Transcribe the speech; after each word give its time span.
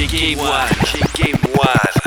checkez-moi, 0.00 0.66
checkez-moi. 0.86 1.99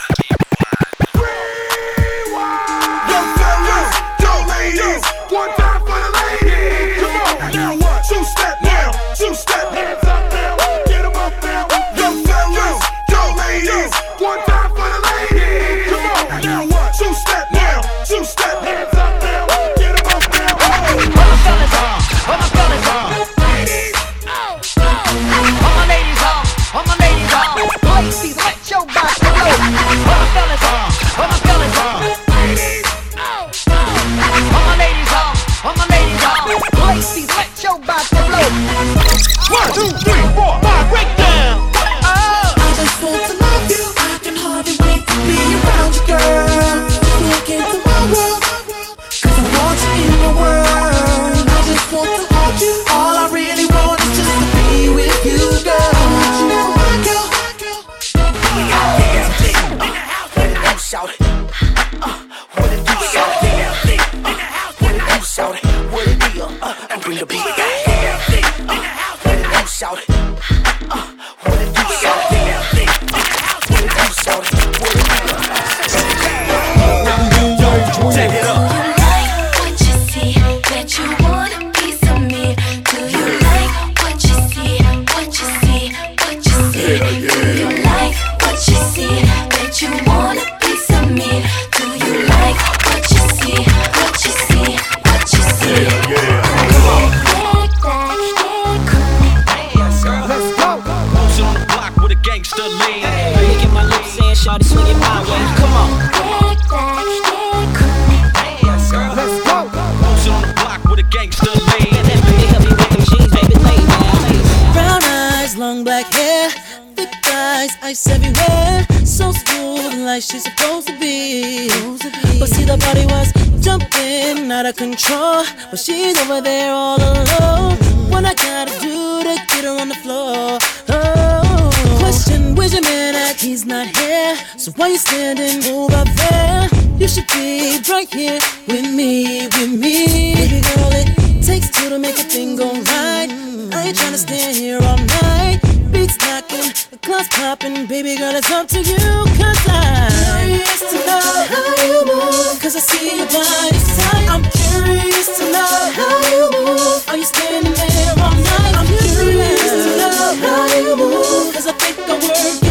up, 147.43 147.59
baby 147.59 148.15
girl, 148.15 148.35
it's 148.35 148.49
up 148.51 148.67
to 148.69 148.79
you. 148.79 148.95
Cause 149.37 149.63
I'm 149.67 150.11
curious 150.39 150.79
to 150.91 150.97
know 151.05 151.29
how 151.51 151.83
you 151.85 152.05
move. 152.05 152.59
Cause 152.61 152.75
I 152.75 152.79
see 152.79 153.17
your 153.17 153.25
body 153.27 153.79
tight. 153.97 154.27
I'm 154.29 154.43
curious 154.43 155.37
to 155.37 155.51
know 155.51 155.75
how 155.97 156.15
you 156.31 156.65
move. 156.65 157.09
Are 157.09 157.17
you 157.17 157.25
standing 157.25 157.73
there 157.73 158.13
all 158.23 158.31
night? 158.31 158.75
I'm 158.79 158.87
curious 158.87 159.71
to 159.83 159.97
know 159.99 160.35
how 160.41 160.79
you 160.79 160.95
move. 160.95 161.53
Cause 161.53 161.67
I 161.67 161.73
think 161.73 162.09
I 162.09 162.13
work. 162.13 162.62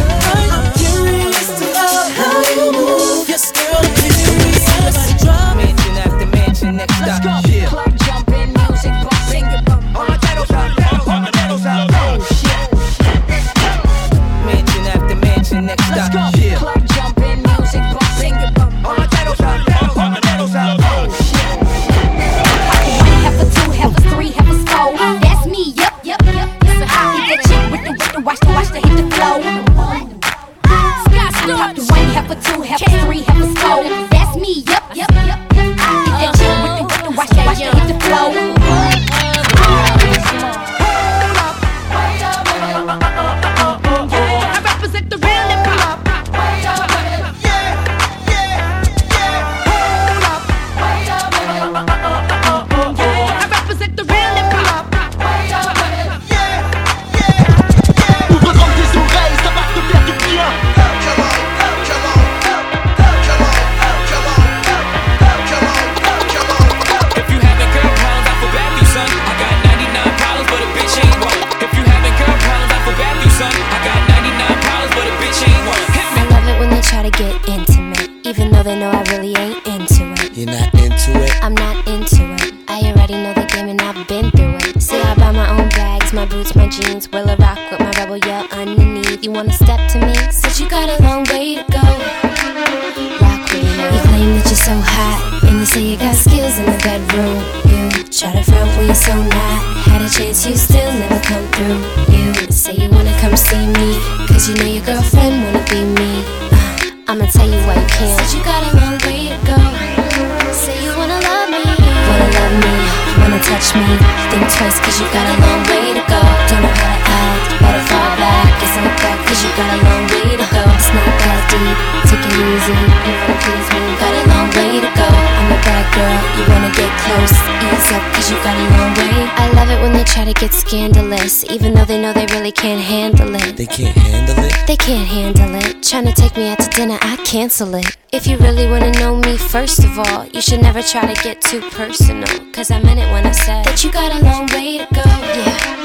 They 134.65 134.77
can't 134.77 135.07
handle 135.07 135.55
it. 135.55 135.83
Tryna 135.83 136.13
take 136.15 136.35
me 136.37 136.49
out 136.49 136.59
to 136.59 136.69
dinner, 136.69 136.97
I 137.01 137.17
cancel 137.25 137.75
it. 137.75 137.97
If 138.11 138.25
you 138.25 138.37
really 138.37 138.65
wanna 138.67 138.91
know 138.91 139.15
me, 139.17 139.37
first 139.37 139.83
of 139.83 139.99
all, 139.99 140.25
you 140.27 140.41
should 140.41 140.61
never 140.61 140.81
try 140.81 141.13
to 141.13 141.21
get 141.21 141.41
too 141.41 141.61
personal. 141.71 142.27
Cause 142.51 142.71
I 142.71 142.79
meant 142.81 142.99
it 142.99 143.11
when 143.11 143.25
I 143.27 143.31
said 143.31 143.65
that 143.65 143.83
you 143.83 143.91
got 143.91 144.11
a 144.15 144.23
long 144.23 144.47
way 144.55 144.77
to 144.79 144.87
go. 144.95 145.03
Yeah. 145.03 145.83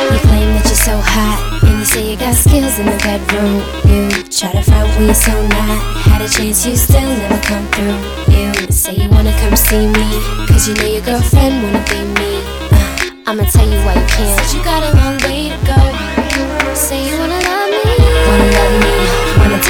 You 0.00 0.18
claim 0.24 0.48
that 0.56 0.64
you're 0.64 0.84
so 0.88 0.96
hot, 0.98 1.60
and 1.62 1.78
you 1.78 1.84
say 1.84 2.10
you 2.10 2.16
got 2.16 2.34
skills 2.34 2.78
in 2.78 2.86
the 2.86 2.96
bedroom. 3.04 3.60
You 3.84 4.08
try 4.32 4.52
to 4.52 4.62
find 4.64 4.88
me 5.06 5.12
so 5.12 5.34
not. 5.48 5.78
Had 6.08 6.22
a 6.22 6.28
chance, 6.28 6.64
you 6.64 6.74
still 6.76 7.04
never 7.04 7.38
come 7.44 7.66
through. 7.76 8.00
You 8.34 8.72
say 8.72 8.94
you 8.96 9.10
wanna 9.10 9.36
come 9.38 9.54
see 9.54 9.86
me, 9.86 10.08
cause 10.48 10.66
you 10.66 10.74
know 10.74 10.86
your 10.86 11.02
girlfriend 11.02 11.62
wanna 11.62 11.84
be 11.92 12.00
me. 12.18 12.40
Uh, 12.72 13.28
I'ma 13.28 13.44
tell 13.52 13.68
you 13.68 13.78
why 13.84 13.94
you 14.00 14.06
can't. 14.08 14.40
Said 14.40 14.56
you 14.56 14.64
got 14.64 14.80
a 14.82 14.96
long 14.96 15.16
way 15.28 15.52
to 15.52 15.60
go. 15.68 15.80
Say 16.74 17.10
you 17.10 17.19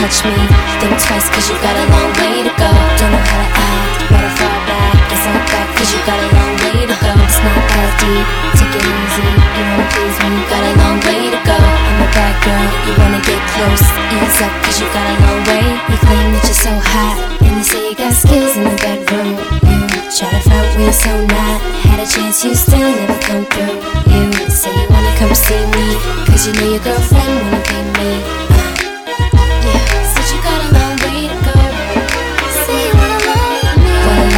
touch 0.00 0.24
me. 0.24 0.32
Think 0.80 0.96
twice, 0.96 1.28
cause 1.28 1.46
you 1.52 1.56
got 1.60 1.76
a 1.76 1.84
long 1.92 2.08
way 2.16 2.40
to 2.40 2.52
go. 2.56 2.70
Don't 2.96 3.12
know 3.12 3.20
how 3.20 3.40
to 3.44 3.48
act, 3.52 4.08
better 4.08 4.32
fall 4.40 4.60
back. 4.64 4.96
It's 5.12 5.24
not 5.28 5.44
back, 5.52 5.68
cause 5.76 5.92
you 5.92 6.00
got 6.08 6.16
a 6.16 6.28
long 6.32 6.54
way 6.64 6.88
to 6.88 6.96
go. 7.04 7.12
It's 7.20 7.40
not 7.44 7.60
that 7.68 7.90
deep, 8.00 8.26
take 8.56 8.74
it 8.80 8.84
easy. 8.88 9.28
You 9.28 9.62
wanna 9.68 9.86
please 9.92 10.16
me, 10.24 10.28
you 10.40 10.44
got 10.48 10.64
a 10.64 10.72
long 10.80 10.96
way 11.04 11.20
to 11.28 11.40
go. 11.44 11.58
I'm 11.60 12.00
a 12.00 12.08
bad 12.16 12.34
girl, 12.40 12.66
you 12.88 12.92
wanna 12.96 13.20
get 13.28 13.40
close. 13.52 13.84
Ease 14.16 14.40
up, 14.40 14.52
cause 14.64 14.80
you 14.80 14.88
got 14.88 15.04
a 15.04 15.16
long 15.20 15.40
way. 15.44 15.64
You 15.68 15.96
claim 16.00 16.28
that 16.32 16.44
you're 16.48 16.62
so 16.64 16.72
hot, 16.80 17.16
and 17.44 17.60
you 17.60 17.64
say 17.64 17.80
you 17.92 17.94
got 17.94 18.12
skills 18.16 18.56
in 18.56 18.64
the 18.64 18.76
bedroom. 18.80 19.36
You 19.68 20.00
try 20.08 20.32
to 20.32 20.40
fight 20.48 20.72
me, 20.80 20.88
so 20.96 21.12
not. 21.28 21.60
Had 21.84 22.00
a 22.00 22.06
chance, 22.08 22.40
you 22.40 22.56
still 22.56 22.88
never 22.88 23.20
come 23.20 23.44
through. 23.52 23.76
You 24.08 24.48
say 24.48 24.72
you 24.72 24.88
wanna 24.88 25.12
come 25.20 25.34
see 25.36 25.60
me, 25.76 25.86
cause 26.24 26.48
you 26.48 26.56
know 26.56 26.72
your 26.72 26.82
girlfriend 26.88 27.36
wanna 27.44 27.60
be 27.68 27.78
me. 28.00 28.49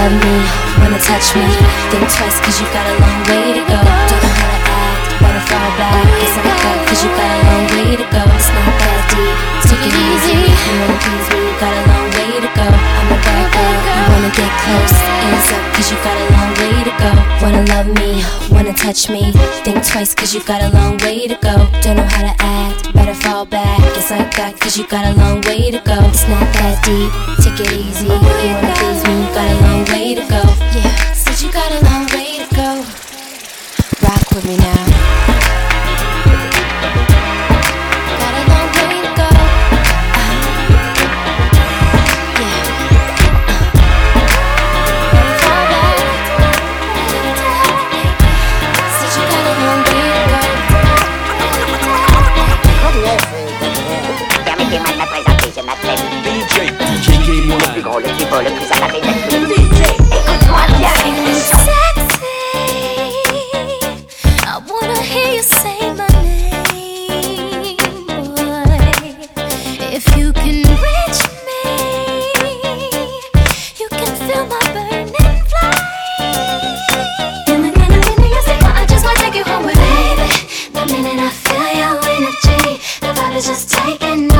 Love 0.03 0.19
me, 0.19 0.35
wanna 0.83 0.99
touch 0.99 1.35
me. 1.39 1.47
Think 1.91 2.07
twice, 2.11 2.39
cause 2.43 2.59
you 2.61 2.67
got 2.75 2.87
a 2.91 2.95
long 2.99 3.21
way 3.31 3.55
to 3.55 3.63
go. 3.71 3.79
Don't 4.11 4.23
know 4.23 4.35
how 4.35 4.51
to 4.51 4.61
act, 4.83 5.07
better 5.23 5.45
fall 5.47 5.71
back. 5.79 6.07
It's 6.23 6.35
like 6.43 6.59
that, 6.67 6.79
cause 6.89 7.01
you 7.05 7.11
got 7.15 7.31
a 7.31 7.41
long 7.47 7.65
way 7.71 7.89
to 8.03 8.07
go. 8.11 8.23
It's 8.35 8.51
not 8.51 8.73
that 8.83 9.01
deep, 9.15 9.37
take 9.63 9.85
it 9.87 9.95
easy. 9.95 10.39
You 10.51 10.75
wanna 10.81 10.99
please 11.07 11.27
me, 11.31 11.41
you 11.47 11.55
got 11.63 11.75
a 11.79 11.83
long 11.91 12.09
way 12.19 12.31
to 12.43 12.51
go. 12.51 12.67
I'm 12.67 13.15
a 13.15 13.19
bad 13.27 13.47
girl, 13.55 13.79
wanna 14.23 14.35
get 14.35 14.53
close. 14.63 14.95
Ease 15.27 15.53
up, 15.53 15.75
cause 15.75 15.91
you 15.91 15.97
got 15.99 16.17
a 16.17 16.27
long 16.35 16.51
way 16.61 16.85
to 16.87 16.93
go. 17.03 17.11
Wanna 17.43 17.65
love 17.75 17.89
me, 17.99 18.23
wanna 18.51 18.73
touch 18.73 19.11
me. 19.11 19.33
Think 19.65 19.85
twice, 19.85 20.15
cause 20.15 20.33
you 20.35 20.43
got 20.45 20.63
a 20.63 20.69
long 20.77 20.97
way 20.99 21.27
to 21.27 21.35
go. 21.35 21.67
Don't 21.83 21.97
know 21.97 22.07
how 22.07 22.23
to 22.23 22.35
act, 22.39 22.93
better 22.95 23.15
fall 23.15 23.45
back. 23.45 23.81
It's 23.97 24.11
like 24.11 24.35
that, 24.37 24.61
cause 24.61 24.77
you 24.79 24.87
got 24.87 25.05
a 25.07 25.19
long 25.19 25.41
way 25.43 25.71
to 25.71 25.79
go. 25.79 25.99
It's 26.07 26.29
not 26.29 26.47
that 26.55 26.79
deep, 26.85 27.11
take 27.43 27.59
it 27.67 27.73
easy. 27.73 28.07
You 28.07 28.55
wanna 28.55 28.75
please 28.79 29.03
me, 29.09 29.27
got 29.35 29.49
a 29.51 29.59
long 29.67 29.85
way 29.87 30.15
to 30.15 30.23
go. 30.29 30.43
Yeah, 30.77 31.13
said 31.15 31.41
you 31.43 31.51
got 31.53 31.71
a 31.73 31.81
long 31.91 32.07
way 32.15 32.39
to 32.43 32.55
go. 32.55 32.71
Rock 34.07 34.31
with 34.31 34.47
me 34.47 34.57
now. 34.57 35.32
Plus 57.73 57.83
K1. 57.83 57.83
gros, 57.83 57.99
le 57.99 58.05
plus 58.05 58.27
beau, 58.27 58.41
le 58.41 58.51
plus 58.51 58.67
DJ. 58.67 59.81
Écoute-moi 60.11 60.63
bien. 60.79 60.95
I 64.45 64.61
wanna 64.69 65.01
hear 65.01 65.35
you 65.35 65.43
say 65.43 65.81
my 65.95 66.07
name, 66.23 67.77
boy. 68.35 68.79
If 69.91 70.05
you 70.17 70.33
can 70.33 70.63
reach 70.85 71.21
me, 71.47 71.63
you 73.81 73.89
can 73.91 74.15
feel 74.27 74.45
my 74.47 74.61
burning 74.73 75.43
flame. 75.51 75.89
In 77.49 77.61
the 77.63 77.71
I 78.65 78.87
just 78.87 79.05
wanna 79.05 79.19
take 79.21 79.37
you 79.37 79.45
home 79.45 79.67
baby. 79.67 80.29
The 80.75 80.83
minute 80.93 81.21
I 81.21 81.31
feel 81.31 81.69
your 81.81 81.97
energy, 82.17 82.81
just 83.41 83.71
taking 83.71 84.32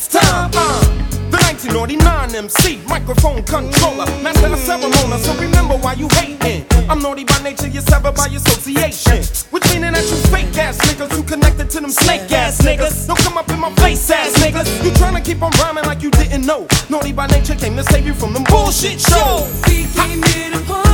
it's 0.00 0.08
time. 0.08 0.50
Uh, 0.54 0.80
the 1.30 1.38
1999 1.52 2.34
MC, 2.34 2.80
microphone 2.88 3.42
controller, 3.44 4.06
master 4.24 4.48
of 4.48 4.58
ceremony. 4.58 5.18
So 5.20 5.34
remember 5.36 5.76
why 5.76 5.92
you 5.94 6.08
hating. 6.12 6.64
I'm 6.88 7.00
naughty 7.02 7.24
by 7.24 7.38
nature, 7.42 7.68
you're 7.68 7.82
severed 7.82 8.14
by 8.14 8.26
association. 8.26 9.20
Which 9.50 9.64
meaning 9.72 9.92
that 9.92 10.06
you 10.08 10.16
fake 10.32 10.56
ass 10.56 10.78
niggas 10.88 11.12
who 11.12 11.22
connected 11.22 11.68
to 11.70 11.80
them 11.80 11.90
snake 11.90 12.32
ass 12.32 12.62
niggas. 12.62 13.06
Don't 13.06 13.18
come 13.18 13.36
up 13.36 13.48
in 13.50 13.60
my 13.60 13.72
face 13.74 14.10
ass 14.10 14.32
niggas. 14.42 14.68
You 14.84 14.90
tryna 14.92 15.24
keep 15.24 15.42
on 15.42 15.52
rhyming 15.60 15.84
like 15.84 16.02
you 16.02 16.10
didn't 16.10 16.46
know. 16.46 16.66
Naughty 16.88 17.12
by 17.12 17.26
nature 17.26 17.54
came 17.54 17.76
to 17.76 17.84
save 17.84 18.06
you 18.06 18.14
from 18.14 18.32
them 18.32 18.44
bullshit 18.44 19.00
shows. 19.00 19.62
We 19.68 19.84
came 19.92 20.22
here 20.22 20.50
to 20.52 20.89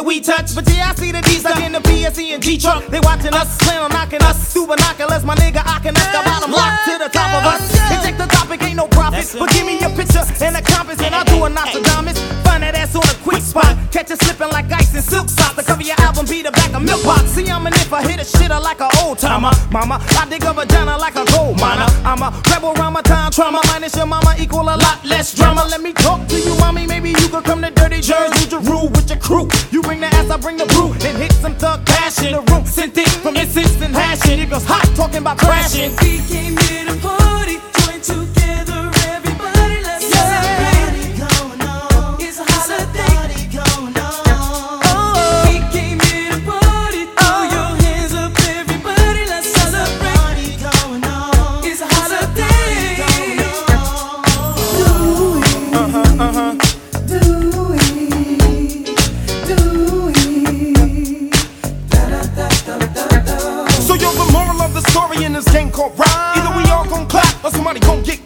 that 0.00 0.06
we 0.06 0.20
touch. 0.20 0.54
But 0.54 0.64
yeah, 0.72 0.90
I 0.90 0.94
see 0.94 1.12
the 1.12 1.20
D's 1.20 1.40
stuck 1.40 1.60
in 1.60 1.72
the 1.72 1.80
PSE 1.80 2.32
and 2.32 2.42
G 2.42 2.56
truck. 2.56 2.86
They 2.86 3.00
watching 3.00 3.34
us, 3.34 3.50
on 3.68 3.90
knocking 3.90 4.22
us 4.22 4.52
through 4.52 4.66
binoculars. 4.66 5.24
My 5.24 5.34
nigga, 5.36 5.62
I 5.64 5.78
can 5.80 5.94
the 5.94 6.22
bottom 6.24 6.52
lock 6.52 6.84
to 6.88 6.96
the 6.98 7.08
top 7.12 7.30
of 7.36 7.44
us. 7.44 7.60
Check 8.02 8.16
the 8.16 8.26
topic, 8.26 8.62
ain't 8.62 8.76
no 8.76 8.88
profit. 8.88 9.36
But 9.38 9.50
give 9.50 9.66
me 9.66 9.80
a 9.80 9.90
picture 9.90 10.24
and 10.44 10.56
a 10.56 10.62
compass, 10.62 11.00
and 11.00 11.14
I'll 11.14 11.24
do 11.24 11.44
a 11.44 11.48
Nostradamus. 11.50 12.29
Spot. 13.50 13.74
Catch 13.90 14.10
it 14.10 14.22
slipping 14.22 14.50
like 14.54 14.70
ice 14.70 14.94
in 14.94 15.02
silk 15.02 15.28
socks. 15.28 15.56
The 15.56 15.62
cover 15.62 15.82
your 15.82 15.98
album 16.00 16.26
be 16.26 16.42
the 16.42 16.52
back 16.52 16.72
of 16.72 16.82
milk 16.82 17.02
box. 17.02 17.34
See, 17.34 17.50
I'm 17.50 17.66
an 17.66 17.74
if 17.74 17.92
I 17.92 18.02
hit 18.06 18.20
a 18.22 18.26
shitter 18.26 18.60
like 18.62 18.80
an 18.80 18.90
old 19.02 19.18
timer. 19.18 19.50
Mama, 19.70 19.98
I 20.18 20.26
dig 20.30 20.44
a 20.44 20.52
vagina 20.52 20.96
like 20.96 21.16
a 21.16 21.24
gold 21.34 21.58
miner. 21.58 21.90
I'm 22.06 22.22
a 22.22 22.30
rebel 22.50 22.72
around 22.78 22.94
my 22.94 23.02
time 23.02 23.30
trauma. 23.32 23.60
Minus 23.66 23.96
your 23.96 24.06
mama 24.06 24.34
equal 24.38 24.62
a 24.62 24.76
lot 24.78 24.98
less 25.04 25.34
drama. 25.34 25.66
Let 25.68 25.82
me 25.82 25.92
talk 25.92 26.26
to 26.28 26.36
you, 26.38 26.54
mommy. 26.62 26.86
Maybe 26.86 27.10
you 27.10 27.28
could 27.28 27.44
come 27.44 27.60
to 27.62 27.70
Dirty 27.70 28.00
Jersey. 28.00 28.46
Rule 28.70 28.88
with 28.88 29.10
your 29.10 29.18
crew. 29.18 29.48
You 29.70 29.82
bring 29.82 30.00
the 30.00 30.06
ass, 30.06 30.30
I 30.30 30.36
bring 30.36 30.56
the 30.56 30.66
brew. 30.66 30.92
And 31.06 31.16
hit 31.18 31.32
some 31.32 31.54
thug 31.54 31.84
passion. 31.86 32.26
In 32.26 32.32
the 32.32 32.52
room 32.52 32.64
sent 32.64 32.96
it 32.96 33.08
from 33.22 33.36
incense 33.36 33.80
and 33.82 33.94
hashing. 33.94 34.38
It 34.38 34.50
goes 34.50 34.64
hot 34.64 34.86
talking 34.94 35.18
about 35.18 35.38
crashing. 35.38 35.90
We 36.02 36.20
came 36.28 36.56
here 36.56 36.84
to 36.86 36.96
party. 37.00 37.69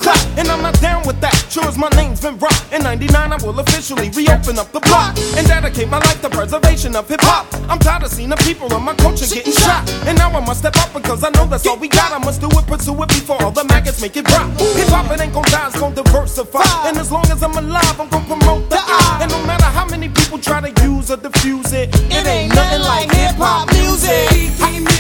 Somebody 0.05 0.25
gon' 0.25 0.35
get 0.35 0.35
clapped. 0.35 0.39
And 0.39 0.49
I'm 0.49 0.63
not 0.63 0.81
down 0.81 1.07
with 1.07 1.21
that. 1.21 1.35
Sure 1.51 1.65
as 1.65 1.79
my 1.79 1.89
name's 1.91 2.21
been 2.21 2.39
rocked. 2.39 2.73
In 2.73 2.83
99, 2.83 3.33
I 3.33 3.37
will 3.45 3.59
officially 3.61 4.11
reopen 4.11 4.59
up 4.59 4.73
the 4.73 4.81
block 4.81 5.17
and 5.37 5.47
dedicate 5.47 5.89
my 5.89 5.99
life 5.99 6.21
to 6.23 6.29
preservation 6.31 6.97
of 6.97 7.09
hip 7.09 7.21
hop. 7.23 7.47
I'm 7.69 7.79
tired 7.79 8.03
of 8.03 8.11
seeing 8.11 8.31
the 8.31 8.37
people 8.37 8.73
of 8.73 8.83
my 8.83 8.95
culture 8.95 9.27
getting 9.27 9.53
shot. 9.53 9.89
And 10.07 10.17
now 10.19 10.31
I 10.31 10.41
must 10.41 10.61
step 10.61 10.77
up 10.77 10.93
because 10.93 11.25
I 11.25 11.31
know 11.31 11.47
that's 11.47 11.67
all 11.67 11.79
we 11.79 11.89
got. 11.89 12.13
I 12.13 12.19
must 12.19 12.41
do 12.41 12.49
it, 12.51 12.67
pursue 12.67 13.03
it 13.03 13.09
before 13.09 13.43
all 13.43 13.51
the 13.51 13.65
maggots 13.65 14.01
make 14.01 14.17
it 14.17 14.25
drop. 14.27 14.49
Hip 14.59 14.89
hop, 14.89 15.11
it 15.13 15.21
ain't 15.21 15.33
gon' 15.33 15.45
die, 15.45 15.69
it's 15.69 15.79
gon' 15.79 15.95
diversify. 15.95 16.89
And 16.89 16.97
as 16.99 17.11
long 17.11 17.27
as 17.31 17.43
I'm 17.43 17.57
alive, 17.57 18.01
I'm 18.01 18.09
gon' 18.09 18.25
promote 18.27 18.71
the 18.71 18.79
I. 18.79 19.21
And 19.23 19.31
no 19.31 19.41
matter 19.47 19.65
how 19.65 19.87
many 19.87 20.09
people 20.09 20.39
try 20.39 20.61
to 20.61 20.73
use 20.83 21.11
or 21.11 21.17
diffuse 21.17 21.73
it, 21.73 21.89
it 22.11 22.27
ain't 22.27 22.55
nothing 22.55 22.83
like 22.83 23.11
hip 23.13 23.37
hop 23.37 23.71
music. 23.73 24.94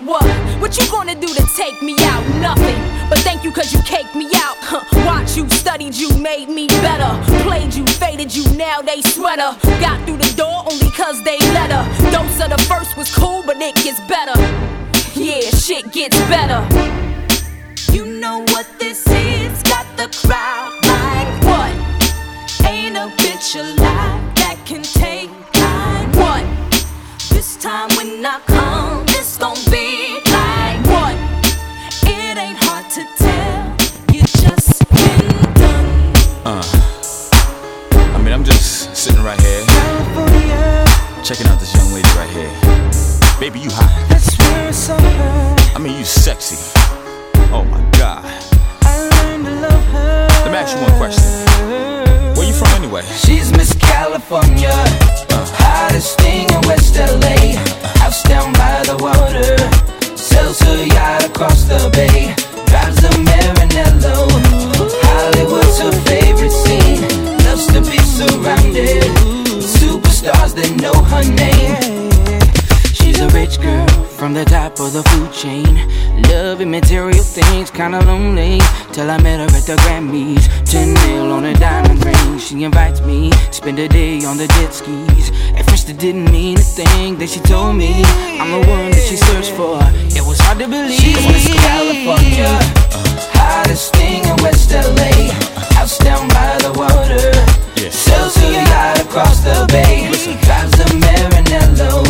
And 0.00 0.08
What? 0.08 0.24
What 0.60 0.76
you 0.76 0.90
gonna 0.90 1.14
do 1.14 1.26
to 1.26 1.46
take 1.56 1.80
me 1.82 1.96
out? 2.00 2.24
Nothing. 2.40 2.80
But 3.08 3.18
thank 3.20 3.44
you 3.44 3.52
cause 3.52 3.72
you 3.72 3.80
caked 3.82 4.14
me 4.14 4.26
out. 4.36 4.56
Huh, 4.60 4.84
watch 5.06 5.36
you, 5.36 5.48
studied 5.50 5.94
you, 5.94 6.16
made 6.18 6.48
me 6.48 6.66
better. 6.68 7.10
Played 7.42 7.74
you, 7.74 7.86
faded 7.86 8.34
you, 8.34 8.44
now 8.56 8.80
they 8.80 9.00
sweater. 9.02 9.56
Got 9.80 10.04
through 10.06 10.18
the 10.18 10.32
door 10.36 10.64
only 10.70 10.90
cause 10.90 11.22
they 11.22 11.38
let 11.54 11.70
her. 11.72 11.84
Dose 12.12 12.40
of 12.40 12.50
the 12.50 12.62
first 12.68 12.96
was 12.96 13.14
cool, 13.14 13.42
but 13.44 13.56
it 13.60 13.74
gets 13.76 14.00
better. 14.08 14.36
Yeah, 15.14 15.40
shit 15.50 15.92
gets 15.92 16.18
better. 16.28 16.60
You 17.92 18.06
know 18.06 18.40
what 18.48 18.66
this 18.78 19.06
is? 19.08 19.62
Got 19.64 19.86
the 19.96 20.08
crowd 20.26 20.72
like 20.84 21.30
what? 21.44 21.72
Ain't 22.68 22.96
a 22.96 23.08
bitch 23.16 23.58
alive 23.58 24.34
that 24.36 24.56
can 24.64 24.82
take. 24.82 25.30
What? 26.16 26.44
This 27.30 27.56
time 27.56 27.88
when 27.96 28.24
I 28.24 28.38
Uh, 36.52 36.60
I 37.92 38.18
mean, 38.20 38.32
I'm 38.32 38.42
just 38.42 38.96
sitting 38.96 39.22
right 39.22 39.40
here, 39.40 39.64
checking 41.22 41.46
out 41.46 41.60
this 41.60 41.72
young 41.76 41.92
lady 41.92 42.08
right 42.18 42.28
here. 42.28 42.50
Baby, 43.38 43.60
you 43.60 43.70
hot. 43.70 43.86
that's 44.08 44.36
where 44.88 45.76
I 45.76 45.78
mean, 45.78 45.96
you 45.96 46.04
sexy. 46.04 46.58
Oh 47.54 47.62
my 47.70 47.80
god. 47.96 48.24
Let 50.42 50.50
me 50.50 50.58
ask 50.58 50.74
you 50.74 50.82
one 50.82 50.96
question. 50.98 51.22
Where 52.34 52.48
you 52.48 52.52
from 52.52 52.66
anyway? 52.82 53.02
She's 53.14 53.52
Miss 53.52 53.72
California, 53.74 54.74
hottest 55.54 56.18
thing 56.18 56.50
in 56.50 56.60
West 56.66 56.96
LA. 56.96 57.62
House 58.02 58.24
down 58.24 58.52
by 58.54 58.82
the 58.90 58.98
water, 58.98 59.54
sells 60.16 60.58
her 60.62 60.84
yacht 60.84 61.26
across 61.26 61.62
the 61.62 61.88
bay. 61.94 62.34
Drives 62.66 63.04
a 63.04 63.10
Maranello. 63.22 63.59
Favorite 66.10 66.50
scene. 66.50 67.02
Loves 67.46 67.66
to 67.68 67.80
be 67.80 67.98
surrounded 67.98 69.04
superstars 69.62 70.52
that 70.58 70.70
know 70.82 70.96
her 71.12 71.22
name. 71.22 72.10
She's 72.92 73.20
a 73.20 73.28
rich 73.28 73.60
girl 73.60 73.86
from 74.18 74.34
the 74.34 74.44
top 74.44 74.80
of 74.80 74.92
the 74.92 75.04
food 75.10 75.32
chain. 75.32 75.72
Loving 76.28 76.70
material 76.70 77.22
things, 77.22 77.70
kinda 77.70 78.00
lonely. 78.04 78.60
Till 78.92 79.08
I 79.08 79.18
met 79.18 79.38
her 79.38 79.56
at 79.56 79.66
the 79.66 79.76
Grammys. 79.84 80.44
10 80.64 80.94
mil 80.94 81.30
on 81.30 81.44
a 81.44 81.54
diamond 81.54 82.04
ring. 82.04 82.38
She 82.40 82.64
invites 82.64 83.00
me, 83.02 83.30
spend 83.52 83.78
a 83.78 83.86
day 83.86 84.24
on 84.24 84.36
the 84.36 84.48
jet 84.48 84.74
skis. 84.74 85.30
At 85.56 85.64
first, 85.70 85.88
it 85.90 85.98
didn't 85.98 86.28
mean 86.32 86.58
a 86.58 86.66
thing. 86.78 87.18
Then 87.18 87.28
she 87.28 87.40
told 87.40 87.76
me 87.76 88.02
I'm 88.40 88.50
the 88.50 88.62
one 88.68 88.90
that 88.90 89.04
she 89.08 89.16
searched 89.16 89.52
for. 89.52 89.78
It 90.18 90.24
was 90.26 90.40
hard 90.40 90.58
to 90.58 90.66
believe. 90.66 90.98
She's 90.98 91.54
California, 91.70 92.50
hottest 93.38 93.94
thing 93.94 94.24
in 94.24 94.36
West 94.42 94.72
LA. 94.72 95.59
House 95.80 95.96
down 95.96 96.28
by 96.28 96.58
the 96.60 96.72
water. 96.76 97.32
Sells 97.90 98.36
her 98.36 98.52
yacht 98.52 99.00
across 99.00 99.40
the 99.40 99.66
bay. 99.72 100.12
Drives 100.44 100.78
a 100.78 100.84
Maranello. 101.00 102.04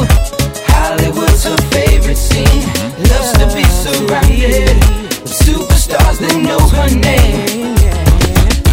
Hollywood's 0.66 1.44
her 1.44 1.56
favorite 1.70 2.16
scene. 2.16 2.66
Loves 3.10 3.30
to 3.38 3.46
be 3.54 3.62
surrounded 3.84 4.74
with 5.22 5.38
superstars 5.46 6.18
that 6.18 6.36
know 6.42 6.58
her 6.74 6.90
name. 6.98 7.78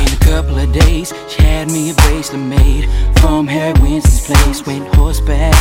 In 0.01 0.09
a 0.13 0.19
couple 0.25 0.57
of 0.57 0.73
days, 0.73 1.13
she 1.29 1.46
had 1.57 1.71
me 1.71 1.89
a 1.89 1.93
bracelet 1.95 2.39
made 2.39 2.85
from 3.19 3.47
Harry 3.47 3.73
Winston's 3.81 4.21
place. 4.27 4.63
Went 4.67 4.85
horseback 4.93 5.55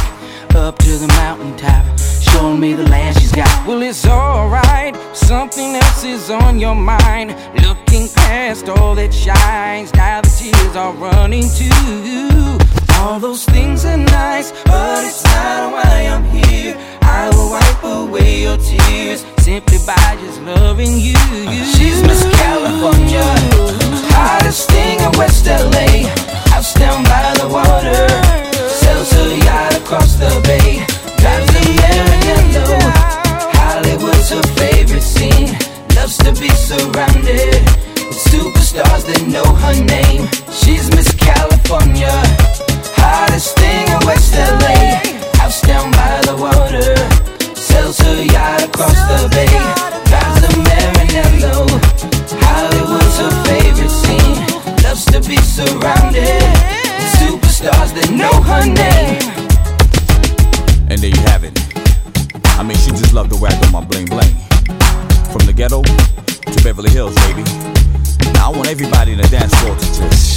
up 0.54 0.76
to 0.80 0.98
the 0.98 1.08
mountaintop, 1.08 1.84
showing 2.20 2.60
me 2.60 2.74
the 2.74 2.86
land 2.90 3.16
she's 3.18 3.32
got. 3.32 3.66
Well, 3.66 3.80
it's 3.80 4.06
alright, 4.06 4.94
something 5.16 5.74
else 5.74 6.04
is 6.04 6.28
on 6.28 6.58
your 6.58 6.74
mind. 6.74 7.30
Looking 7.62 8.08
past 8.08 8.68
all 8.68 8.94
that 8.96 9.14
shines, 9.14 9.94
now 9.94 10.20
the 10.20 10.28
tears 10.28 10.76
are 10.76 10.92
running 10.92 11.48
too. 11.60 12.58
All 13.00 13.18
those 13.18 13.46
things 13.46 13.86
are 13.86 13.96
nice, 13.96 14.52
but 14.64 15.02
it's 15.02 15.24
not 15.24 15.72
why 15.72 15.96
I'm 16.12 16.24
here. 16.24 16.76
I 17.00 17.30
will 17.30 17.50
wipe 17.56 17.84
away 17.84 18.42
your 18.42 18.58
tears 18.58 19.24
simply 19.38 19.78
by 19.86 20.18
just 20.20 20.42
loving 20.42 21.00
you. 21.00 21.16
She's 21.72 22.02
Miss 22.02 22.22
California, 22.36 23.24
hottest 24.12 24.68
thing 24.70 24.98
in 25.00 25.12
West 25.18 25.46
LA. 25.46 25.85
House 26.50 26.74
down 26.74 27.02
by 27.04 27.34
the 27.40 27.48
water, 27.48 28.08
sells 28.68 29.12
her 29.12 29.36
yacht 29.44 29.74
across 29.76 30.14
the 30.14 30.40
bay. 30.44 30.95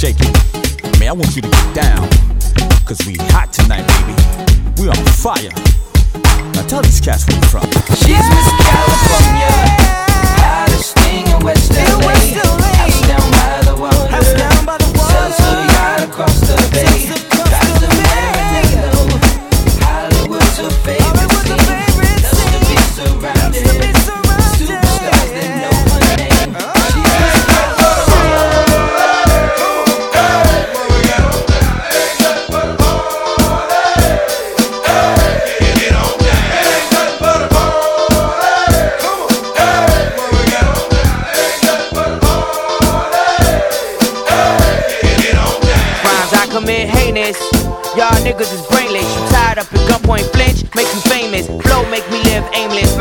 Shake 0.00 0.16
it. 0.20 0.32
I 0.82 0.98
mean, 0.98 1.10
I 1.10 1.12
want 1.12 1.36
you 1.36 1.42
to 1.42 1.48
get 1.48 1.74
down. 1.74 2.08
Cause 2.88 3.04
we 3.06 3.16
hot 3.28 3.52
tonight, 3.52 3.84
baby. 3.84 4.16
We 4.80 4.88
on 4.88 4.96
fire. 5.20 5.52
Now 6.56 6.64
tell 6.64 6.80
these 6.80 7.02
cats 7.04 7.28
where 7.28 7.36
you 7.36 7.44
from. 7.52 7.68
She's 8.00 8.16
Miss 8.16 8.48
California, 8.64 9.69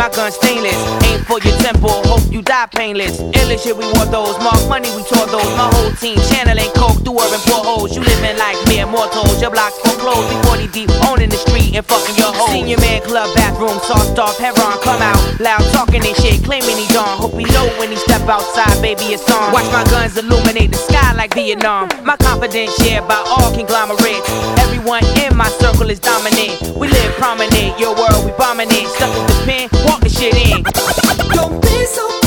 aimless. 0.09 0.17
My 0.17 0.23
gun 0.23 0.31
stainless. 0.31 1.03
Aim 1.05 1.23
for 1.25 1.39
your 1.39 1.57
temple, 1.59 2.08
you 2.31 2.41
die 2.41 2.67
painless. 2.73 3.19
Illest 3.19 3.63
shit, 3.63 3.75
we 3.75 3.85
want 3.97 4.11
those. 4.11 4.37
Mark 4.39 4.61
money, 4.69 4.89
we 4.95 5.03
tore 5.03 5.25
those. 5.27 5.49
My 5.57 5.69
whole 5.73 5.91
team 5.97 6.17
channeling 6.29 6.69
coke 6.77 7.01
through 7.01 7.17
urban 7.17 7.41
portholes. 7.49 7.95
You 7.95 8.01
living 8.01 8.37
like 8.37 8.57
mere 8.67 8.85
mortals. 8.85 9.41
Your 9.41 9.51
blocks 9.51 9.77
foreclosed. 9.81 10.29
We 10.29 10.35
40 10.47 10.67
deep, 10.69 10.89
owning 11.09 11.29
the 11.29 11.37
street 11.37 11.75
and 11.75 11.85
fucking 11.85 12.15
your 12.15 12.33
hoes. 12.33 12.51
Senior 12.51 12.77
man 12.77 13.01
club 13.01 13.33
bathroom, 13.35 13.79
sauced 13.83 14.17
off, 14.19 14.37
Heron 14.37 14.77
come 14.85 15.01
out. 15.01 15.17
Loud 15.39 15.63
talking 15.73 16.05
and 16.05 16.15
shit, 16.17 16.43
claiming 16.43 16.77
he 16.77 16.87
gone. 16.93 17.17
Hope 17.17 17.33
he 17.33 17.45
know 17.49 17.65
when 17.81 17.89
he 17.89 17.97
step 17.97 18.21
outside, 18.29 18.77
baby, 18.81 19.17
it's 19.17 19.25
on. 19.29 19.51
Watch 19.51 19.69
my 19.73 19.83
guns 19.89 20.17
illuminate 20.17 20.71
the 20.71 20.77
sky 20.77 21.13
like 21.13 21.33
Vietnam. 21.33 21.89
My 22.03 22.17
confidence 22.17 22.75
shared 22.83 23.07
by 23.07 23.19
all 23.25 23.49
conglomerates. 23.53 24.27
Everyone 24.61 25.03
in 25.25 25.35
my 25.35 25.49
circle 25.57 25.89
is 25.89 25.99
dominant. 25.99 26.77
We 26.77 26.87
live 26.87 27.13
prominent, 27.17 27.79
your 27.79 27.95
world 27.95 28.25
we 28.25 28.31
bombing 28.37 28.69
it. 28.69 28.87
Stuck 28.95 29.13
in 29.15 29.25
the 29.25 29.37
pen, 29.45 29.69
walk 29.85 30.01
the 30.01 30.09
shit 30.09 30.35
in. 30.35 30.63
Don't 31.33 31.61
be 31.61 31.85
so 31.85 32.18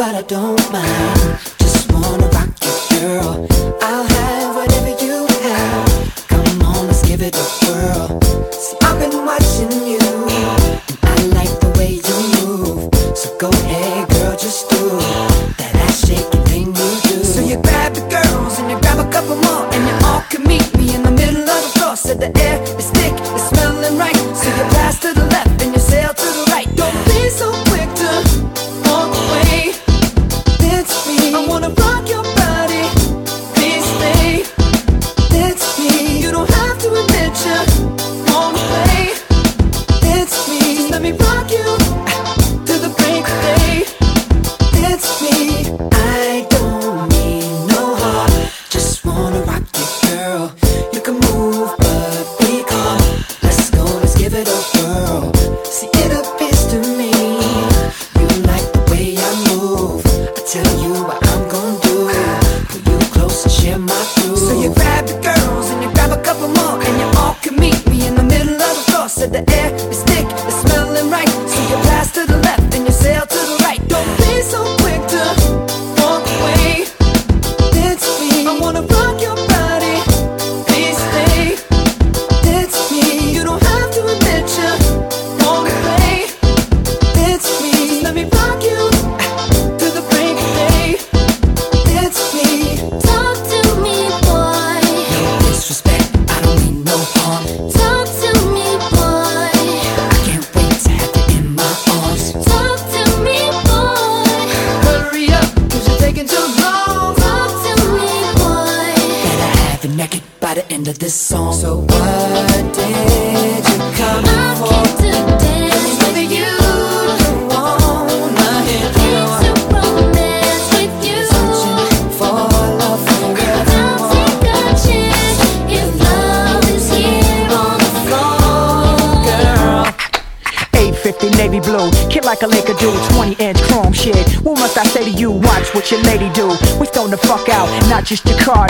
but 0.00 0.14
I 0.14 0.22
don't 0.22 0.72
mind. 0.72 1.38
Just 1.58 1.92
wanna 1.92 2.26
rock 2.28 2.48
you, 2.64 3.00
girl. 3.00 3.46
I'll 3.82 4.04
have 4.04 4.56
whatever 4.56 4.92
you 5.04 5.26
have. 5.42 6.26
Come 6.26 6.62
on, 6.62 6.86
let's 6.86 7.06
give 7.06 7.20
it 7.20 7.36
a 7.36 7.46
whirl. 7.66 8.18
See, 8.50 8.78
I've 8.80 8.98
been 8.98 9.26
watching 9.26 9.86
you. 9.86 9.99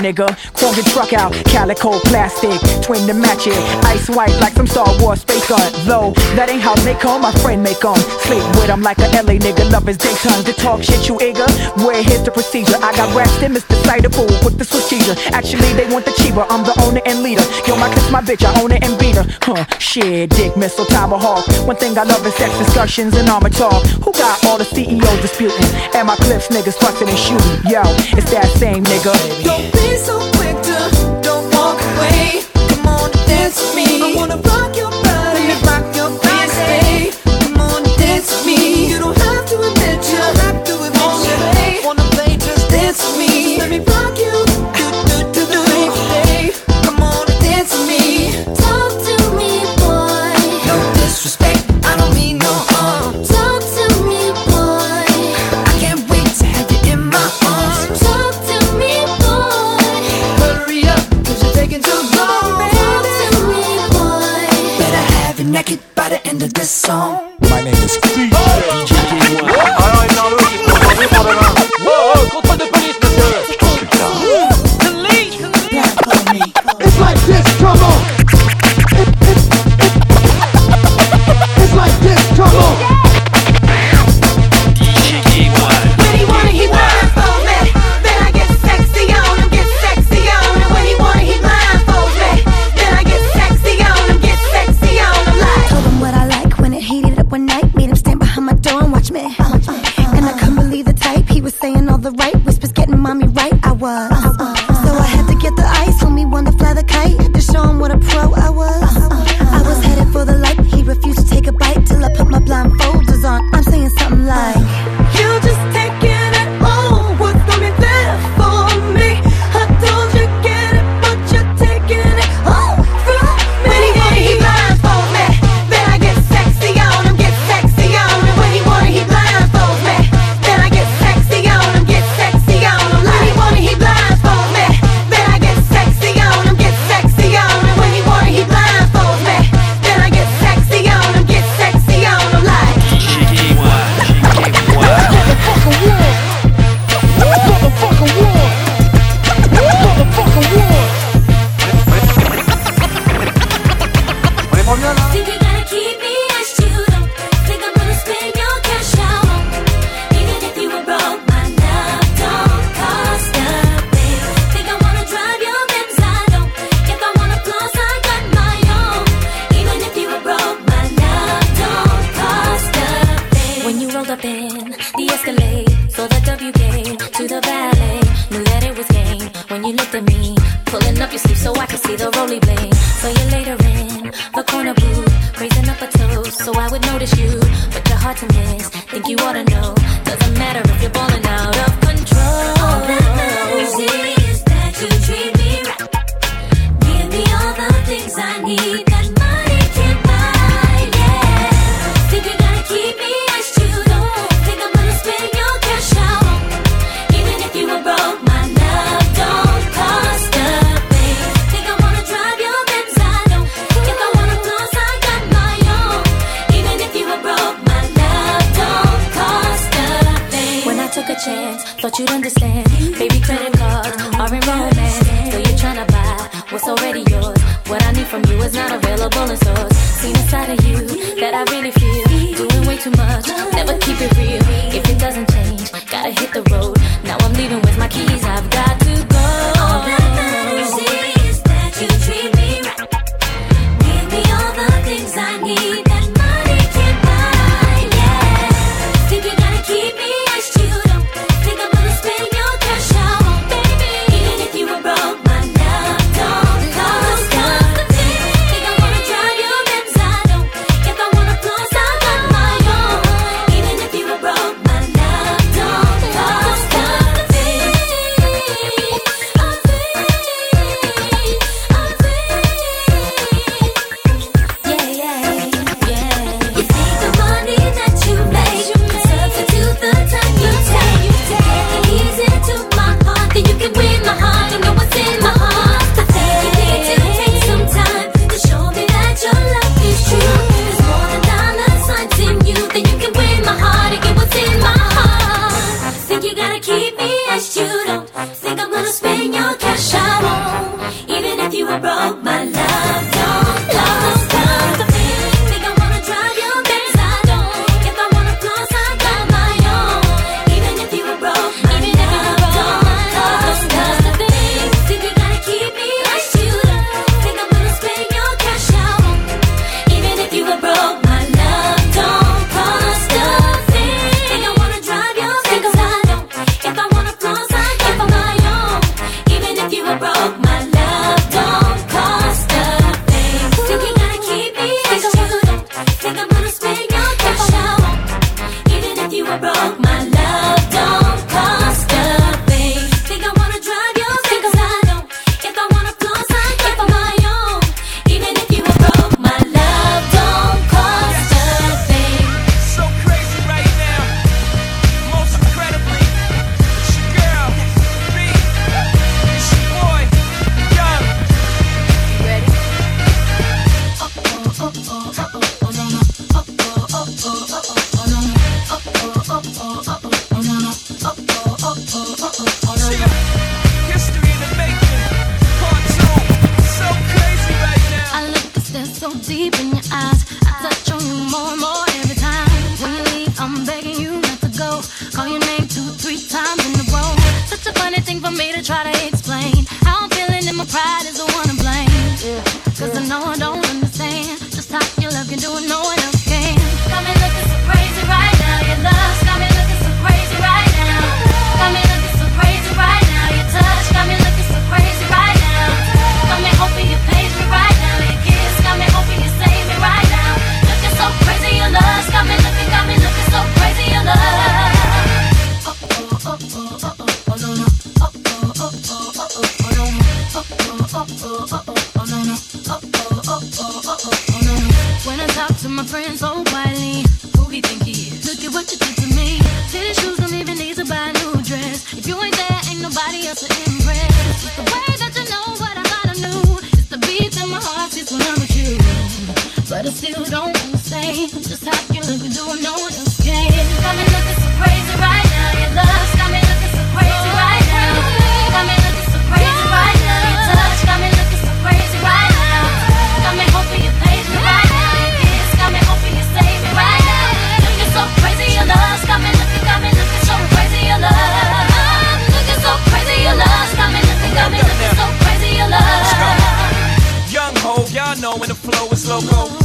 nigga. 0.00 0.28
Corvette 0.52 0.86
truck 0.92 1.12
out, 1.12 1.32
calico 1.46 1.98
plastic, 2.10 2.58
twin 2.82 3.06
to 3.06 3.14
match 3.14 3.46
it. 3.46 3.56
Ice 3.84 4.08
white 4.10 4.34
like 4.40 4.54
some 4.54 4.66
Star 4.66 4.88
Wars 5.00 5.20
space 5.20 5.39
stunt, 5.50 5.86
low. 5.86 6.12
That 6.38 6.46
ain't 6.48 6.62
how 6.62 6.78
make 6.86 7.04
on 7.04 7.20
my 7.20 7.32
friend 7.42 7.62
make 7.62 7.84
on. 7.84 7.98
Sleep 8.22 8.44
with 8.54 8.70
him 8.70 8.82
like 8.82 8.98
a 8.98 9.10
LA 9.18 9.34
nigga, 9.42 9.66
love 9.70 9.86
his 9.86 9.98
daytime. 9.98 10.44
To 10.44 10.52
talk 10.52 10.82
shit, 10.82 11.08
you 11.08 11.18
eager? 11.18 11.46
Where 11.82 12.02
here's 12.02 12.22
the 12.22 12.30
procedure. 12.30 12.78
I 12.78 12.94
got 12.94 13.10
raps, 13.14 13.34
them 13.42 13.56
is 13.56 13.64
decidable 13.64 14.30
with 14.44 14.58
the 14.58 14.64
strategia. 14.64 15.18
Actually, 15.34 15.72
they 15.74 15.90
want 15.90 16.04
the 16.06 16.14
cheaper, 16.22 16.46
I'm 16.48 16.62
the 16.62 16.74
owner 16.86 17.02
and 17.04 17.22
leader. 17.22 17.42
Yo, 17.66 17.74
my 17.76 17.90
kiss, 17.90 18.10
my 18.10 18.22
bitch, 18.22 18.46
I 18.46 18.54
own 18.62 18.70
it 18.70 18.84
and 18.86 18.94
beat 18.98 19.16
her. 19.16 19.26
Huh, 19.42 19.64
shit, 19.78 20.30
dick, 20.30 20.56
missile, 20.56 20.86
tomahawk. 20.86 21.46
One 21.66 21.76
thing 21.76 21.98
I 21.98 22.04
love 22.04 22.24
is 22.26 22.34
sex 22.34 22.56
discussions 22.58 23.16
and 23.16 23.28
armor 23.28 23.50
talk. 23.50 23.82
Who 24.06 24.12
got 24.12 24.44
all 24.46 24.58
the 24.58 24.64
CEOs 24.64 25.20
disputing? 25.20 25.66
And 25.98 26.06
my 26.06 26.16
clips, 26.16 26.48
niggas 26.48 26.78
fucking 26.78 27.08
and 27.08 27.18
shooting. 27.18 27.58
Yo, 27.66 27.82
it's 28.14 28.30
that 28.30 28.46
same 28.54 28.84
nigga. 28.84 29.14
Don't 29.42 29.66
be 29.74 29.98
so 29.98 30.14
quick 30.38 30.54
to 30.70 30.76
don't 31.26 31.50
walk 31.58 31.78
away. 31.98 32.46
Come 32.70 32.86
on, 32.86 33.10
dance 33.26 33.58
with 33.58 33.74
me. 33.74 34.14
I 34.14 34.14
wanna 34.14 34.36
rock 34.36 34.76
your 34.76 34.90
body. 34.90 35.09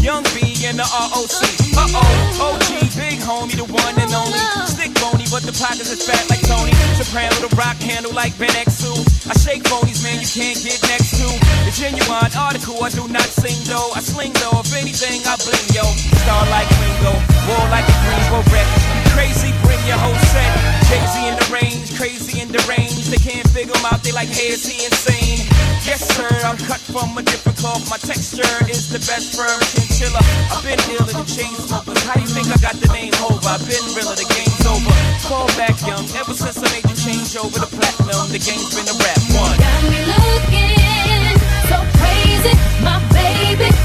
B 0.05 0.53
and 0.69 0.77
the 0.77 0.85
ROC. 0.85 1.33
Uh 1.73 1.89
oh, 1.97 2.53
OG, 2.53 2.93
big 2.93 3.17
homie, 3.25 3.57
the 3.57 3.65
one 3.65 3.95
and 3.97 4.13
only. 4.13 4.37
Stick 4.69 4.93
bony, 5.01 5.25
but 5.33 5.41
the 5.41 5.49
pockets 5.57 5.89
is 5.89 6.05
fat 6.05 6.21
like 6.29 6.45
Tony. 6.45 6.77
Soprano, 6.93 7.33
the 7.41 7.49
rock 7.57 7.73
handle 7.81 8.13
like 8.13 8.37
Van 8.37 8.53
Exel. 8.53 9.01
I 9.25 9.33
shake 9.33 9.65
phonies, 9.65 10.05
man, 10.05 10.21
you 10.21 10.29
can't 10.29 10.61
get 10.61 10.77
next 10.93 11.17
to. 11.17 11.25
The 11.65 11.73
genuine 11.73 12.29
article, 12.37 12.77
I 12.85 12.93
do 12.93 13.09
not 13.09 13.25
sing 13.33 13.57
though. 13.65 13.97
I 13.97 14.01
sling 14.05 14.37
though, 14.45 14.61
if 14.61 14.77
anything, 14.77 15.25
I 15.25 15.41
bling 15.41 15.73
yo. 15.73 15.81
Star 16.21 16.45
like 16.53 16.69
Ringo, 16.77 17.17
war 17.49 17.65
like 17.73 17.89
a 17.89 17.97
Greensboro 18.05 18.45
wreck. 18.53 18.69
Crazy, 19.09 19.49
bring 19.65 19.81
your 19.89 19.97
whole 19.97 20.21
set. 20.29 20.53
Jay-Z 20.85 21.17
in 21.17 21.33
the 21.33 21.47
range, 21.49 21.97
crazy 21.97 22.45
in 22.45 22.53
the 22.53 22.61
range. 22.69 23.09
They 23.09 23.17
can't 23.17 23.49
figure 23.49 23.73
him 23.73 23.89
out, 23.89 24.05
they 24.05 24.13
like, 24.13 24.29
hey, 24.29 24.53
is 24.53 24.69
he 24.69 24.85
insane? 24.85 25.49
Yes, 25.85 26.01
sir, 26.17 26.25
I'm 26.41 26.57
cut 26.65 26.81
from 26.81 27.15
a 27.15 27.21
different 27.21 27.59
cloth. 27.59 27.85
My 27.91 27.97
texture 27.97 28.41
is 28.65 28.89
the 28.89 28.97
best 29.05 29.37
firm 29.37 29.61
chinchilla. 29.69 30.17
I've 30.49 30.65
been 30.65 30.81
ill 30.89 31.05
in 31.05 31.13
the 31.13 31.29
chain 31.29 31.53
smokers. 31.61 32.01
How 32.01 32.17
you 32.19 32.25
think 32.25 32.49
I 32.49 32.57
got 32.57 32.73
the 32.81 32.89
name 32.89 33.13
over? 33.21 33.37
I've 33.45 33.61
been 33.69 33.85
realer, 33.93 34.17
the 34.17 34.25
game's 34.25 34.65
over. 34.65 34.89
Fall 35.29 35.45
back 35.53 35.77
young, 35.85 36.09
ever 36.17 36.33
since 36.33 36.57
I 36.57 36.73
made 36.73 36.89
the 36.89 36.97
change 36.97 37.37
over 37.37 37.61
to 37.61 37.69
platinum, 37.69 38.33
the 38.33 38.41
game's 38.41 38.73
been 38.73 38.89
a 38.89 38.97
rap 38.97 39.21
one. 39.37 39.57
Got 39.61 39.81
me 39.85 40.01
looking 40.09 41.37
so 41.69 41.77
crazy, 42.01 42.57
my 42.81 42.97
baby. 43.13 43.84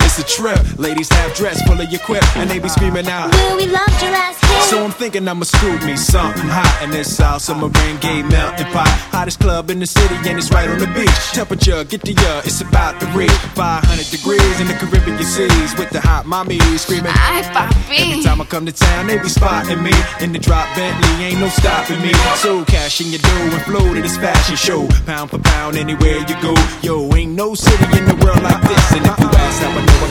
A 0.21 0.23
trip. 0.23 0.77
Ladies 0.77 1.09
have 1.09 1.33
dress 1.33 1.59
full 1.65 1.81
of 1.81 1.89
your 1.89 1.99
quip, 2.01 2.21
and 2.37 2.47
they 2.47 2.59
be 2.59 2.69
screaming 2.69 3.07
out. 3.07 3.33
Will 3.33 3.57
we 3.57 3.65
ass 3.73 4.39
here? 4.39 4.61
So 4.69 4.83
I'm 4.83 4.91
thinking 4.91 5.27
I'ma 5.27 5.45
scoop 5.45 5.81
me 5.83 5.97
something 5.97 6.45
hot 6.45 6.79
in 6.83 6.91
this 6.91 7.17
South 7.17 7.41
Summer 7.41 7.67
rain 7.67 7.97
gay 7.97 8.21
melting 8.21 8.67
pot. 8.67 8.87
Hottest 9.09 9.39
club 9.39 9.71
in 9.71 9.79
the 9.79 9.87
city, 9.87 10.13
and 10.29 10.37
it's 10.37 10.51
right 10.51 10.69
on 10.69 10.77
the 10.77 10.87
beach. 10.93 11.09
Temperature, 11.33 11.83
get 11.85 12.01
the 12.03 12.13
uh, 12.17 12.41
it's 12.45 12.61
about 12.61 12.99
to 12.99 13.07
reach 13.17 13.31
500 13.57 14.11
degrees 14.11 14.59
in 14.61 14.67
the 14.67 14.75
Caribbean 14.75 15.17
seas 15.23 15.73
with 15.75 15.89
the 15.89 15.99
hot 15.99 16.25
mommies 16.25 16.77
screaming. 16.77 17.11
Ay, 17.15 17.41
papi. 17.49 18.11
Every 18.11 18.23
time 18.23 18.41
I 18.41 18.45
come 18.45 18.65
to 18.67 18.71
town, 18.71 19.07
they 19.07 19.17
be 19.17 19.27
spotting 19.27 19.81
me 19.81 19.91
in 20.21 20.33
the 20.33 20.39
drop 20.39 20.69
Bentley, 20.75 21.25
ain't 21.25 21.39
no 21.39 21.49
stopping 21.49 21.99
me. 22.01 22.13
So 22.37 22.63
cash 22.65 23.01
in 23.01 23.07
your 23.07 23.19
dough 23.19 23.55
and 23.57 23.63
flow 23.63 23.93
to 23.93 24.01
this 24.01 24.17
fashion 24.17 24.55
show, 24.55 24.87
pound 25.05 25.31
for 25.31 25.39
pound 25.39 25.77
anywhere 25.77 26.19
you 26.29 26.37
go. 26.41 26.53
Yo, 26.81 27.09
ain't 27.15 27.33
no 27.33 27.55
city 27.55 27.97
in 27.97 28.05
the 28.05 28.15
world 28.23 28.43
like 28.43 28.61
this, 28.61 28.91
and 28.93 29.03
if 29.03 29.19
you 29.19 29.27
ask 29.27 29.61
how 29.63 29.71
I 29.71 29.85
know, 29.85 30.07
I 30.07 30.10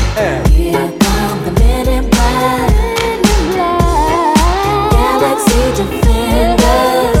Galaxy 4.91 5.61
defenders. 5.77 7.20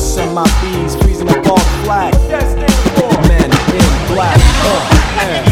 MIBs 0.01 0.99
freezing 1.03 1.29
up 1.29 1.45
all 1.47 1.59
flag. 1.83 2.13
Men 3.27 3.43
in 3.43 4.13
black. 4.13 4.39
Uh, 4.63 5.19
and. 5.21 5.51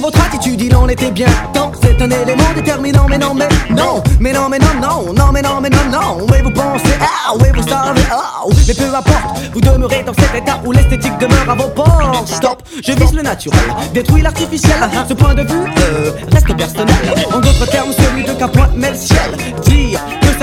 Votre 0.00 0.24
attitude, 0.24 0.60
il 0.60 0.74
en 0.74 0.88
était 0.88 1.10
bien 1.10 1.28
temps. 1.52 1.70
C'est 1.80 2.00
un 2.02 2.10
élément 2.10 2.52
déterminant, 2.56 3.06
mais 3.08 3.18
non, 3.18 3.34
mais 3.34 3.48
non, 3.70 4.02
mais 4.18 4.32
non, 4.32 4.48
mais 4.48 4.58
non, 4.58 4.74
non, 4.80 5.12
non, 5.12 5.32
mais 5.32 5.42
non, 5.42 5.60
mais 5.60 5.70
non, 5.70 5.84
non. 5.92 6.26
Oui, 6.28 6.38
vous 6.42 6.50
pensez, 6.50 6.94
ah, 7.00 7.34
oui, 7.38 7.46
vous 7.54 7.62
savez, 7.68 8.00
ah, 8.10 8.42
mais 8.66 8.74
peu 8.74 8.94
importe, 8.94 9.40
vous 9.52 9.60
demeurez 9.60 10.02
dans 10.02 10.14
cet 10.14 10.34
état 10.34 10.60
où 10.64 10.72
l'esthétique 10.72 11.16
demeure 11.18 11.48
à 11.48 11.54
vos 11.54 11.68
portes. 11.68 12.26
Stop, 12.26 12.62
je 12.84 12.92
vise 12.92 13.12
le 13.12 13.22
naturel, 13.22 13.60
détruis 13.94 14.22
l'artificiel. 14.22 14.76
Ce 15.08 15.14
point 15.14 15.34
de 15.34 15.42
vue 15.42 15.70
euh, 15.78 16.10
reste 16.32 16.56
personnel. 16.56 16.96
En 17.32 17.38
d'autres 17.38 17.66
termes, 17.70 17.92
celui 17.92 18.24
de 18.24 18.32
qu'un 18.32 18.48
point 18.48 18.68
met 18.74 18.90
le 18.90 18.96
ciel. 18.96 19.36
Dire 19.64 20.00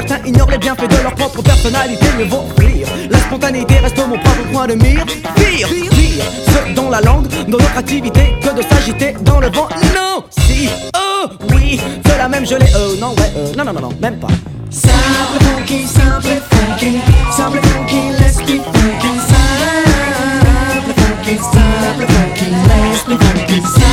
certains 0.09 0.27
ignorent 0.27 0.49
les 0.49 0.57
bienfaits 0.57 0.89
de 0.89 1.03
leur 1.03 1.13
propre 1.15 1.41
personnalité, 1.41 2.05
mieux 2.17 2.25
vaut 2.25 2.45
rire. 2.57 2.87
La 3.09 3.19
spontanéité 3.19 3.75
reste 3.75 3.97
mon 3.97 4.17
propre 4.17 4.43
point 4.51 4.67
de 4.67 4.73
mire. 4.73 5.05
Pire, 5.35 5.69
pire, 5.69 6.25
ce 6.47 6.73
dont 6.73 6.89
la 6.89 7.01
langue, 7.01 7.27
dans 7.47 7.57
notre 7.57 7.77
activité, 7.77 8.33
que 8.41 8.55
de 8.55 8.61
s'agiter 8.63 9.15
dans 9.21 9.39
le 9.39 9.49
vent. 9.49 9.69
Non, 9.95 10.23
si, 10.29 10.69
oh, 10.95 11.27
oui, 11.53 11.79
c'est 12.05 12.17
la 12.17 12.27
même 12.27 12.45
gelée. 12.45 12.65
Euh, 12.75 12.95
non, 12.99 13.11
ouais, 13.11 13.31
euh, 13.37 13.53
non, 13.57 13.65
non, 13.65 13.73
non, 13.73 13.81
non, 13.81 13.93
même 14.01 14.19
pas. 14.19 14.27
Simple 14.71 15.43
funky, 15.43 15.85
simple 15.85 16.41
funky, 16.49 16.99
simple 17.31 17.59
funky, 17.61 18.11
let's 18.19 18.37
be 18.37 18.61
funky. 18.61 19.19
Simple 19.29 20.93
funky, 20.95 21.37
simple 21.37 22.07
funky. 22.07 22.45
Simple 22.97 23.17
funky, 23.17 23.88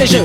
Et 0.00 0.06
je 0.06 0.18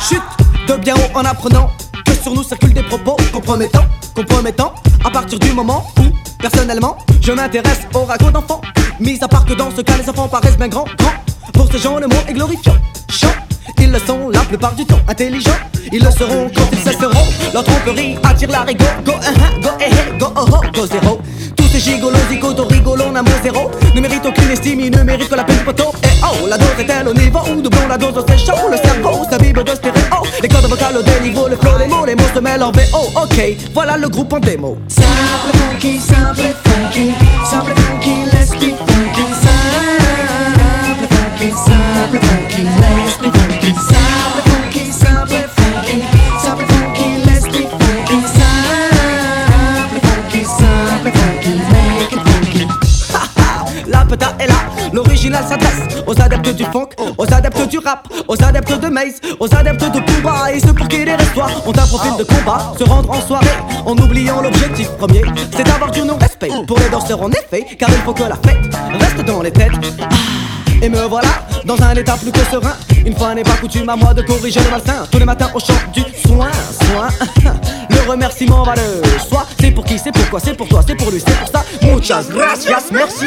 chute 0.00 0.22
de 0.66 0.74
bien 0.76 0.94
haut 0.94 1.18
en 1.18 1.24
apprenant 1.24 1.70
que 2.06 2.12
sur 2.14 2.32
nous 2.32 2.42
circulent 2.42 2.72
des 2.72 2.82
propos 2.82 3.16
compromettants, 3.32 3.84
compromettants. 4.14 4.72
À 5.04 5.10
partir 5.10 5.38
du 5.38 5.52
moment 5.52 5.86
où, 5.98 6.04
personnellement, 6.40 6.96
je 7.20 7.32
m'intéresse 7.32 7.80
au 7.94 8.04
ragot 8.04 8.30
d'enfants. 8.30 8.62
Mis 8.98 9.18
à 9.22 9.28
part 9.28 9.44
que 9.44 9.52
dans 9.52 9.70
ce 9.70 9.82
cas, 9.82 9.98
les 9.98 10.08
enfants 10.08 10.28
paraissent 10.28 10.56
bien 10.56 10.68
grands, 10.68 10.86
grands. 10.96 11.12
Pour 11.52 11.70
ces 11.70 11.78
gens, 11.78 11.98
le 11.98 12.06
mot 12.06 12.16
est 12.26 12.32
glorifiant. 12.32 12.76
Chant, 13.10 13.28
ils 13.78 13.92
le 13.92 13.98
sont 13.98 14.30
la 14.30 14.40
plupart 14.40 14.74
du 14.74 14.86
temps. 14.86 15.00
Intelligents, 15.06 15.50
ils 15.92 16.02
le 16.02 16.10
seront 16.10 16.50
quand 16.54 16.68
ils 16.72 16.78
cesseront. 16.78 17.26
Leur 17.52 17.64
tromperie 17.64 18.16
attire 18.24 18.50
la 18.50 18.62
rigo. 18.62 18.84
Go, 19.04 19.12
uh 19.12 19.62
go, 19.62 19.68
eh, 19.80 19.90
eh, 19.90 20.18
go, 20.18 20.26
oh, 20.34 20.44
oh, 20.50 20.60
go, 20.72 20.86
zéro. 20.86 21.20
Tous 21.56 21.66
ces 21.68 21.80
gigolos, 21.80 22.16
zigotos, 22.30 22.66
rigolons, 22.68 23.12
n'amour 23.12 23.34
zéro. 23.42 23.70
Ne 23.94 24.00
méritent 24.00 24.24
aucune 24.24 24.50
estime, 24.50 24.80
ils 24.80 24.90
ne 24.90 25.02
méritent 25.02 25.28
que 25.28 25.34
la 25.34 25.44
peine 25.44 25.62
poteau. 25.64 25.92
Oh, 26.30 26.46
la 26.46 26.58
dose 26.58 26.68
est-elle 26.78 27.08
au 27.08 27.14
niveau 27.14 27.38
où 27.50 27.60
doublons 27.62 27.88
la 27.88 27.96
dose, 27.96 28.22
c'est 28.28 28.38
chaud. 28.38 28.68
Le 28.70 28.76
cerveau, 28.76 29.24
sa 29.30 29.38
bible 29.38 29.64
de 29.64 29.70
stéréo. 29.70 30.22
Les 30.42 30.48
codes 30.48 30.68
vocales 30.68 30.96
au 30.98 31.02
déniveau, 31.02 31.48
le 31.48 31.56
flow, 31.56 31.78
les 31.78 31.86
mots, 31.86 32.04
les 32.04 32.14
mots 32.14 32.30
se 32.34 32.40
mêlent 32.40 32.62
en 32.62 32.70
VO. 32.70 33.20
Ok, 33.22 33.40
voilà 33.72 33.96
le 33.96 34.08
groupe 34.08 34.32
en 34.34 34.38
démo. 34.38 34.76
Simple 34.88 35.56
funky, 35.56 35.98
simple 35.98 36.54
funky, 36.64 37.12
simple 37.50 37.72
funky, 37.76 38.07
du 56.58 56.64
funk, 56.64 56.88
aux 57.16 57.32
adeptes 57.32 57.68
du 57.68 57.78
rap, 57.78 58.08
aux 58.26 58.42
adeptes 58.42 58.80
de 58.80 58.88
Maze, 58.88 59.20
aux 59.38 59.54
adeptes 59.54 59.90
de 59.94 60.00
Pumba 60.00 60.52
et 60.52 60.58
ceux 60.58 60.72
pour 60.72 60.88
qui 60.88 61.04
les 61.04 61.14
restoirs 61.14 61.50
ont 61.66 61.70
un 61.70 61.86
profil 61.86 62.16
de 62.18 62.24
combat, 62.24 62.74
se 62.76 62.84
rendre 62.84 63.10
en 63.10 63.20
soirée 63.20 63.46
en 63.86 63.96
oubliant 63.96 64.40
l'objectif 64.42 64.88
premier, 64.98 65.22
c'est 65.56 65.62
d'avoir 65.64 65.92
du 65.92 66.02
non-respect 66.02 66.50
pour 66.66 66.78
les 66.80 66.88
danseurs 66.90 67.22
en 67.22 67.30
effet, 67.30 67.64
car 67.78 67.88
il 67.90 68.02
faut 68.04 68.12
que 68.12 68.24
la 68.24 68.36
fête 68.36 68.74
reste 69.00 69.24
dans 69.24 69.40
les 69.40 69.52
têtes. 69.52 69.70
Ah, 70.00 70.08
Et 70.80 70.88
me 70.88 70.98
voilà 71.08 71.28
dans 71.64 71.80
un 71.82 71.94
état 71.94 72.16
plus 72.16 72.30
que 72.30 72.40
serein. 72.50 72.74
Une 73.04 73.16
fois 73.16 73.34
n'est 73.34 73.42
pas 73.42 73.56
coutume 73.60 73.88
à 73.88 73.96
moi 73.96 74.14
de 74.14 74.22
corriger 74.22 74.60
le 74.60 74.70
malsain. 74.70 75.06
Tous 75.10 75.18
les 75.18 75.24
matins 75.24 75.50
au 75.54 75.58
chant 75.58 75.74
du 75.92 76.02
soin, 76.26 76.50
soin. 76.82 77.08
Le 77.90 78.10
remerciement 78.10 78.62
va 78.62 78.74
le 78.74 79.02
soi. 79.28 79.46
C'est 79.60 79.70
pour 79.70 79.84
qui, 79.84 79.98
c'est 79.98 80.12
pourquoi, 80.12 80.40
c'est 80.40 80.54
pour 80.54 80.68
toi, 80.68 80.80
c'est 80.86 80.94
pour 80.94 81.10
lui, 81.10 81.20
c'est 81.24 81.36
pour 81.36 81.48
ça. 81.48 81.64
Muchas 81.82 82.24
gracias, 82.30 82.84
merci. 82.92 83.26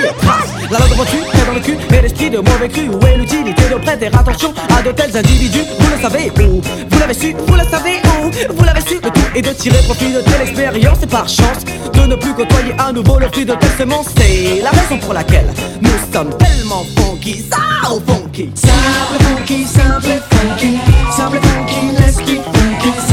La 0.71 0.79
langue 0.79 0.97
reçue 0.97 1.17
est 1.17 1.45
dans 1.45 1.53
le 1.53 1.59
cul 1.59 1.77
et 1.93 2.01
l'esprit 2.01 2.29
de 2.29 2.37
mauvais 2.37 2.69
cru. 2.69 2.89
Où 2.89 3.05
est 3.05 3.17
l'utilité 3.17 3.63
de 3.69 3.75
prêter 3.75 4.07
attention 4.07 4.53
à 4.77 4.81
de 4.81 4.91
tels 4.91 5.17
individus? 5.17 5.65
Vous 5.79 5.95
le 5.95 6.01
savez 6.01 6.31
Vous 6.35 6.99
l'avez 6.99 7.13
su, 7.13 7.35
vous 7.47 7.55
le 7.55 7.63
savez 7.63 8.00
Vous 8.49 8.63
l'avez 8.63 8.81
su, 8.81 8.95
le 8.95 9.01
tout 9.01 9.21
est 9.35 9.41
de 9.41 9.53
tirer 9.53 9.77
profit 9.83 10.13
de 10.13 10.21
telle 10.21 10.41
expérience 10.41 10.97
et 11.03 11.07
par 11.07 11.27
chance 11.27 11.65
de 11.93 11.99
ne 12.01 12.15
plus 12.15 12.33
côtoyer 12.33 12.73
à 12.77 12.91
nouveau 12.91 13.19
le 13.19 13.27
fruit 13.27 13.45
de 13.45 13.53
telle 13.53 13.77
semence. 13.77 14.07
C'est 14.17 14.61
la 14.61 14.69
raison 14.71 14.97
pour 14.99 15.13
laquelle 15.13 15.47
nous 15.81 15.89
sommes 16.13 16.35
tellement 16.37 16.85
funky, 16.97 17.43
funky. 18.05 18.51
Simple 18.55 19.23
funky, 19.23 19.65
simple 19.65 20.21
funky, 20.29 20.79
simple 21.15 21.39
funky, 21.41 22.35
funky. 22.37 23.10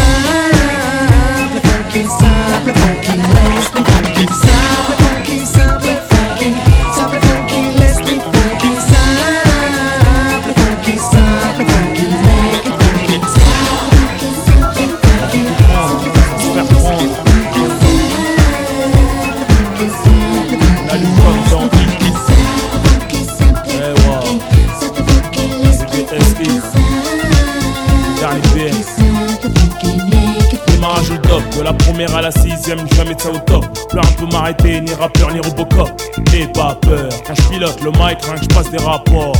La 31.69 31.75
première 31.75 32.17
à 32.17 32.23
la 32.23 32.31
sixième, 32.31 32.79
jamais 32.95 33.15
de 33.15 33.21
ça 33.21 33.31
au 33.31 33.39
top. 33.41 33.67
Pleure 33.91 34.07
un 34.07 34.13
peu 34.13 34.27
m'arrêter, 34.33 34.81
ni 34.81 34.95
rappeur 34.95 35.31
ni 35.33 35.41
Robocop. 35.41 35.91
N'aie 36.33 36.47
pas 36.47 36.75
peur, 36.81 37.11
quand 37.27 37.35
je 37.35 37.43
pilote 37.49 37.83
le 37.83 37.91
mic, 37.91 38.19
rien 38.25 38.37
que 38.37 38.43
je 38.43 38.49
passe 38.49 38.71
des 38.71 38.79
rapports. 38.79 39.37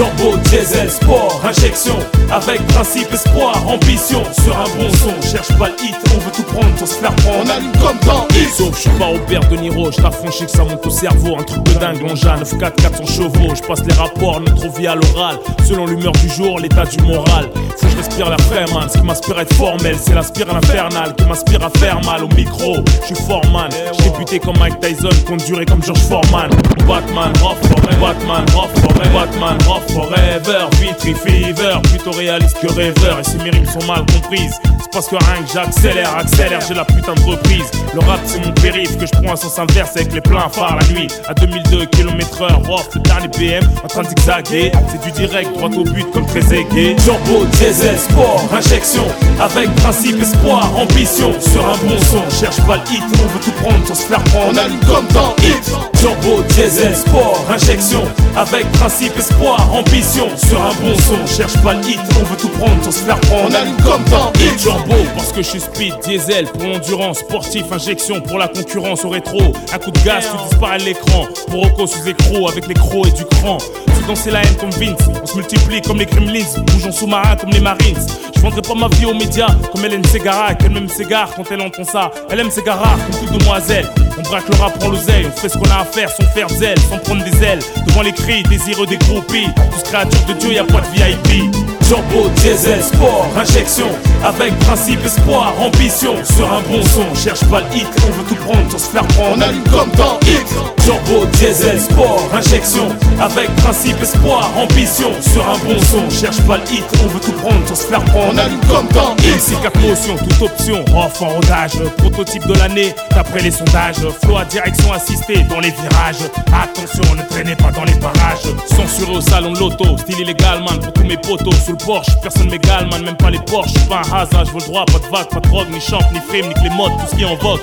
Turbo, 0.00 0.34
diesel, 0.44 0.90
sport, 0.90 1.42
injection, 1.44 1.98
avec 2.32 2.66
principe, 2.68 3.12
espoir, 3.12 3.54
ambition, 3.68 4.22
sur 4.42 4.56
un 4.56 4.64
bon 4.78 4.88
son, 4.94 5.30
cherche 5.30 5.52
pas 5.58 5.68
le 5.68 5.74
hit, 5.84 5.94
on 6.14 6.18
veut 6.20 6.32
tout 6.34 6.42
prendre 6.44 6.78
sans 6.78 6.86
se 6.86 6.94
faire 6.94 7.14
prendre. 7.16 7.44
On 7.44 7.50
allume 7.50 7.72
comme 7.72 7.98
dans 8.06 8.26
hit. 8.34 8.48
Sauf, 8.56 8.74
je 8.76 8.80
suis 8.80 8.98
pas 8.98 9.08
Robert 9.08 9.46
De 9.50 9.56
Niro, 9.56 9.92
je 9.92 10.00
t'affranchis 10.00 10.46
que 10.46 10.50
ça 10.52 10.64
monte 10.64 10.86
au 10.86 10.88
cerveau, 10.88 11.36
un 11.38 11.42
truc 11.42 11.62
de 11.64 11.74
dingue, 11.74 12.00
l'engin 12.00 12.36
9-4, 12.36 12.76
400 12.76 13.04
chevaux, 13.04 13.54
je 13.54 13.60
passe 13.60 13.84
les 13.84 13.92
rapports, 13.92 14.40
notre 14.40 14.68
vie 14.70 14.86
à 14.86 14.94
l'oral, 14.94 15.38
selon 15.68 15.84
l'humeur 15.84 16.12
du 16.12 16.30
jour, 16.30 16.58
l'état 16.58 16.86
du 16.86 16.96
moral. 17.04 17.50
Faut 17.76 17.84
que 17.84 17.92
je 17.92 17.96
respire 17.98 18.30
la 18.30 18.38
man, 18.72 18.88
ce 18.88 18.96
qui 18.96 19.04
m'inspire 19.04 19.36
à 19.36 19.42
être 19.42 19.52
formel, 19.52 19.96
c'est 20.00 20.14
l'aspirine 20.14 20.56
infernale 20.56 21.14
qui 21.14 21.26
m'inspire 21.26 21.62
à 21.62 21.78
faire 21.78 22.02
mal 22.06 22.24
au 22.24 22.28
micro. 22.28 22.76
Je 23.02 23.14
suis 23.14 23.24
fort, 23.26 23.44
man, 23.52 23.68
j'ai 23.98 24.08
débuté 24.08 24.38
comme 24.38 24.56
Mike 24.58 24.80
Tyson, 24.80 25.10
durer 25.46 25.66
comme 25.66 25.82
George 25.82 26.00
Foreman. 26.00 26.48
Batman, 26.88 27.34
forever, 27.34 27.96
Batman, 28.00 28.46
forever, 28.48 29.10
Batman, 29.12 29.58
rough 29.68 29.89
forever, 29.92 30.68
Vitry 30.80 31.14
fever, 31.14 31.80
plutôt 31.82 32.12
réaliste 32.12 32.58
que 32.60 32.72
rêveur, 32.72 33.18
et 33.18 33.24
ces 33.24 33.38
mes 33.38 33.50
rimes 33.50 33.66
sont 33.66 33.84
mal 33.86 34.04
comprises. 34.06 34.58
C'est 34.80 34.92
parce 34.92 35.08
que 35.08 35.16
rien 35.16 35.42
que 35.42 35.52
j'accélère, 35.52 36.16
accélère, 36.16 36.60
j'ai 36.66 36.74
la 36.74 36.84
putain 36.84 37.14
de 37.14 37.20
reprise. 37.20 37.70
Le 37.94 38.00
rap 38.00 38.20
c'est 38.24 38.44
mon 38.44 38.52
périph' 38.52 38.96
que 38.98 39.06
je 39.06 39.12
prends 39.12 39.32
à 39.32 39.36
sens 39.36 39.58
inverse 39.58 39.96
avec 39.96 40.12
les 40.12 40.20
pleins 40.20 40.48
phares 40.48 40.78
la 40.80 40.86
nuit. 40.88 41.08
À 41.28 41.34
2002 41.34 41.86
km 41.86 42.42
heure, 42.42 42.60
rough, 42.66 42.94
le 42.94 43.00
dernier 43.00 43.28
PM, 43.28 43.64
en 43.84 43.88
train 43.88 44.02
de 44.02 44.08
zigzaguer. 44.08 44.72
C'est 44.90 45.02
du 45.02 45.12
direct, 45.12 45.52
droit 45.56 45.68
au 45.68 45.84
but 45.84 46.10
comme 46.12 46.26
très 46.26 46.42
aigué. 46.54 46.96
Turbo, 47.04 47.44
diesel, 47.52 47.98
sport, 47.98 48.42
injection, 48.56 49.04
avec 49.40 49.72
principe, 49.76 50.20
espoir, 50.20 50.70
ambition. 50.76 51.32
Sur 51.40 51.64
un 51.64 51.76
bon 51.84 51.98
son, 52.10 52.22
cherche 52.38 52.60
pas 52.66 52.76
le 52.76 52.82
hit, 52.92 53.02
on 53.12 53.26
veut 53.26 53.40
tout 53.44 53.52
prendre 53.62 53.86
sans 53.86 53.94
se 53.94 54.06
faire 54.06 54.22
prendre. 54.24 54.52
On 54.52 54.56
allume 54.56 54.80
comme 54.80 55.06
dans 55.12 55.34
hit. 55.44 55.72
Turbo, 55.98 56.42
diesel, 56.54 56.96
sport, 56.96 57.44
injection, 57.50 58.02
avec 58.36 58.70
principe, 58.72 59.16
espoir, 59.18 59.69
ambition. 59.72 60.28
Sur 60.36 60.60
un 60.60 60.74
bon 60.80 60.94
son, 60.98 61.26
cherche 61.26 61.56
pas 61.62 61.74
le 61.74 61.80
hit, 61.80 62.00
on 62.20 62.24
veut 62.24 62.36
tout 62.36 62.48
prendre 62.48 62.82
sans 62.82 62.90
se 62.90 63.04
faire 63.04 63.20
prendre. 63.20 63.48
On 63.50 63.54
allume 63.54 63.76
comme 63.76 64.04
dans 64.04 64.32
hit. 64.40 64.56
Turbo, 64.58 64.94
parce 65.14 65.32
que 65.32 65.42
je 65.42 65.48
suis 65.48 65.60
speed, 65.60 65.94
diesel, 66.04 66.46
pour 66.46 66.64
l'endurance, 66.64 67.18
sportif, 67.18 67.64
injection, 67.72 68.20
pour 68.20 68.38
la 68.38 68.48
concurrence 68.48 69.04
au 69.04 69.10
rétro. 69.10 69.40
Un 69.72 69.78
coup 69.78 69.90
de 69.90 70.00
gaz, 70.00 70.24
tu 70.30 70.48
disparais 70.48 70.78
de 70.78 70.84
l'écran. 70.84 71.26
Pour 71.48 71.62
Rocco 71.62 71.86
sous 71.86 72.08
écro, 72.08 72.48
avec 72.48 72.66
les 72.66 72.74
crocs 72.74 73.06
et 73.06 73.12
du 73.12 73.24
cran. 73.24 73.58
Tu 73.86 74.06
danser 74.06 74.30
la 74.30 74.42
haine 74.42 74.56
comme 74.56 74.70
Vince, 74.70 74.98
on 75.22 75.26
se 75.26 75.36
multiplie 75.36 75.82
comme 75.82 75.98
les 75.98 76.06
Gremlins, 76.06 76.62
bougeons 76.72 76.92
sous-marin 76.92 77.36
comme 77.36 77.50
les 77.50 77.60
Marines. 77.60 77.98
Je 78.34 78.40
vendrai 78.40 78.62
pas 78.62 78.74
ma 78.74 78.88
vie 78.88 79.04
aux 79.04 79.12
médias 79.12 79.54
comme 79.70 79.84
Hélène 79.84 80.04
Ségara, 80.04 80.54
qu'elle 80.54 80.70
même 80.70 80.88
s'égare 80.88 81.34
quand 81.34 81.44
elle 81.50 81.60
entend 81.60 81.84
ça. 81.84 82.10
Elle 82.30 82.40
aime 82.40 82.50
Ségara 82.50 82.96
comme 82.96 83.28
toute 83.28 83.38
demoiselle. 83.38 83.86
On 84.18 84.22
braque 84.22 84.48
le 84.48 84.56
rap, 84.56 84.78
prend 84.78 84.88
l'oseille, 84.88 85.26
on 85.26 85.38
fait 85.38 85.50
ce 85.50 85.58
qu'on 85.58 85.70
a 85.70 85.80
à 85.80 85.84
faire 85.84 86.08
sans 86.10 86.24
faire 86.34 86.48
zèle, 86.48 86.78
sans 86.88 86.96
prendre 86.98 87.22
des 87.22 87.44
ailes. 87.44 87.60
Devant 87.90 88.02
les 88.02 88.12
cris, 88.12 88.44
désireux 88.44 88.86
des 88.86 88.98
groupies. 88.98 89.48
Tous 89.72 89.82
créatures 89.82 90.24
de 90.26 90.34
Dieu, 90.34 90.52
y 90.52 90.58
a 90.58 90.64
pas 90.64 90.80
de 90.80 90.86
VIP. 90.92 91.59
Turbo, 91.90 92.28
diesel, 92.36 92.80
sport, 92.80 93.26
injection, 93.36 93.88
avec 94.24 94.56
principe, 94.60 95.04
espoir, 95.04 95.52
ambition. 95.58 96.14
Sur 96.36 96.46
un 96.46 96.60
bon 96.70 96.80
son, 96.84 97.12
cherche 97.20 97.44
pas 97.46 97.62
le 97.62 97.78
hit, 97.78 97.88
on 98.06 98.12
veut 98.12 98.28
tout 98.28 98.36
prendre 98.36 98.70
sans 98.70 98.78
se 98.78 98.90
faire 98.92 99.06
prendre. 99.08 99.34
On 99.36 99.40
allume 99.40 99.64
comme 99.64 99.90
dans 99.96 100.16
hit. 100.20 100.46
Turbo, 100.84 101.26
diesel, 101.32 101.80
sport, 101.80 102.30
injection, 102.32 102.90
avec 103.20 103.52
principe, 103.56 104.00
espoir, 104.00 104.52
ambition. 104.56 105.10
Sur 105.20 105.42
un 105.42 105.58
bon 105.64 105.80
son, 105.80 106.08
cherche 106.10 106.40
pas 106.42 106.58
le 106.58 106.72
hit, 106.72 106.84
on 107.02 107.08
veut 107.08 107.18
tout 107.18 107.32
prendre 107.32 107.66
sans 107.66 107.74
se 107.74 107.86
faire 107.88 108.04
prendre. 108.04 108.34
On 108.34 108.38
allume 108.38 108.60
comme 108.68 108.86
dans 108.94 109.16
hit. 109.16 109.36
Ici 109.36 109.56
quatre 109.60 109.80
motions, 109.80 110.16
toute 110.16 110.42
option, 110.42 110.84
off 110.96 111.20
en 111.20 111.28
rodage, 111.30 111.72
prototype 111.96 112.46
de 112.46 112.54
l'année, 112.54 112.94
d'après 113.16 113.40
les 113.40 113.50
sondages. 113.50 113.96
Flow 114.22 114.36
à 114.36 114.44
direction 114.44 114.92
assistée 114.92 115.42
dans 115.50 115.58
les 115.58 115.72
virages. 115.72 116.22
Attention, 116.54 117.16
ne 117.16 117.22
traînez 117.28 117.56
pas 117.56 117.72
dans 117.72 117.84
les 117.84 117.94
parages. 117.94 118.46
Censuré 118.76 119.16
au 119.16 119.20
salon 119.20 119.54
de 119.54 119.58
l'auto, 119.58 119.98
style 119.98 120.20
illégal, 120.20 120.60
man, 120.60 120.78
pour 120.78 120.92
tous 120.92 121.04
mes 121.04 121.16
potos 121.16 121.52
sous 121.66 121.72
le 121.72 121.79
Porsche. 121.84 122.10
Personne 122.22 122.50
m'égale, 122.50 122.88
man, 122.90 123.02
même 123.04 123.16
pas 123.16 123.30
les 123.30 123.38
Porsche. 123.40 123.70
J'suis 123.74 123.88
pas 123.88 124.02
un 124.12 124.22
hasard, 124.22 124.44
je 124.46 124.54
le 124.54 124.60
droit, 124.60 124.84
pas 124.86 124.98
de 124.98 125.06
vague, 125.06 125.28
pas 125.28 125.40
de 125.40 125.48
drogue, 125.48 125.68
ni 125.70 125.80
champ, 125.80 126.00
ni 126.12 126.20
frime, 126.20 126.48
ni 126.48 126.54
que 126.54 126.62
les 126.62 126.70
modes, 126.70 126.92
tout 126.98 127.06
ce 127.10 127.16
qui 127.16 127.22
est 127.22 127.26
en 127.26 127.36
vogue. 127.36 127.60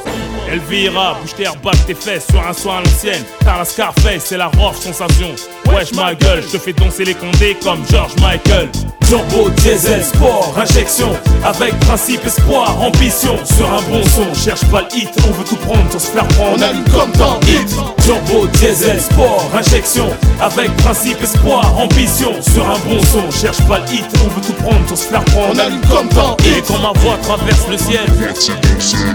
Elvira, 0.51 1.17
bouge 1.21 1.33
tes 1.35 1.43
airs, 1.43 1.55
tes 1.85 1.93
fesses 1.93 2.27
sur 2.27 2.45
un 2.45 2.53
soin 2.53 2.77
à 2.77 2.81
l'ancienne. 2.81 3.23
T'as 3.39 3.57
la 3.57 3.65
Scarface, 3.65 4.25
c'est 4.25 4.37
la 4.37 4.47
rough 4.47 4.75
sensation. 4.75 5.35
Wesh 5.73 5.93
ma 5.93 6.15
gueule, 6.15 6.41
je 6.41 6.57
te 6.57 6.57
fais 6.57 6.73
danser 6.73 7.05
les 7.05 7.13
condés 7.13 7.57
comme 7.63 7.83
George 7.89 8.13
Michael. 8.21 8.69
Turbo, 9.07 9.49
diesel, 9.61 10.03
sport, 10.03 10.53
injection, 10.57 11.09
avec 11.45 11.79
principe, 11.79 12.25
espoir, 12.25 12.77
ambition. 12.81 13.37
Sur 13.45 13.71
un 13.71 13.81
bon 13.89 14.03
son, 14.03 14.33
cherche 14.33 14.65
pas 14.65 14.81
le 14.81 14.97
hit, 14.97 15.09
on 15.25 15.31
veut 15.31 15.45
tout 15.45 15.55
prendre 15.55 15.89
sans 15.91 15.99
se 15.99 16.11
faire 16.11 16.27
prendre. 16.27 16.57
On 16.57 16.61
allume 16.61 16.83
comme 16.89 17.11
dans 17.13 17.39
hit. 17.47 17.69
Turbo, 18.03 18.47
diesel, 18.47 18.99
sport, 18.99 19.49
injection, 19.57 20.09
avec 20.41 20.75
principe, 20.77 21.21
espoir, 21.23 21.77
ambition. 21.77 22.33
Sur 22.41 22.69
un 22.69 22.79
bon 22.79 23.01
son, 23.03 23.31
cherche 23.31 23.61
pas 23.65 23.79
le 23.79 23.93
hit, 23.93 24.05
on 24.25 24.27
veut 24.27 24.41
tout 24.45 24.61
prendre 24.61 24.89
sans 24.89 24.97
se 24.97 25.07
faire 25.07 25.23
prendre. 25.23 25.53
On 25.53 25.57
allume 25.57 25.81
comme 25.89 26.09
dans 26.09 26.35
hit. 26.43 26.57
Et 26.57 26.61
quand 26.61 26.79
ma 26.79 26.91
voix 26.99 27.17
traverse 27.23 27.65
le 27.69 27.77
ciel, 27.77 28.05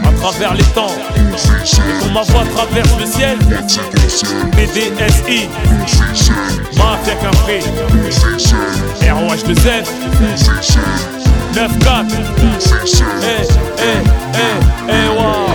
à 0.05 0.13
travers 0.23 0.55
les 0.55 0.65
temps. 0.75 0.95
Et 1.17 2.01
quand 2.01 2.13
ma 2.15 2.23
voix 2.23 2.45
traverse 2.55 2.89
le 2.99 3.05
ciel, 3.05 3.39
BDSI, 4.57 5.49
Mafia 6.77 7.17
free, 7.45 7.61
ROH2Z, 9.01 9.67
9-4, 11.53 12.07
eh, 13.23 13.47
eh, 13.79 14.03
eh, 14.35 14.59
eh, 14.89 15.09
wow. 15.17 15.47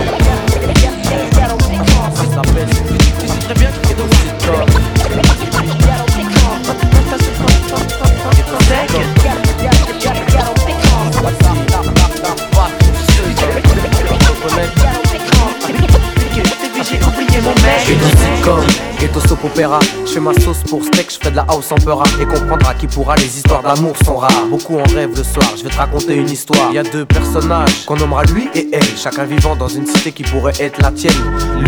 Ma 20.20 20.32
sauce 20.34 20.62
pour 20.68 20.84
steak, 20.84 21.10
je 21.10 21.18
fais 21.18 21.30
de 21.30 21.36
la 21.36 21.44
house 21.48 21.70
en 21.70 21.76
peur 21.76 22.02
et 22.20 22.24
comprendra 22.24 22.74
qui 22.74 22.86
pourra. 22.86 23.16
Les 23.16 23.36
histoires 23.36 23.62
d'amour 23.62 23.94
sont 24.04 24.16
rares. 24.16 24.46
Beaucoup 24.50 24.78
en 24.78 24.84
rêvent 24.84 25.16
le 25.16 25.22
soir. 25.22 25.46
Je 25.56 25.64
vais 25.64 25.70
te 25.70 25.76
raconter 25.76 26.16
une 26.16 26.30
histoire. 26.30 26.68
Il 26.70 26.74
y 26.74 26.78
a 26.78 26.82
deux 26.82 27.04
personnages 27.04 27.84
qu'on 27.86 27.96
nommera 27.96 28.24
lui 28.24 28.48
et 28.54 28.68
elle. 28.72 28.96
Chacun 28.96 29.24
vivant 29.24 29.56
dans 29.56 29.68
une 29.68 29.86
cité 29.86 30.12
qui 30.12 30.22
pourrait 30.22 30.54
être 30.60 30.80
la 30.80 30.90
tienne. 30.90 31.14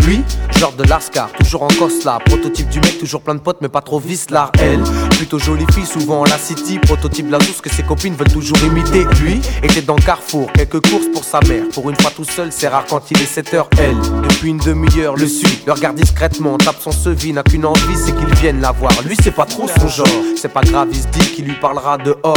Lui, 0.05 0.23
genre 0.57 0.73
de 0.73 0.83
Lascar, 0.83 1.31
toujours 1.33 1.63
en 1.63 1.69
là 2.05 2.19
Prototype 2.25 2.69
du 2.69 2.79
mec, 2.79 2.99
toujours 2.99 3.21
plein 3.21 3.35
de 3.35 3.39
potes, 3.39 3.57
mais 3.61 3.69
pas 3.69 3.81
trop 3.81 4.01
là 4.29 4.51
Elle, 4.59 4.83
plutôt 5.21 5.37
jolie 5.37 5.67
fille, 5.71 5.85
souvent 5.85 6.21
en 6.21 6.23
la 6.23 6.39
city. 6.39 6.79
Prototype 6.79 7.29
la 7.29 7.37
douce 7.37 7.61
que 7.61 7.69
ses 7.69 7.83
copines 7.83 8.15
veulent 8.15 8.31
toujours 8.31 8.57
imiter. 8.63 9.05
Lui, 9.21 9.39
était 9.61 9.83
dans 9.83 9.95
Carrefour, 9.95 10.51
quelques 10.51 10.81
courses 10.89 11.05
pour 11.13 11.23
sa 11.23 11.39
mère. 11.41 11.65
Pour 11.75 11.91
une 11.91 11.95
fois 11.95 12.09
tout 12.09 12.23
seul, 12.23 12.51
c'est 12.51 12.67
rare 12.67 12.85
quand 12.89 13.11
il 13.11 13.21
est 13.21 13.31
7h. 13.31 13.65
Elle, 13.77 13.97
depuis 14.27 14.49
une 14.49 14.57
demi-heure, 14.57 15.15
le 15.15 15.27
suit, 15.27 15.59
le 15.67 15.73
regarde 15.73 15.95
discrètement, 15.95 16.57
tape 16.57 16.81
son 16.81 16.91
sevi, 16.91 17.33
n'a 17.33 17.43
qu'une 17.43 17.67
envie, 17.67 17.97
c'est 18.03 18.15
qu'il 18.15 18.33
vienne 18.37 18.61
la 18.61 18.71
voir. 18.71 18.93
Lui, 19.05 19.15
c'est 19.21 19.29
pas 19.29 19.45
trop 19.45 19.67
son 19.67 19.87
genre, 19.87 20.07
c'est 20.35 20.51
pas 20.51 20.61
grave, 20.61 20.87
il 20.91 20.99
se 20.99 21.07
dit 21.09 21.31
qu'il 21.35 21.45
lui 21.45 21.55
parlera 21.61 21.99
dehors. 21.99 22.33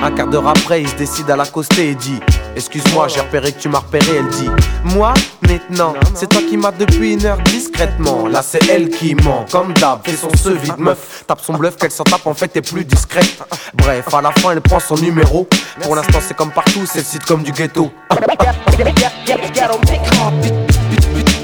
Un 0.00 0.10
quart 0.10 0.26
d'heure 0.26 0.48
après, 0.48 0.82
il 0.82 0.88
se 0.88 0.94
décide 0.94 1.30
à 1.30 1.36
l'accoster 1.36 1.90
et 1.90 1.94
dit 1.94 2.20
Excuse-moi, 2.54 3.08
j'ai 3.08 3.20
repéré 3.20 3.52
que 3.52 3.60
tu 3.60 3.68
m'as 3.68 3.78
repéré. 3.78 4.16
Elle 4.18 4.28
dit 4.28 4.48
Moi, 4.84 5.14
maintenant, 5.42 5.94
c'est 6.14 6.28
toi 6.28 6.40
qui 6.48 6.56
m'as 6.56 6.72
depuis 6.72 7.14
une 7.14 7.24
heure 7.24 7.38
discrètement. 7.38 8.26
Là, 8.28 8.42
c'est 8.42 8.66
elle 8.68 8.90
qui 8.90 9.14
ment, 9.14 9.44
comme 9.50 9.72
d'hab, 9.74 10.00
fait 10.04 10.16
son 10.16 10.34
se 10.36 10.50
vide 10.50 10.78
meuf. 10.78 11.24
Tape 11.26 11.40
son 11.40 11.54
bluff 11.54 11.76
qu'elle 11.76 11.90
s'en 11.90 12.04
tape, 12.04 12.26
en 12.26 12.34
fait, 12.34 12.56
est 12.56 12.62
plus 12.62 12.84
discrète. 12.84 13.42
Bref, 13.74 14.12
à 14.12 14.22
la 14.22 14.30
fin, 14.32 14.52
elle 14.52 14.60
prend 14.60 14.80
son 14.80 14.96
numéro. 14.96 15.48
Pour 15.82 15.96
l'instant, 15.96 16.18
c'est 16.20 16.36
comme 16.36 16.50
partout, 16.50 16.86
c'est 16.86 17.00
le 17.00 17.04
site 17.04 17.24
comme 17.24 17.42
du 17.42 17.52
ghetto. 17.52 17.90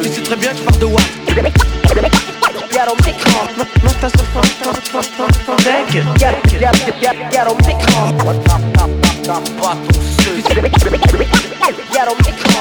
Tu 0.03 0.09
sais 0.09 0.23
très 0.23 0.37
bien 0.37 0.51
que 0.51 0.57
je 0.75 0.79
de 0.81 0.85
what 0.87 1.72
ghetto 2.83 2.97
pick 2.97 3.15
on. 3.39 3.47
Professor 3.81 4.25
from. 4.33 4.43
Ghetto 7.31 7.55
ghetto 7.55 7.55
on. 7.95 8.17
On. 12.47 12.52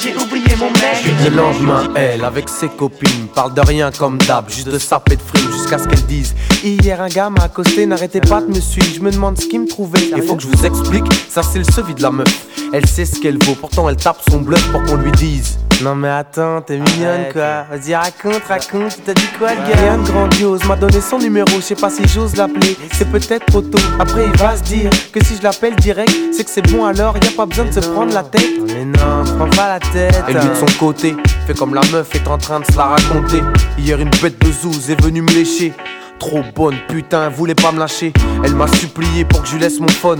Le 0.00 1.30
lendemain, 1.30 1.88
elle, 1.96 2.24
avec 2.24 2.48
ses 2.48 2.68
copines, 2.68 3.26
parle 3.34 3.52
de 3.54 3.60
rien 3.60 3.90
comme 3.90 4.16
d'hab, 4.18 4.48
juste 4.48 4.68
de 4.68 4.78
saper 4.78 5.16
de 5.16 5.22
frime 5.22 5.50
jusqu'à 5.50 5.78
ce 5.78 5.88
qu'elle 5.88 6.06
dise 6.06 6.36
Hier, 6.62 7.00
un 7.02 7.08
gars 7.08 7.30
m'a 7.30 7.44
accosté, 7.44 7.84
n'arrêtez 7.84 8.20
pas 8.20 8.40
de 8.40 8.46
me 8.46 8.60
suivre, 8.60 8.94
je 8.94 9.00
me 9.00 9.10
demande 9.10 9.40
ce 9.40 9.46
qu'il 9.46 9.60
me 9.60 9.66
trouvait. 9.66 10.10
Il 10.16 10.22
faut 10.22 10.36
que 10.36 10.42
je 10.42 10.46
vous 10.46 10.64
explique, 10.64 11.06
ça 11.28 11.42
c'est 11.42 11.58
le 11.58 11.64
sevi 11.64 11.94
de 11.94 12.02
la 12.02 12.12
meuf. 12.12 12.46
Elle 12.72 12.86
sait 12.86 13.06
ce 13.06 13.20
qu'elle 13.20 13.42
vaut, 13.42 13.56
pourtant 13.56 13.88
elle 13.88 13.96
tape 13.96 14.20
son 14.30 14.40
bluff 14.40 14.64
pour 14.70 14.84
qu'on 14.84 14.96
lui 14.96 15.12
dise 15.12 15.58
non 15.82 15.94
mais 15.94 16.08
attends, 16.08 16.60
t'es 16.60 16.76
mignonne 16.76 17.32
quoi. 17.32 17.62
Vas-y 17.70 17.94
raconte, 17.94 18.42
raconte, 18.48 18.98
t'as 19.06 19.14
dit 19.14 19.28
quoi 19.38 19.50
le 19.50 19.60
gars? 19.60 19.80
Rien 19.80 19.98
de 19.98 20.08
grandiose, 20.08 20.64
m'a 20.64 20.74
donné 20.74 21.00
son 21.00 21.18
numéro, 21.18 21.46
je 21.54 21.60
sais 21.60 21.76
pas 21.76 21.88
si 21.88 22.02
j'ose 22.08 22.34
l'appeler. 22.34 22.76
C'est 22.92 23.08
peut-être 23.08 23.46
trop 23.46 23.60
tôt. 23.60 23.78
Après 24.00 24.24
il 24.26 24.36
va 24.40 24.56
se 24.56 24.62
dire 24.64 24.90
que 25.12 25.24
si 25.24 25.36
je 25.36 25.42
l'appelle 25.42 25.76
direct, 25.76 26.12
c'est 26.32 26.42
que 26.42 26.50
c'est 26.50 26.68
bon 26.72 26.84
alors, 26.84 27.16
y 27.22 27.28
a 27.28 27.30
pas 27.36 27.46
besoin 27.46 27.66
de 27.66 27.70
se 27.70 27.80
prendre 27.80 28.12
la 28.12 28.24
tête. 28.24 28.50
Mais 28.66 28.84
non, 28.84 29.22
prends 29.36 29.50
pas 29.50 29.68
la 29.68 29.78
tête. 29.78 29.87
Et 29.96 30.32
lui 30.32 30.48
de 30.48 30.54
son 30.54 30.66
côté, 30.78 31.16
fait 31.46 31.56
comme 31.56 31.74
la 31.74 31.80
meuf 31.92 32.14
est 32.14 32.28
en 32.28 32.36
train 32.36 32.60
de 32.60 32.64
se 32.66 32.76
la 32.76 32.84
raconter. 32.84 33.42
Hier 33.78 33.98
une 33.98 34.10
bête 34.22 34.38
de 34.38 34.52
zouze 34.52 34.90
est 34.90 35.00
venue 35.02 35.22
me 35.22 35.30
lécher. 35.30 35.72
Trop 36.18 36.42
bonne, 36.54 36.76
putain, 36.88 37.26
elle 37.26 37.32
voulait 37.32 37.54
pas 37.54 37.72
me 37.72 37.78
lâcher. 37.78 38.12
Elle 38.44 38.54
m'a 38.54 38.66
supplié 38.66 39.24
pour 39.24 39.42
que 39.42 39.48
je 39.48 39.54
lui 39.54 39.60
laisse 39.60 39.80
mon 39.80 39.88
phone. 39.88 40.18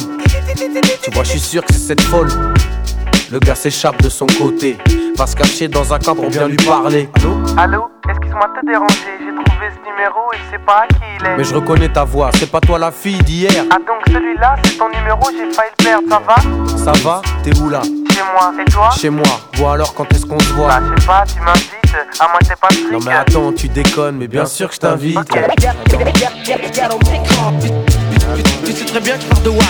Tu 1.02 1.10
vois, 1.10 1.24
je 1.24 1.30
suis 1.30 1.40
sûr 1.40 1.64
que 1.64 1.72
c'est 1.72 1.80
cette 1.80 2.00
folle. 2.00 2.28
Le 3.30 3.38
gars 3.40 3.54
s'échappe 3.54 4.00
de 4.00 4.08
son 4.08 4.26
côté, 4.26 4.78
va 5.16 5.26
se 5.26 5.36
cacher 5.36 5.68
dans 5.68 5.92
un 5.92 5.98
camp 5.98 6.14
pour 6.14 6.30
bien 6.30 6.48
lui 6.48 6.56
parler. 6.56 7.10
Allô 7.16 7.38
Allô 7.58 7.84
Excuse-moi 8.08 8.46
de 8.54 8.60
te 8.60 8.66
déranger, 8.66 9.18
j'ai 9.20 9.44
trouvé 9.44 9.66
ce 9.68 9.90
numéro 9.90 10.32
et 10.32 10.38
je 10.46 10.50
sais 10.52 10.64
pas 10.64 10.86
qui 10.88 10.96
il 11.20 11.26
est. 11.26 11.36
Mais 11.36 11.44
je 11.44 11.54
reconnais 11.54 11.92
ta 11.92 12.04
voix, 12.04 12.30
c'est 12.32 12.50
pas 12.50 12.60
toi 12.60 12.78
la 12.78 12.90
fille 12.90 13.18
d'hier. 13.18 13.50
Ah 13.70 13.76
donc 13.76 14.02
celui-là, 14.06 14.56
c'est 14.64 14.78
ton 14.78 14.88
numéro, 14.88 15.20
j'ai 15.30 15.52
failli 15.52 15.70
le 15.78 15.84
perdre, 15.84 16.08
ça 16.08 16.22
va? 16.26 16.94
Ça 16.94 17.02
va? 17.04 17.22
T'es 17.42 17.54
où 17.60 17.68
là? 17.68 17.82
Chez 18.18 18.24
moi, 18.24 18.52
et 18.60 18.64
toi 18.70 18.90
Chez 19.00 19.10
moi. 19.10 19.40
Bon 19.56 19.70
alors 19.70 19.94
quand 19.94 20.12
est-ce 20.12 20.26
qu'on 20.26 20.40
se 20.40 20.52
voit. 20.52 20.66
Bah 20.66 20.80
je 20.82 21.00
sais 21.00 21.06
pas, 21.06 21.24
tu 21.24 21.40
m'invites, 21.40 21.70
à 22.18 22.24
moi 22.24 22.38
c'est 22.42 22.58
pas 22.58 22.68
de 22.68 22.92
Non 22.92 22.98
mais 23.06 23.12
attends, 23.12 23.52
tu 23.52 23.68
déconnes, 23.68 24.16
mais 24.16 24.26
bien 24.26 24.44
sûr 24.44 24.68
que 24.68 24.74
je 24.74 24.80
t'invite. 24.80 25.20
Tu 28.66 28.72
sais 28.72 28.84
très 28.86 29.00
bien 29.00 29.16
que 29.16 29.22
je 29.22 29.26
pars 29.28 29.40
de 29.40 29.50
what 29.50 29.64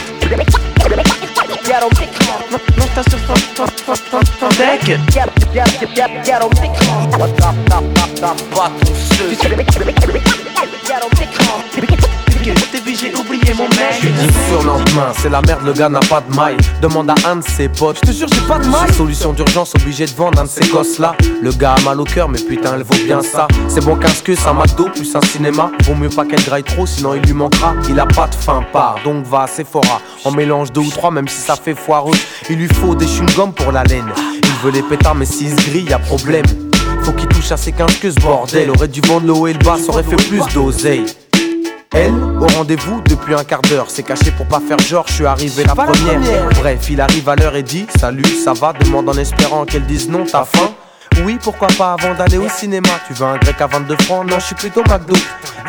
Ton, 12.39 12.45
ton 12.45 12.51
deck 12.73 12.99
j'ai 13.01 13.15
oublié 13.15 13.55
mon 13.55 13.69
mec 13.69 14.01
Du 14.01 14.49
surlendemain, 14.49 15.13
c'est 15.19 15.29
la 15.29 15.41
merde, 15.43 15.61
le 15.65 15.73
gars 15.73 15.89
n'a 15.89 16.01
pas 16.01 16.21
de 16.21 16.35
maille. 16.35 16.57
Demande 16.81 17.11
à 17.11 17.15
un 17.27 17.37
de 17.37 17.45
ses 17.45 17.69
potes, 17.69 17.99
je 18.03 18.11
te 18.11 18.17
jure 18.17 18.29
j'ai 18.33 18.41
pas 18.47 18.59
de 18.59 18.67
maille. 18.67 18.93
Solution 18.95 19.33
d'urgence, 19.33 19.75
obligé 19.75 20.07
de 20.07 20.11
vendre 20.13 20.41
un 20.41 20.45
de 20.45 20.49
ces 20.49 20.67
gosses 20.69 20.99
là 20.99 21.15
Le 21.43 21.53
gars 21.53 21.75
a 21.75 21.81
mal 21.83 22.01
au 22.01 22.05
cœur, 22.05 22.29
mais 22.29 22.39
putain 22.41 22.75
elle 22.75 22.83
vaut 22.83 23.05
bien 23.05 23.23
ça. 23.23 23.47
C'est 23.69 23.85
bon 23.85 23.97
qu'un 23.97 24.09
que 24.09 24.49
un 24.49 24.55
McDo 24.55 24.89
plus 24.95 25.15
un 25.15 25.21
cinéma. 25.21 25.71
Vaut 25.85 25.95
mieux 25.95 26.09
pas 26.09 26.25
qu'elle 26.25 26.43
graille 26.43 26.65
trop, 26.65 26.87
sinon 26.87 27.15
il 27.15 27.23
lui 27.23 27.35
manquera. 27.35 27.75
Il 27.89 27.99
a 28.01 28.07
pas 28.07 28.27
de 28.27 28.35
fin 28.35 28.63
part, 28.73 28.97
donc 29.05 29.25
va 29.27 29.43
à 29.43 29.47
Sephora. 29.47 30.01
En 30.25 30.31
mélange 30.31 30.73
deux 30.73 30.81
ou 30.81 30.91
trois, 30.91 31.11
même 31.11 31.29
si 31.29 31.41
ça 31.41 31.57
fait 31.57 31.75
foireux 31.75 32.17
Il 32.51 32.57
lui 32.57 32.69
faut 32.69 32.95
des 32.95 33.07
chewing-gums 33.07 33.53
pour 33.53 33.73
la 33.73 33.85
laine. 33.85 34.11
Il 34.43 34.65
veut 34.65 34.73
les 34.73 34.83
pétards, 34.83 35.15
mais 35.15 35.27
s'il 35.27 35.51
se 35.51 35.71
grille, 35.71 35.89
y'a 35.89 35.99
problème. 35.99 36.47
Faut 37.03 37.13
qu'il 37.13 37.29
touche 37.29 37.53
à 37.53 37.57
ses 37.57 37.73
15 37.73 37.99
que 38.01 38.11
ce 38.11 38.21
bordel. 38.21 38.71
Aurait 38.71 38.89
dû 38.89 39.01
vendre 39.03 39.27
le 39.27 39.33
haut 39.33 39.47
et 39.47 39.53
le 39.53 39.59
bas, 39.59 39.77
ça 39.77 39.93
aurait 39.93 40.03
fait 40.03 40.17
plus 40.17 40.43
d'oseille 40.53 41.07
elle, 41.99 42.15
au 42.15 42.47
rendez-vous 42.47 43.01
depuis 43.03 43.35
un 43.35 43.45
quart 43.45 43.63
d'heure, 43.63 43.87
c'est 43.89 44.03
caché 44.03 44.31
pour 44.31 44.47
pas 44.47 44.61
faire 44.61 44.79
genre, 44.79 45.05
je 45.09 45.15
suis 45.15 45.27
arrivé 45.27 45.65
la 45.65 45.75
première. 45.75 46.21
Bref, 46.61 46.89
il 46.91 47.01
arrive 47.01 47.29
à 47.29 47.37
l'heure 47.37 47.57
et 47.57 47.63
dit 47.63 47.87
Salut, 47.99 48.25
ça 48.25 48.53
va 48.53 48.73
Demande 48.73 49.09
en 49.09 49.15
espérant 49.15 49.65
qu'elle 49.65 49.87
dise 49.87 50.09
non, 50.09 50.25
t'as 50.31 50.45
faim 50.45 50.71
oui, 51.25 51.37
pourquoi 51.43 51.67
pas 51.77 51.95
avant 51.95 52.15
d'aller 52.15 52.39
au 52.39 52.49
cinéma 52.49 52.91
Tu 53.09 53.13
veux 53.13 53.27
un 53.27 53.37
grec 53.39 53.61
à 53.61 53.67
22 53.67 53.97
francs 54.03 54.31
Non, 54.31 54.39
je 54.39 54.45
suis 54.45 54.55
plutôt 54.55 54.83
McDo 54.89 55.17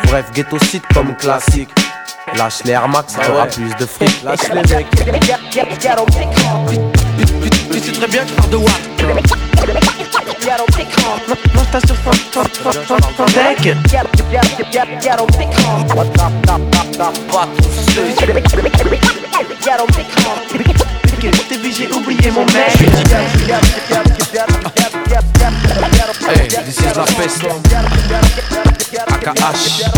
Bref, 0.04 0.26
ghetto 0.32 0.58
site 0.60 0.84
comme 0.94 1.16
classique 1.16 1.70
Lâche 2.36 2.62
les 2.64 2.72
Air 2.72 2.86
Max, 2.88 3.14
ça 3.14 3.32
aura 3.32 3.46
plus 3.46 3.74
de 3.74 3.84
fric 3.84 4.22
Lâche 4.22 4.48
les 4.48 4.54
mecs 4.54 4.90
Tu 7.72 7.80
sais 7.80 7.92
très 7.92 8.06
bien 8.06 8.22
que 8.22 8.28
je 8.28 8.34
pars 8.34 8.48
de 8.48 9.99
what 11.28 11.38
non, 11.54 11.62
t'as 11.70 11.80
sur 11.86 11.96
ton, 12.02 12.10
ton, 12.32 12.42
ton, 12.62 12.96
ton, 13.16 13.24
deck 13.26 13.76
j'ai 21.72 21.92
oublié 21.92 22.30
mon 22.32 22.44
mec 22.46 22.56
Hey, 25.10 26.46
this 26.46 26.78
is 26.78 26.96
la 26.96 27.04
peste. 27.04 27.44
AKH 29.08 29.90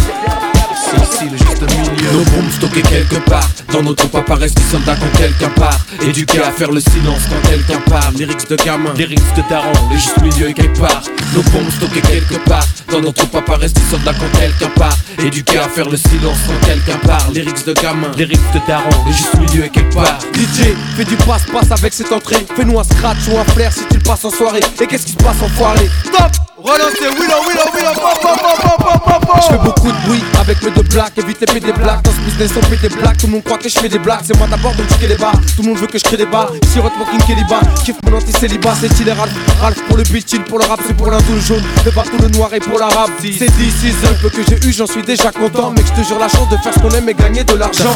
c'est 0.83 1.03
ici 1.03 1.31
le 1.31 1.37
juste 1.37 1.63
milieu. 1.63 2.13
Nos 2.13 2.25
bombes 2.25 2.51
stockées 2.51 2.83
quelque 2.83 3.17
part. 3.29 3.49
Dans 3.73 3.83
notre 3.83 4.09
pas 4.09 4.19
apparaissent 4.19 4.55
des 4.55 4.63
soldats 4.63 4.97
quand 4.97 5.19
quelqu'un 5.19 5.49
part. 5.51 5.79
Éduqués 6.03 6.43
à 6.43 6.51
faire 6.51 6.71
le 6.71 6.81
silence 6.81 7.23
quand 7.29 7.49
quelqu'un 7.49 7.81
parle 7.89 8.15
Lyrics 8.15 8.49
de 8.49 8.57
gamin, 8.57 8.93
lyrics 8.95 9.21
de 9.37 9.43
daron 9.49 9.73
Le 9.91 9.97
juste 9.97 10.21
milieu 10.21 10.49
est 10.49 10.55
quelque 10.55 10.79
part. 10.79 11.03
Nos 11.35 11.43
bombes 11.43 11.71
stockées 11.71 12.01
quelque 12.01 12.37
part. 12.49 12.67
Dans 12.91 13.01
notre 13.01 13.27
pas 13.29 13.39
apparaissent 13.39 13.73
des 13.73 13.83
soldats 13.91 14.15
quand 14.15 14.39
quelqu'un 14.39 14.71
part. 14.77 14.97
Éduqués 15.19 15.59
à 15.59 15.69
faire 15.69 15.89
le 15.89 15.97
silence 15.97 16.39
quand 16.47 16.67
quelqu'un 16.67 16.99
parle 17.07 17.33
Lyrics 17.33 17.65
de 17.67 17.73
gamin, 17.75 18.11
lyrics 18.17 18.41
de 18.55 18.61
daron 18.67 18.91
Le 19.07 19.13
juste 19.13 19.39
milieu 19.39 19.65
est 19.65 19.71
quelque 19.71 19.95
part. 19.95 20.19
DJ, 20.35 20.75
fais 20.97 21.05
du 21.05 21.17
passe-passe 21.17 21.71
avec 21.71 21.93
cette 21.93 22.13
entrée. 22.13 22.45
Fais-nous 22.57 22.79
un 22.79 22.85
scratch 22.85 23.29
ou 23.31 23.39
un 23.39 23.45
flair 23.45 23.73
si 23.73 23.87
tu 23.89 23.95
le 23.99 24.03
passes 24.03 24.25
en 24.25 24.31
soirée. 24.31 24.61
Et 24.81 24.87
qu'est-ce 24.87 25.02
Qu'est-ce 25.03 25.17
qui 25.17 25.19
se 25.19 25.25
passe, 25.25 25.43
enfoiré? 25.43 25.91
Top 26.13 26.31
Relancez, 26.63 27.11
Willow, 27.19 27.43
Willow, 27.43 27.67
Willow, 27.75 27.95
pop, 27.95 28.21
pop, 28.23 28.39
pop, 28.39 28.79
pop, 28.79 29.05
pop, 29.05 29.27
pop. 29.27 29.37
Je 29.43 29.49
fais 29.49 29.59
beaucoup 29.59 29.91
de 29.91 30.07
bruit 30.07 30.23
avec 30.41 30.63
mes 30.63 30.71
deux 30.71 30.83
blagues, 30.83 31.11
évite 31.17 31.41
les 31.53 31.59
des 31.59 31.73
blagues. 31.73 32.03
Dans 32.03 32.13
ce 32.13 32.21
business, 32.21 32.53
on 32.57 32.63
fait 32.63 32.89
des 32.89 32.95
blagues. 32.95 33.17
Tout 33.17 33.27
le 33.27 33.33
monde 33.33 33.43
croit 33.43 33.59
que 33.59 33.69
je 33.69 33.77
fais 33.77 33.89
des 33.89 33.99
blagues. 33.99 34.21
C'est 34.25 34.37
moi 34.39 34.47
d'abord, 34.47 34.73
donc 34.77 34.87
je 35.01 35.07
les 35.09 35.17
bas. 35.17 35.33
Tout 35.57 35.63
le 35.63 35.69
monde 35.69 35.79
veut 35.79 35.89
que 35.89 35.99
je 35.99 36.05
crée 36.05 36.17
des 36.17 36.27
bars. 36.27 36.53
Ici, 36.63 36.79
Walking 36.79 37.21
Keliba. 37.27 37.61
Kiffe 37.85 37.97
mon 38.05 38.17
anti-célibat, 38.17 38.75
c'est 38.81 39.01
il 39.01 39.11
Ralph. 39.11 39.33
Ralph 39.61 39.83
pour 39.89 39.97
le 39.97 40.05
beat, 40.05 40.31
chill 40.31 40.45
pour 40.45 40.61
le 40.61 40.65
rap, 40.67 40.79
c'est 40.87 40.97
pour 40.97 41.11
l'indou 41.11 41.33
le 41.35 41.41
jaune. 41.41 41.65
Le 41.85 41.91
partout 41.91 42.19
le 42.21 42.29
noir 42.29 42.55
et 42.55 42.61
pour 42.61 42.79
l'arabe. 42.79 43.11
C'est 43.21 43.51
10 43.51 43.95
un 44.09 44.15
peu 44.23 44.31
que 44.31 44.43
j'ai 44.49 44.69
eu, 44.69 44.73
j'en 44.73 44.87
suis 44.87 45.03
déjà 45.03 45.33
content. 45.33 45.73
Mais 45.77 45.83
je 45.85 46.01
te 46.01 46.07
jure 46.07 46.21
la 46.21 46.29
chance 46.29 46.49
de 46.49 46.57
faire 46.59 46.73
ce 46.75 46.79
qu'on 46.79 46.91
aime 46.91 47.09
et 47.09 47.15
gagner 47.15 47.43
de 47.43 47.55
l'argent. 47.55 47.93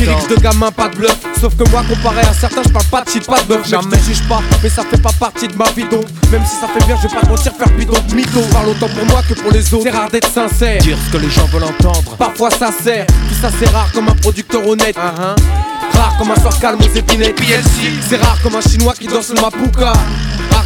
Lyrics 0.00 0.28
de 0.28 0.34
gamin, 0.42 0.72
pas 0.72 0.88
de 0.88 0.96
bluff. 0.96 1.16
Sauf 1.40 1.56
que 1.56 1.68
moi, 1.70 1.84
comparé 1.88 2.22
à 2.22 2.32
certains, 2.32 2.62
je 2.64 2.70
parle 2.70 2.86
pas 2.86 3.02
de 3.02 3.10
shit, 3.10 3.24
pas 3.24 3.40
de 3.40 3.46
bluff. 3.46 3.68
Jamais 3.68 3.98
je 3.98 4.14
juge 4.14 4.28
pas, 4.28 4.40
mais 4.64 4.68
ça 4.68 4.82
fait 4.82 5.00
pas 5.00 5.12
partie 5.12 5.46
de 5.46 5.56
ma 5.56 5.70
vie 5.70 5.84
donc. 5.84 6.06
Même 6.32 6.42
si 6.44 6.56
ça 6.56 6.66
fait 6.66 6.84
bien, 6.86 6.96
je 6.96 7.06
vais 7.06 7.14
pas 7.14 7.28
mentir, 7.28 7.52
faire 7.56 7.68
mytho 8.14 8.40
autant 8.40 8.88
pour 8.88 9.06
moi 9.06 9.22
que 9.28 9.34
pour 9.34 9.50
les 9.52 9.74
autres. 9.74 9.84
C'est 9.84 9.90
rare 9.90 10.10
d'être 10.10 10.30
sincère. 10.30 10.80
Dire 10.82 10.98
ce 11.06 11.12
que 11.12 11.22
les 11.22 11.30
gens 11.30 11.46
veulent 11.46 11.64
entendre. 11.64 12.16
Parfois 12.16 12.50
ça 12.50 12.70
sert. 12.72 13.06
Tout 13.06 13.34
ça 13.40 13.50
c'est 13.58 13.68
rare 13.68 13.90
comme 13.92 14.08
un 14.08 14.14
producteur 14.14 14.66
honnête. 14.66 14.96
Uh-huh. 14.96 15.96
Rare 15.96 16.16
comme 16.18 16.30
un 16.30 16.40
soir 16.40 16.58
calme 16.58 16.78
aux 16.80 16.96
épinettes. 16.96 17.40
C'est 18.08 18.16
rare 18.16 18.38
comme 18.42 18.56
un 18.56 18.60
chinois 18.60 18.94
qui 18.94 19.06
danse 19.06 19.30
le 19.30 19.40
mapuka. 19.40 19.92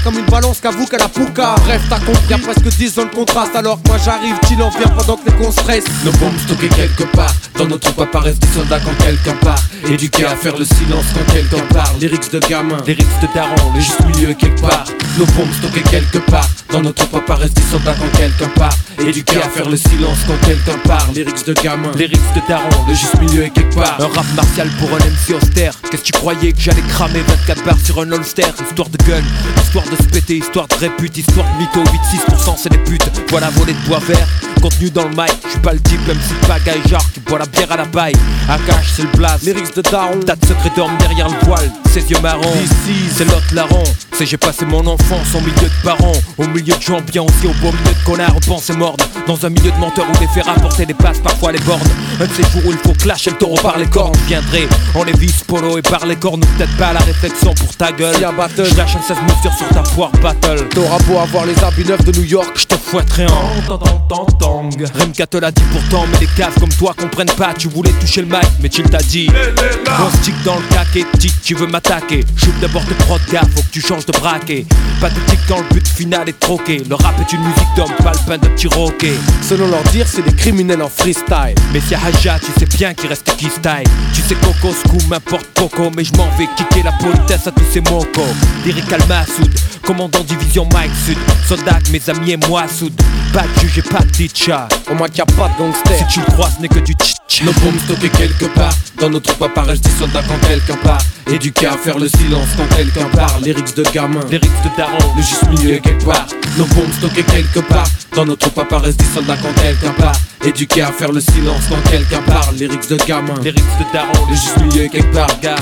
Comme 0.04 0.18
une 0.20 0.26
balance 0.26 0.60
qu'avoue 0.60 0.86
qu'à 0.86 0.96
la 0.96 1.08
pouca. 1.08 1.56
Bref, 1.64 1.82
t'as 1.90 1.98
compris, 1.98 2.22
y'a 2.30 2.38
presque 2.38 2.68
10 2.68 2.98
ans 3.00 3.04
de 3.04 3.14
contraste. 3.14 3.54
Alors 3.56 3.82
que 3.82 3.88
moi 3.88 3.98
j'arrive, 4.02 4.36
tu 4.46 4.54
en 4.54 4.70
viens 4.70 4.88
pendant 4.96 5.16
que 5.16 5.28
les 5.28 5.36
cons 5.36 5.50
stressent. 5.50 5.84
Nos 6.04 6.12
bombes 6.12 6.38
stockées 6.46 6.68
quelque 6.68 7.02
part. 7.16 7.34
Dans 7.58 7.66
notre 7.66 7.90
troupe 7.90 8.00
apparaissent 8.02 8.38
des 8.38 8.46
soldats 8.46 8.78
quand 8.78 8.94
quelqu'un 9.04 9.34
part. 9.42 9.58
Éduqués 9.90 10.26
à 10.26 10.36
faire 10.36 10.56
le 10.56 10.64
silence 10.64 11.06
quand 11.12 11.32
quelqu'un 11.32 11.64
parle. 11.74 11.98
Lyrics 12.00 12.30
de 12.30 12.38
gamin, 12.38 12.76
lyrics 12.86 13.20
de 13.20 13.26
daron, 13.34 13.72
le 13.74 13.80
juste 13.80 14.04
milieu 14.06 14.32
quelque 14.34 14.60
part. 14.60 14.84
Nos 15.18 15.26
bombes 15.26 15.52
stockées 15.58 15.82
quelque 15.82 16.18
part. 16.18 16.46
Dans 16.70 16.82
notre 16.82 17.04
troupe 17.04 17.16
apparaissent 17.22 17.54
des 17.54 17.62
soldats 17.62 17.96
quand 17.98 18.16
quelqu'un 18.16 18.48
part. 18.54 18.74
Éduqués 19.00 19.38
à 19.42 19.48
faire 19.48 19.68
le 19.68 19.76
silence 19.76 20.18
quand 20.28 20.38
quelqu'un 20.46 20.78
parle. 20.86 21.12
Lyrics 21.14 21.44
de 21.46 21.52
gamin, 21.54 21.90
lyrics 21.96 22.20
de 22.36 22.40
daron, 22.48 22.86
le 22.86 22.94
juste 22.94 23.18
milieu 23.20 23.42
est 23.42 23.50
quelque 23.50 23.74
part. 23.74 23.98
Un 24.00 24.06
rap 24.06 24.26
martial 24.36 24.68
pour 24.78 24.90
un 24.94 24.98
MC 24.98 25.34
austère. 25.34 25.74
Qu'est-ce 25.90 26.02
que 26.02 26.06
tu 26.06 26.12
croyais 26.12 26.52
que 26.52 26.60
j'allais 26.60 26.82
cramer 26.82 27.22
24 27.22 27.64
barres 27.64 27.80
sur 27.84 28.00
un 28.00 28.12
holster? 28.12 28.46
Histoire 28.68 28.88
de 28.88 28.98
gun, 28.98 29.22
histoire 29.64 29.84
de 29.84 29.96
se 29.96 30.08
péter, 30.08 30.36
histoire 30.36 30.68
de 30.68 30.74
répute, 30.74 31.16
histoire 31.16 31.46
de 31.54 31.58
mytho. 31.58 31.82
8-6% 31.82 32.54
c'est 32.56 32.70
des 32.70 32.78
putes. 32.78 33.10
Voilà 33.30 33.50
voler 33.50 33.72
de 33.72 33.88
bois 33.88 34.00
vert. 34.06 34.28
Contenu 34.62 34.90
dans 34.90 35.04
le 35.04 35.10
mic, 35.10 35.32
je 35.44 35.50
suis 35.50 35.60
pas 35.60 35.72
le 35.72 35.80
type 35.80 36.04
même 36.06 36.18
si 36.20 36.34
le 36.34 36.46
pagaille 36.48 36.82
genre 36.88 37.04
qui 37.12 37.20
boit 37.20 37.38
la 37.38 37.46
bière 37.48 37.70
à 37.72 37.76
la 37.76 37.86
paille. 37.86 38.14
Akash 38.48 38.92
c'est 38.96 39.02
le 39.02 39.16
blaze, 39.16 39.42
lyrics 39.42 39.74
de 39.74 39.82
daron. 39.82 40.20
Tas 40.20 40.36
de 40.36 40.76
dorment 40.76 40.96
derrière 40.98 41.28
le 41.28 41.46
voile, 41.46 41.70
ses 41.92 42.02
yeux 42.10 42.20
marrons. 42.22 42.54
Ici 42.62 43.10
c'est 43.14 43.24
l'autre 43.24 43.54
larron. 43.54 43.82
C'est 44.12 44.26
j'ai 44.26 44.36
passé 44.36 44.64
mon 44.64 44.84
enfance 44.86 45.34
au 45.34 45.40
milieu 45.40 45.52
de 45.68 45.82
parents, 45.84 46.12
au 46.38 46.46
milieu 46.48 46.74
de 46.74 46.82
gens 46.82 47.00
bien 47.00 47.22
aussi, 47.22 47.46
au 47.46 47.52
beau 47.60 47.70
milieu 47.70 47.94
de 47.94 48.04
connards, 48.04 48.40
pensées 48.46 48.72
mordes. 48.72 49.00
Dans 49.26 49.46
un 49.46 49.50
milieu 49.50 49.70
de 49.70 49.76
menteurs 49.76 50.06
où 50.08 50.20
les 50.20 50.26
faits 50.28 50.46
rapportés 50.46 50.86
dépassent 50.86 51.20
parfois 51.20 51.52
les 51.52 51.60
bornes. 51.60 51.80
Un 52.20 52.26
de 52.26 52.32
ces 52.32 52.42
jours 52.42 52.62
où 52.66 52.72
il 52.72 52.78
faut 52.78 52.94
clasher 52.94 53.30
le 53.30 53.36
taureau 53.36 53.58
par 53.62 53.78
les 53.78 53.86
cornes. 53.86 54.16
Viendrai 54.26 54.68
en 54.94 55.04
Lévis, 55.04 55.44
polo 55.46 55.78
et 55.78 55.82
par 55.82 56.04
les 56.06 56.16
cornes, 56.16 56.42
ou 56.42 56.56
peut-être 56.56 56.76
pas 56.76 56.88
à 56.88 56.92
la 56.94 57.00
réflexion 57.00 57.54
pour 57.54 57.76
ta 57.76 57.92
gueule. 57.92 58.16
Si 58.16 58.36
battle, 58.36 58.64
je 58.64 58.76
lâche 58.76 58.96
un 58.96 59.02
16 59.02 59.16
mesures 59.22 59.56
sur 59.56 59.68
ta 59.68 59.82
poire 59.82 60.10
battle. 60.20 60.66
T'auras 60.70 60.98
beau 61.06 61.18
avoir 61.18 61.46
les 61.46 61.62
habits 61.62 61.84
neufs 61.84 62.04
de 62.04 62.12
New 62.18 62.24
York, 62.24 62.50
je 62.56 62.64
te 62.64 62.74
fouetterai 62.74 63.26
en 63.26 64.28
tang 64.38 64.70
Remka 64.98 65.26
te 65.26 65.36
l'a 65.36 65.50
dit 65.50 65.62
pourtant, 65.72 66.06
mais 66.10 66.18
les 66.18 66.26
caves 66.26 66.58
comme 66.58 66.68
toi 66.70 66.94
comprennent 66.98 67.30
pas. 67.38 67.54
Tu 67.56 67.68
voulais 67.68 67.92
toucher 68.00 68.22
le 68.22 68.26
mic, 68.26 68.48
mais 68.60 68.68
tu 68.68 68.82
t'a 68.82 68.98
dit. 68.98 69.28
Bon 69.28 70.10
stick 70.20 70.34
dans 70.44 70.56
le 70.56 70.62
caquet, 70.74 71.04
tic, 71.18 71.32
tu 71.42 71.54
veux 71.54 71.66
m'attaquer. 71.66 72.24
Shoot 72.36 72.54
d'abord 72.60 72.84
tes 72.84 72.94
prod 72.94 73.20
gars, 73.30 73.42
faut 73.54 73.62
que 73.62 73.70
tu 73.70 73.80
changes 73.80 74.04
de 74.04 74.12
braquet. 74.12 74.66
Pathétique 75.00 75.38
quand 75.48 75.58
le 75.58 75.74
but 75.74 75.86
final 75.86 76.28
est 76.28 76.38
troqué. 76.38 76.82
Le 76.88 76.94
rap 76.94 77.14
est 77.20 77.32
une 77.32 77.42
musique 77.42 77.68
d'homme, 77.76 77.92
pas 78.02 78.12
le 78.12 78.18
pain 78.26 78.38
de 78.38 78.48
petit 78.48 78.66
roquet. 78.66 79.14
Selon 79.48 79.68
leur 79.68 79.82
dire, 79.84 80.06
c'est 80.08 80.22
des 80.22 80.34
criminels 80.34 80.82
en 80.82 80.88
freestyle. 80.88 81.54
Mais 81.72 81.80
si 81.80 81.94
Haja, 81.94 82.38
tu 82.38 82.52
sais 82.58 82.66
bien 82.76 82.92
qu'il 82.94 83.08
reste 83.08 83.24
qui 83.36 83.46
style. 83.46 83.88
Tu 84.12 84.20
sais 84.22 84.34
Coco, 84.34 84.74
Scoo, 84.74 84.98
m'importe 85.08 85.46
Coco, 85.54 85.90
mais 85.96 86.04
je 86.04 86.14
m'en 86.14 86.28
vais 86.36 86.48
kicker 86.56 86.82
la 86.82 86.92
politesse 86.92 87.46
à 87.46 87.52
tous 87.52 87.64
ces 87.72 87.80
mocos. 87.80 88.34
Lyrical 88.64 89.00
Massoud, 89.08 89.50
commandant 89.82 90.20
division 90.24 90.68
Mike 90.72 90.92
Sud. 91.06 91.18
Soldat, 91.46 91.78
mes 91.92 92.10
amis 92.10 92.32
et 92.32 92.36
moi 92.48 92.64
Soud. 92.68 92.92
Pas 93.32 93.42
de 93.42 93.60
juge 93.60 93.78
et 93.78 93.82
pas 93.82 94.00
de 94.00 94.28
chat. 94.34 94.68
Au 94.90 94.94
moins 94.94 95.08
qu'il 95.08 95.22
a 95.22 95.26
pas 95.26 95.48
de 95.48 95.58
gangster. 95.58 95.98
Si 95.98 96.14
tu 96.14 96.20
le 96.20 96.26
crois, 96.26 96.48
ce 96.50 96.60
n'est 96.60 96.68
que 96.68 96.80
du 96.80 96.92
tch 96.94 97.14
Nos 97.44 97.52
bombes 97.52 97.78
stockées 97.84 98.08
quelque 98.08 98.46
part. 98.46 98.74
Dans 98.98 99.10
notre 99.10 99.32
troupe 99.32 99.42
apparaissent 99.42 99.80
des 99.80 99.90
soldats 99.90 100.22
quand 100.26 100.38
quelqu'un 100.48 100.76
part. 100.82 100.98
Éduqués 101.30 101.66
à 101.66 101.76
faire 101.76 101.96
le 101.96 102.08
silence 102.08 102.48
quand 102.56 102.66
quelqu'un 102.74 103.08
parle. 103.14 103.44
Lyrics 103.44 103.76
de 103.76 103.84
gamin, 103.92 104.24
lyrics 104.28 104.50
de 104.64 104.76
daron. 104.76 105.14
Le 105.16 105.22
juste 105.22 105.48
milieu 105.48 105.74
est 105.74 105.80
quelque 105.80 106.04
part. 106.04 106.26
Nos 106.56 106.64
bombes 106.66 106.92
stockées 106.98 107.22
quelque 107.22 107.60
part. 107.60 107.86
Dans 108.16 108.26
notre 108.26 108.40
troupe 108.40 108.58
apparaissent 108.58 108.96
des 108.96 109.04
soldats 109.04 109.36
quand 109.36 109.52
quelqu'un 109.62 109.92
part. 109.92 110.16
Éduqués 110.44 110.82
à 110.82 110.90
faire 110.90 111.12
le 111.12 111.20
silence 111.20 111.62
quand 111.68 111.90
quelqu'un 111.90 112.22
parle. 112.22 112.56
Lyrics 112.56 112.88
de 112.88 112.96
gamin, 113.06 113.38
lyrics 113.40 113.62
de 113.78 113.92
daron. 113.92 114.26
Le 114.28 114.34
juste 114.34 114.58
milieu 114.58 114.84
est 114.86 114.88
quelque 114.88 115.14
part. 115.14 115.40
Gars. 115.40 115.56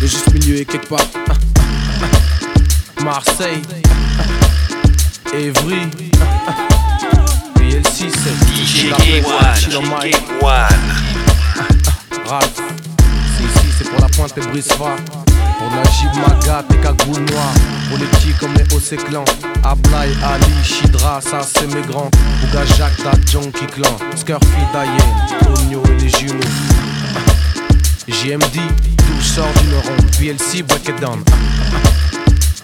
Le 0.00 0.06
juste 0.06 0.32
milieu 0.32 0.60
est 0.60 0.64
quelque 0.64 0.88
part. 0.88 1.06
Marseille, 3.04 3.60
Evry, 7.70 7.82
BL6, 7.82 8.12
DJ 8.54 8.90
K1, 8.90 9.50
Ralph, 12.26 12.62
c'est 13.36 13.44
ici, 13.44 13.66
c'est 13.78 13.88
pour 13.90 14.00
la 14.00 14.08
pointe 14.08 14.36
et 14.38 14.40
Brisfa. 14.40 14.96
Pour 15.58 15.70
Najib 15.72 16.14
Maga, 16.16 16.64
tes 16.68 16.76
cagoules 16.76 17.24
noires. 17.30 17.54
Pour 17.88 17.98
les 17.98 18.06
petits 18.06 18.32
comme 18.38 18.54
les 18.54 18.74
Océ 18.74 18.96
Clan. 18.96 19.24
Ablai, 19.62 20.08
Ali, 20.24 20.64
Shidra, 20.64 21.20
ça 21.20 21.40
c'est 21.42 21.66
mes 21.74 21.82
grands. 21.82 22.10
Bouga 22.40 22.64
Jacques, 22.76 23.02
ta 23.02 23.12
Junkie 23.30 23.66
Clan. 23.66 23.96
Scurfy, 24.16 24.62
Dayen, 24.72 24.96
Tonio 25.42 25.82
et 25.86 26.00
les 26.00 26.08
jumeaux. 26.08 26.40
JMD, 28.08 28.56
tout 28.96 29.22
sort 29.22 29.52
d'une 29.62 29.74
ronde. 29.74 30.10
BLC, 30.18 30.62
break 30.62 30.88
it 30.88 31.00
down. 31.00 31.22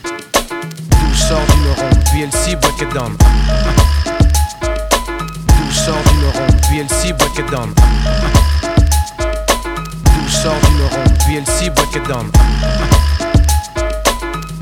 Tout 0.03 1.15
sort 1.15 1.47
d'une 1.47 1.73
ronde. 1.77 2.05
BLC, 2.13 2.57
break 2.57 2.83
it 2.83 2.93
down 2.93 3.17
sort 5.87 6.03
du 6.11 6.15
neuron, 6.19 6.47
puis 6.69 6.81
LC, 6.81 7.13
break 7.17 7.39
it 7.39 7.49
down. 7.49 7.73
D'où 10.03 10.29
sort 10.29 10.59
du 10.67 10.73
neuron, 10.75 11.05
puis 11.25 11.37
LC, 11.37 11.71
break 11.71 11.95
it 11.95 12.03
down. 12.09 12.29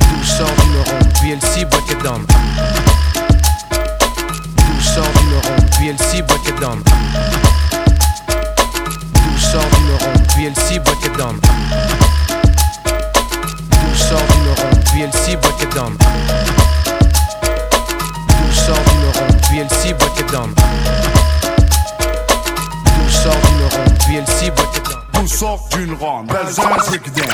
D'où 0.01 0.23
sort 0.23 0.55
du 0.61 0.69
neuron, 0.69 0.99
puis 1.21 1.33
LC, 1.33 1.65
break 1.65 1.91
it 1.91 2.03
down. 2.03 2.27
D'où 4.59 4.81
sort 4.83 5.13
du 5.17 5.25
neuron, 5.31 5.57
puis 5.79 5.89
LC, 5.89 6.23
break 6.27 6.47
it 6.47 6.61
down. 6.61 6.83
D'où 9.15 9.39
sort 9.39 9.71
du 9.77 9.81
neuron, 9.89 10.13
puis 10.29 10.45
break 10.81 11.05
it 11.07 11.17
down. 11.17 11.41
D'où 13.71 13.95
sort 13.97 14.27
du 14.29 14.39
neuron, 14.45 14.71
puis 14.93 15.37
break 15.37 15.63
it 15.63 15.75
down 15.75 15.97
sort 18.65 18.77
du 18.77 18.97
neuron, 18.97 19.39
puis 19.43 19.59
elle 19.61 19.71
s'y 19.79 19.93
break 19.93 20.21
sort 23.11 23.33
du 23.33 23.53
neuron, 23.61 23.85
puis 24.07 24.17
elle 24.17 24.27
s'y 24.27 24.51
break 24.51 24.75
sort 25.27 25.69
d'une 25.73 25.95
ronde, 25.95 26.29
belles 26.29 26.55
break 26.55 27.07
it 27.07 27.15
down. 27.15 27.29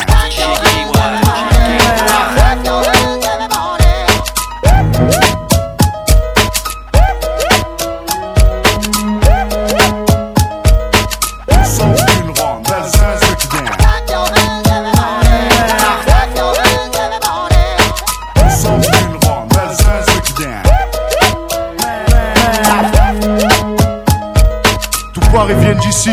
D'ici. 25.91 26.11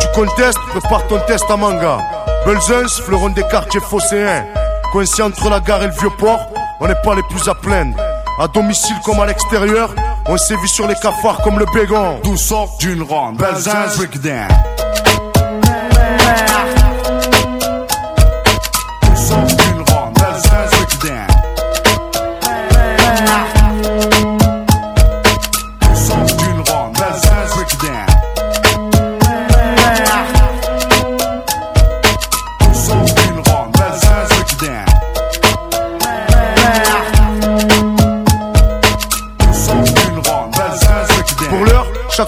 Tu 0.00 0.06
contestes, 0.14 0.58
prépare 0.70 1.06
ton 1.06 1.18
test 1.26 1.44
à 1.50 1.56
manga. 1.56 1.98
Belzens, 2.46 3.00
fleuron 3.04 3.30
des 3.30 3.42
quartiers 3.44 3.80
phocéens. 3.80 4.44
Coincé 4.92 5.22
entre 5.22 5.48
la 5.48 5.60
gare 5.60 5.82
et 5.82 5.86
le 5.86 5.92
vieux 5.92 6.10
port, 6.18 6.40
on 6.80 6.86
n'est 6.86 7.02
pas 7.02 7.14
les 7.14 7.22
plus 7.30 7.48
à 7.48 7.54
plaindre. 7.54 7.96
À 8.38 8.48
domicile 8.48 8.96
comme 9.04 9.20
à 9.20 9.26
l'extérieur, 9.26 9.94
on 10.26 10.36
sévit 10.36 10.68
sur 10.68 10.86
les 10.86 10.94
cafards 10.94 11.40
comme 11.42 11.58
le 11.58 11.66
bégon. 11.72 12.20
D'où 12.22 12.36
sort 12.36 12.76
d'une 12.78 13.02
ronde. 13.02 13.38
Belzens, 13.38 13.96
break 13.96 14.20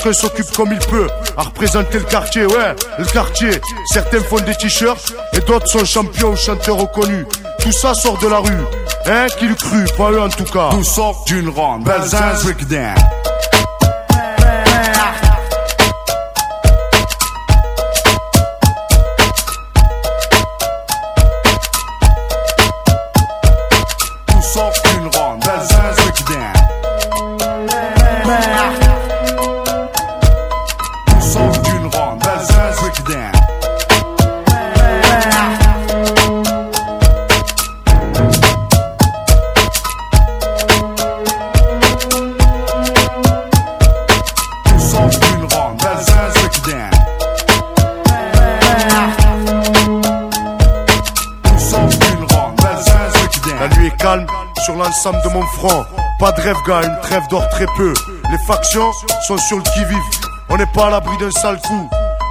chacun 0.06 0.12
s'occupe 0.12 0.50
comme 0.52 0.72
il 0.72 0.78
peut 0.86 1.08
à 1.36 1.42
représenter 1.42 1.98
le 1.98 2.04
quartier, 2.04 2.46
ouais, 2.46 2.76
le 2.98 3.04
quartier. 3.06 3.50
Certains 3.92 4.20
font 4.20 4.38
des 4.38 4.54
t-shirts 4.54 5.12
et 5.32 5.40
d'autres 5.40 5.66
sont 5.66 5.84
champions 5.84 6.30
ou 6.30 6.36
chanteurs 6.36 6.76
reconnus. 6.76 7.26
Tout 7.60 7.72
ça 7.72 7.94
sort 7.94 8.18
de 8.18 8.28
la 8.28 8.38
rue, 8.38 8.64
hein, 9.06 9.26
qui 9.38 9.48
le 9.48 9.54
cru, 9.54 9.84
pas 9.96 10.12
eux 10.12 10.20
en 10.20 10.28
tout 10.28 10.44
cas. 10.44 10.68
D'où 10.70 10.84
sort 10.84 11.24
d'une 11.26 11.48
ronde. 11.48 11.84
Belzins, 11.84 12.42
break 12.44 12.62
it 12.62 12.68
down. 12.68 12.94
Tout 24.26 24.42
sort 24.42 24.72
d'une 24.84 25.08
ronde. 25.08 25.40
Belzins, 25.44 25.94
break 25.96 26.16
De 55.04 55.28
mon 55.28 55.46
front. 55.48 55.84
Pas 56.18 56.32
de 56.32 56.40
rêve, 56.40 56.56
gars, 56.66 56.80
une 56.82 56.98
trêve 57.02 57.28
d'or 57.28 57.46
très 57.50 57.66
peu. 57.76 57.92
Les 58.30 58.38
factions 58.46 58.90
sont 59.28 59.36
sur 59.36 59.58
le 59.58 59.62
qui-vive. 59.62 60.02
On 60.48 60.56
n'est 60.56 60.66
pas 60.74 60.86
à 60.86 60.90
l'abri 60.90 61.16
d'un 61.18 61.30
sale 61.30 61.60
coup. 61.60 61.88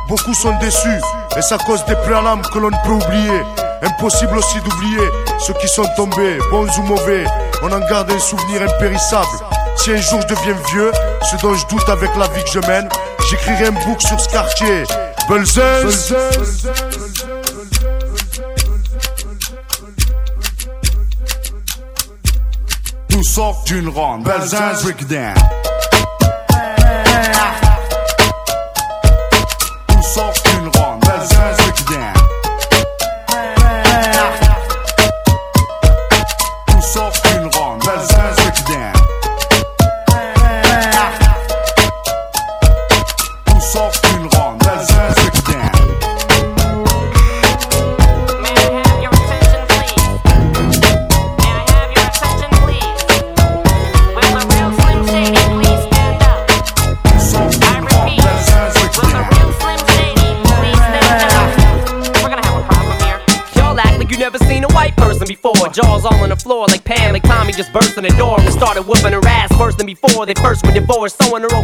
Beaucoup 0.10 0.34
sont 0.34 0.58
déçus, 0.58 1.00
et 1.38 1.42
ça 1.44 1.58
cause 1.60 1.86
des 1.86 1.96
plaies 1.96 2.22
l'âme 2.22 2.42
que 2.42 2.58
l'on 2.58 2.72
ne 2.72 2.84
peut 2.84 3.06
oublier. 3.06 3.44
Impossible 3.84 4.36
aussi 4.40 4.60
d'oublier 4.62 5.08
ceux 5.40 5.54
qui 5.54 5.68
sont 5.68 5.86
tombés, 5.96 6.40
bons 6.50 6.68
ou 6.80 6.82
mauvais. 6.82 7.26
On 7.62 7.72
en 7.72 7.80
garde 7.88 8.12
un 8.12 8.20
souvenir 8.20 8.64
impérissable. 8.64 9.28
Si 9.78 9.92
un 9.92 10.02
jour 10.02 10.20
je 10.22 10.34
deviens 10.34 10.58
vieux, 10.72 10.92
ce 11.22 11.38
dont 11.38 11.54
je 11.54 11.68
doute 11.68 11.88
avec 11.88 12.10
la 12.18 12.28
vie 12.30 12.44
que 12.44 12.52
je 12.52 12.68
mène, 12.68 12.90
j'écrirai 13.30 13.68
un 13.68 13.86
book 13.86 14.02
sur 14.02 14.20
ce 14.20 14.28
quartier. 14.28 14.84
Belzens. 15.30 16.14
June 23.66 23.90
Ron, 23.90 24.22
Belzance, 24.22 24.86
Rick 24.86 25.08
started 68.76 68.90
whooping 68.90 69.14
her 69.14 69.26
ass 69.28 69.58
worse 69.58 69.76
than 69.76 69.86
before. 69.86 70.26
They 70.26 70.34
first 70.34 70.66
were 70.66 70.74
divorced, 70.74 71.22
sewing 71.24 71.44
her 71.44 71.55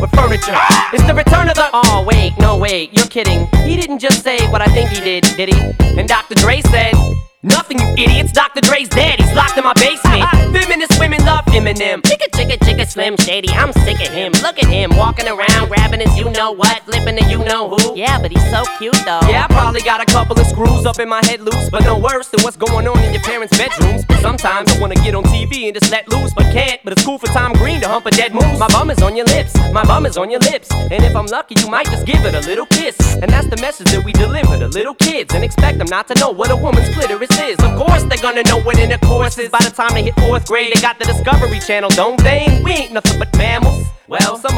Yeah, 17.96 18.20
but 18.20 18.32
he's 18.32 18.50
so 18.50 18.64
cute 18.78 19.00
though. 19.06 19.22
Yeah, 19.28 19.48
I 19.50 19.54
probably 19.54 19.82
got 19.82 20.02
a 20.02 20.06
couple 20.06 20.40
of 20.40 20.46
screws 20.48 20.86
up 20.86 21.00
in 21.00 21.08
my 21.08 21.22
head 21.26 21.42
loose, 21.42 21.70
but 21.70 21.84
no 21.84 21.98
worse 21.98 22.28
than 22.30 22.42
what's 22.44 22.58
going 22.58 22.88
on 22.88 23.00
in 23.04 23.14
your 23.14 23.24
parents' 23.24 23.58
bedrooms. 23.58 24.06
But 24.06 24.20
sometimes 24.22 24.72
I 24.74 24.80
wanna 24.80 24.96
get 24.96 25.16
on 25.16 25.24
TV 25.24 25.66
and 25.66 25.74
just 25.74 25.92
let 25.92 26.08
loose, 26.10 26.34
but 26.34 26.52
can't. 26.52 26.82
But 26.84 26.94
it's 26.94 27.06
cool 27.06 27.18
for 27.18 27.28
Tom 27.28 27.54
Green 27.54 27.80
to 27.82 27.88
hump 27.88 28.06
a 28.06 28.12
dead 28.12 28.34
moose. 28.34 28.60
My 28.60 28.68
bum 28.68 28.90
is 28.90 29.02
on 29.02 29.16
your 29.16 29.26
lips. 29.28 29.56
My 29.72 29.84
bum 29.84 30.06
is 30.06 30.18
on 30.18 30.30
your 30.30 30.40
lips. 30.42 30.72
And 30.72 31.04
if 31.04 31.16
I'm 31.16 31.28
lucky, 31.28 31.56
you 31.60 31.70
might 31.70 31.88
just 31.88 32.06
give 32.06 32.24
it 32.26 32.36
a 32.36 32.42
little 32.42 32.66
kiss. 32.66 32.98
And 33.16 33.30
that's 33.32 33.48
the 33.48 33.58
message 33.58 33.88
that 33.92 34.04
we 34.04 34.12
deliver 34.14 34.58
to 34.58 34.68
little 34.68 34.96
kids 34.96 35.34
and 35.34 35.44
expect 35.44 35.78
them 35.78 35.88
not 35.90 36.08
to 36.10 36.16
know 36.16 36.30
what 36.30 36.52
a 36.52 36.56
woman's 36.56 36.90
clitoris 36.94 37.40
is. 37.40 37.58
Of 37.60 37.78
course, 37.78 38.04
they're 38.04 38.22
gonna 38.22 38.44
know 38.44 38.62
what 38.62 38.78
intercourse 38.78 39.38
is. 39.38 39.50
By 39.50 39.60
the 39.60 39.72
time 39.72 39.94
they 39.94 40.04
hit 40.04 40.16
fourth 40.16 40.46
grade, 40.48 40.72
they 40.74 40.82
got 40.82 41.00
the 41.00 41.06
Discovery 41.06 41.60
Channel, 41.60 41.90
don't 41.92 42.22
they? 42.22 42.62
We 42.64 42.72
ain't 42.72 42.94
nothing 42.94 43.18
but 43.20 43.36
mammals. 43.38 43.86
Well, 44.08 44.38
some 44.38 44.58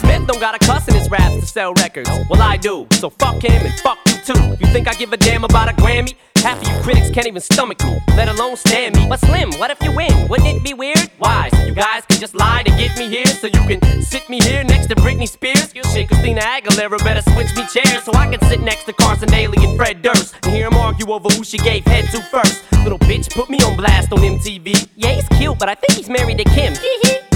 Smith 0.01 0.27
don't 0.27 0.39
got 0.39 0.55
a 0.55 0.59
cuss 0.59 0.87
in 0.87 0.95
his 0.95 1.09
raps 1.09 1.35
to 1.35 1.45
sell 1.45 1.73
records. 1.75 2.09
Well, 2.29 2.41
I 2.41 2.57
do. 2.57 2.87
So 2.91 3.09
fuck 3.09 3.41
him 3.41 3.65
and 3.65 3.73
fuck 3.79 3.99
you 4.07 4.13
too. 4.25 4.57
You 4.59 4.67
think 4.73 4.87
I 4.87 4.93
give 4.93 5.13
a 5.13 5.17
damn 5.17 5.43
about 5.43 5.69
a 5.69 5.73
Grammy? 5.73 6.15
Half 6.37 6.59
of 6.61 6.67
you 6.67 6.81
critics 6.81 7.11
can't 7.11 7.27
even 7.27 7.41
stomach 7.41 7.83
me, 7.83 7.99
let 8.15 8.27
alone 8.27 8.55
stand 8.55 8.95
me. 8.95 9.05
But 9.07 9.19
Slim, 9.19 9.51
what 9.59 9.69
if 9.69 9.79
you 9.83 9.91
win? 9.91 10.27
Wouldn't 10.27 10.47
it 10.47 10.63
be 10.63 10.73
weird? 10.73 11.11
Why? 11.19 11.49
So 11.49 11.65
you 11.65 11.75
guys 11.75 12.03
can 12.07 12.19
just 12.19 12.33
lie 12.33 12.63
to 12.63 12.71
get 12.71 12.97
me 12.97 13.09
here, 13.09 13.27
so 13.27 13.45
you 13.45 13.61
can 13.67 14.01
sit 14.01 14.27
me 14.27 14.39
here 14.41 14.63
next 14.63 14.87
to 14.87 14.95
Britney 14.95 15.27
Spears. 15.27 15.75
You 15.75 15.83
shit, 15.83 16.07
Christina 16.07 16.41
Aguilera 16.41 16.97
better 17.03 17.21
switch 17.33 17.55
me 17.55 17.67
chairs 17.67 18.03
so 18.03 18.11
I 18.15 18.27
can 18.35 18.41
sit 18.49 18.61
next 18.61 18.85
to 18.85 18.93
Carson 18.93 19.29
Daly 19.29 19.63
and 19.63 19.77
Fred 19.77 20.01
Durst 20.01 20.33
and 20.43 20.55
hear 20.55 20.67
them 20.67 20.79
argue 20.79 21.11
over 21.11 21.29
who 21.29 21.43
she 21.43 21.59
gave 21.59 21.85
head 21.85 22.05
to 22.05 22.21
first. 22.23 22.63
Little 22.83 22.99
bitch 22.99 23.31
put 23.31 23.47
me 23.47 23.59
on 23.61 23.77
blast 23.77 24.11
on 24.11 24.19
MTV. 24.19 24.89
Yeah, 24.95 25.11
he's 25.11 25.27
cute, 25.37 25.59
but 25.59 25.69
I 25.69 25.75
think 25.75 25.95
he's 25.95 26.09
married 26.09 26.39
to 26.39 26.43
Kim. 26.45 26.73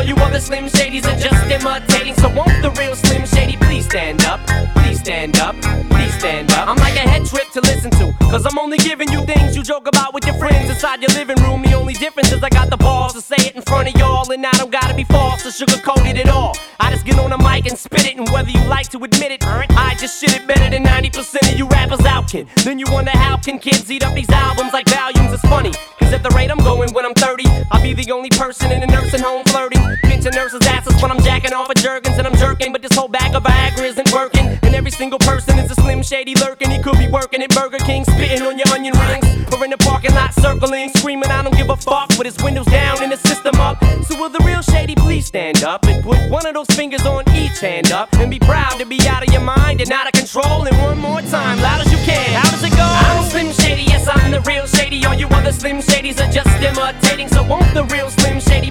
All 0.00 0.06
you 0.06 0.16
other 0.16 0.40
Slim 0.40 0.64
Shadys 0.64 1.04
are 1.04 1.20
just 1.20 1.44
imitating, 1.50 2.14
so 2.14 2.30
won't 2.30 2.62
the 2.62 2.70
real 2.80 2.96
Slim 2.96 3.26
Shady 3.26 3.58
please 3.58 3.84
stand 3.84 4.24
up? 4.24 4.40
Please 4.76 4.98
stand 4.98 5.36
up, 5.36 5.54
please 5.90 6.14
stand 6.14 6.50
up. 6.52 6.68
I'm 6.68 6.78
like 6.78 6.94
a 6.94 7.00
head 7.06 7.26
trip 7.26 7.50
to 7.50 7.60
listen 7.60 7.90
to, 8.00 8.10
cause 8.30 8.46
I'm 8.46 8.58
only 8.58 8.78
giving 8.78 9.12
you 9.12 9.26
things 9.26 9.54
you 9.54 9.62
joke 9.62 9.86
about 9.86 10.14
with 10.14 10.24
your 10.24 10.36
friends 10.36 10.70
inside 10.70 11.02
your 11.02 11.10
living 11.10 11.36
room. 11.42 11.60
The 11.60 11.74
only 11.74 11.92
difference 11.92 12.32
is 12.32 12.42
I 12.42 12.48
got 12.48 12.70
the 12.70 12.78
balls 12.78 13.12
to 13.12 13.20
say 13.20 13.36
it 13.40 13.54
in 13.56 13.60
front 13.60 13.88
of 13.88 14.00
y'all, 14.00 14.30
and 14.32 14.46
I 14.46 14.52
don't 14.52 14.72
gotta 14.72 14.94
be 14.94 15.04
false 15.04 15.44
or 15.44 15.50
sugarcoat 15.50 16.08
it 16.08 16.16
at 16.16 16.30
all. 16.30 16.56
I 16.80 16.90
just 16.90 17.04
get 17.04 17.18
on 17.18 17.28
the 17.28 17.36
mic 17.36 17.66
and 17.66 17.76
spit 17.76 18.06
it, 18.06 18.16
and 18.16 18.26
whether 18.30 18.48
you 18.48 18.64
like 18.68 18.88
to 18.92 19.04
admit 19.04 19.32
it, 19.32 19.44
I 19.44 19.96
just 20.00 20.18
shit 20.18 20.34
it 20.34 20.46
better 20.46 20.70
than 20.70 20.82
90% 20.82 21.52
of 21.52 21.58
you 21.58 21.68
rappers 21.68 22.06
out 22.06 22.26
can. 22.30 22.46
Then 22.64 22.78
you 22.78 22.86
wonder 22.88 23.10
how 23.10 23.36
can 23.36 23.58
kids 23.58 23.90
eat 23.90 24.02
up 24.02 24.14
these 24.14 24.30
albums 24.30 24.72
like 24.72 24.88
volumes? 24.88 25.34
It's 25.34 25.42
funny, 25.42 25.72
cause 25.98 26.10
at 26.14 26.22
the 26.22 26.30
rate 26.30 26.50
I'm 26.50 26.64
going 26.64 26.90
when 26.94 27.04
I'm 27.04 27.12
30, 27.12 27.44
I'll 27.70 27.82
be 27.82 27.92
the 27.92 28.10
only 28.12 28.30
person 28.30 28.72
in 28.72 28.82
a 28.82 28.86
nursing 28.86 29.20
home 29.20 29.44
flirting. 29.44 29.89
Pinching 30.02 30.32
nurses' 30.34 30.66
asses 30.66 31.00
when 31.02 31.10
I'm 31.10 31.20
jacking 31.22 31.52
off 31.52 31.68
of 31.68 31.76
Jergens 31.76 32.16
and 32.18 32.26
I'm 32.26 32.36
jerking, 32.36 32.72
but 32.72 32.82
this 32.82 32.94
whole 32.94 33.08
bag 33.08 33.34
of 33.34 33.42
Viagra 33.42 33.84
isn't 33.84 34.12
working. 34.12 34.58
And 34.62 34.74
every 34.74 34.90
single 34.90 35.18
person 35.18 35.58
is 35.58 35.70
a 35.70 35.74
slim 35.74 36.02
shady 36.02 36.34
lurking. 36.34 36.70
He 36.70 36.82
could 36.82 36.98
be 36.98 37.08
working 37.08 37.42
at 37.42 37.54
Burger 37.54 37.78
King, 37.78 38.04
spitting 38.04 38.42
on 38.42 38.58
your 38.58 38.68
onion 38.68 38.94
rings, 38.98 39.26
or 39.52 39.64
in 39.64 39.70
the 39.70 39.78
parking 39.78 40.14
lot 40.14 40.34
circling, 40.34 40.90
screaming, 40.90 41.30
I 41.30 41.42
don't 41.42 41.56
give 41.56 41.70
a 41.70 41.76
fuck, 41.76 42.10
with 42.18 42.26
his 42.26 42.42
windows 42.42 42.66
down 42.66 43.02
and 43.02 43.12
the 43.12 43.16
system 43.16 43.54
up. 43.56 43.82
So 44.04 44.18
will 44.18 44.30
the 44.30 44.42
real 44.44 44.62
shady 44.62 44.94
please 44.94 45.26
stand 45.26 45.62
up 45.64 45.84
and 45.86 46.02
put 46.04 46.18
one 46.30 46.46
of 46.46 46.54
those 46.54 46.68
fingers 46.68 47.04
on 47.06 47.24
each 47.34 47.58
hand 47.60 47.92
up 47.92 48.12
and 48.14 48.30
be 48.30 48.38
proud 48.38 48.78
to 48.78 48.86
be 48.86 49.00
out 49.08 49.26
of 49.26 49.32
your 49.32 49.42
mind 49.42 49.80
and 49.80 49.90
out 49.90 50.06
of 50.06 50.12
control? 50.12 50.66
And 50.66 50.76
one 50.78 50.98
more 50.98 51.22
time, 51.22 51.60
loud 51.60 51.80
as 51.80 51.90
you 51.90 51.98
can. 51.98 52.32
How 52.40 52.50
does 52.50 52.62
it 52.62 52.70
go? 52.70 52.82
I'm 52.82 53.24
a 53.24 53.30
Slim 53.30 53.52
Shady, 53.52 53.82
yes, 53.82 54.08
I'm 54.08 54.30
the 54.30 54.40
real 54.42 54.66
shady. 54.66 55.04
All 55.04 55.14
you 55.14 55.28
other 55.28 55.52
Slim 55.52 55.78
Shadys 55.78 56.18
are 56.20 56.30
just 56.30 56.50
imitating. 56.62 57.28
So 57.28 57.42
won't 57.42 57.72
the 57.74 57.84
real 57.84 58.10
Slim 58.10 58.40
Shady 58.40 58.70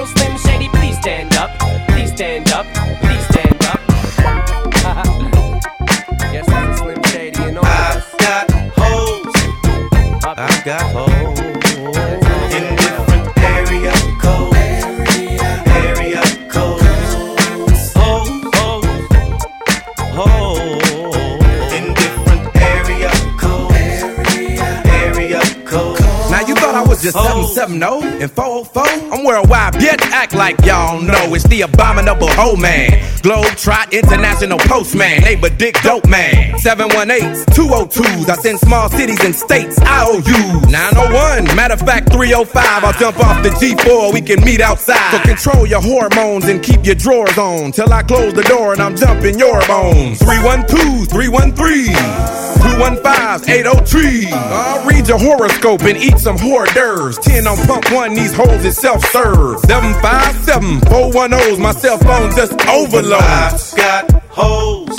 just 27.01 27.17
770 27.17 28.21
and 28.21 28.31
404? 28.31 28.83
I'm 29.11 29.25
worldwide, 29.25 29.73
bitch. 29.73 30.01
Act 30.11 30.33
like 30.33 30.55
y'all 30.65 31.01
know 31.01 31.35
it's 31.35 31.43
the 31.43 31.63
abominable 31.63 32.29
hoe 32.29 32.55
man. 32.55 33.05
Globe 33.21 33.45
Trot 33.57 33.93
International 33.93 34.57
Postman, 34.57 35.21
neighbor 35.21 35.49
Dick 35.49 35.75
Dope 35.83 36.07
Man. 36.07 36.53
718s, 36.53 37.43
202s. 37.47 38.29
I 38.29 38.35
send 38.35 38.59
small 38.59 38.89
cities 38.89 39.21
and 39.25 39.35
states 39.35 39.77
IOUs. 39.81 40.71
901, 40.71 41.55
matter 41.57 41.73
of 41.73 41.81
fact 41.81 42.13
305. 42.13 42.83
I'll 42.85 42.93
jump 42.93 43.19
off 43.19 43.43
the 43.43 43.49
G4, 43.49 44.13
we 44.13 44.21
can 44.21 44.41
meet 44.45 44.61
outside. 44.61 45.11
So 45.11 45.19
control 45.19 45.67
your 45.67 45.81
hormones 45.81 46.45
and 46.45 46.63
keep 46.63 46.85
your 46.85 46.95
drawers 46.95 47.37
on 47.37 47.73
till 47.73 47.91
I 47.91 48.03
close 48.03 48.33
the 48.33 48.43
door 48.43 48.71
and 48.71 48.81
I'm 48.81 48.95
jumping 48.95 49.37
your 49.37 49.59
bones. 49.67 50.19
312, 50.19 51.09
313. 51.09 52.41
215 52.61 53.49
803. 53.49 54.27
I'll 54.31 54.85
read 54.87 55.07
your 55.07 55.19
horoscope 55.19 55.81
and 55.81 55.97
eat 55.97 56.17
some 56.17 56.37
hors 56.37 56.71
d'oeuvres. 56.73 57.17
10 57.19 57.47
on 57.47 57.57
pump 57.67 57.91
one, 57.91 58.13
these 58.13 58.33
holes 58.33 58.63
is 58.65 58.77
self 58.77 59.00
serve. 59.01 59.59
757 59.61 60.79
410's, 60.81 61.59
my 61.59 61.71
cell 61.71 61.97
phone 61.97 62.31
just 62.35 62.53
overloads. 62.67 63.73
I've 63.73 63.77
got 63.77 64.23
holes. 64.29 64.97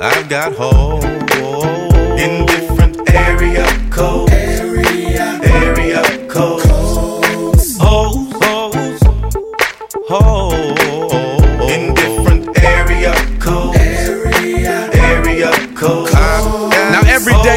I've 0.00 0.28
got 0.28 0.52
holes 0.54 1.04
in 2.20 2.46
different 2.46 3.10
area 3.14 3.75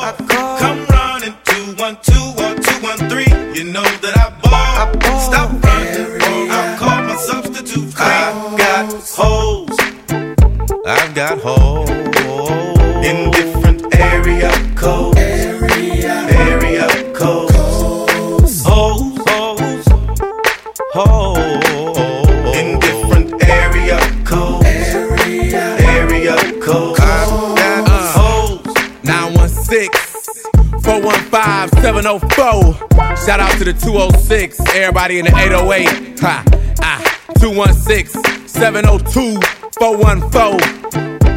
415 32.05 32.75
704. 32.75 33.17
Shout 33.25 33.39
out 33.39 33.51
to 33.57 33.63
the 33.63 33.73
206. 33.73 34.59
Everybody 34.75 35.17
in 35.17 35.25
the 35.25 35.31
808. 35.35 36.19
Ha, 36.19 36.43
ah, 36.81 37.01
216 37.39 38.47
702 38.47 39.41
414 39.79 40.59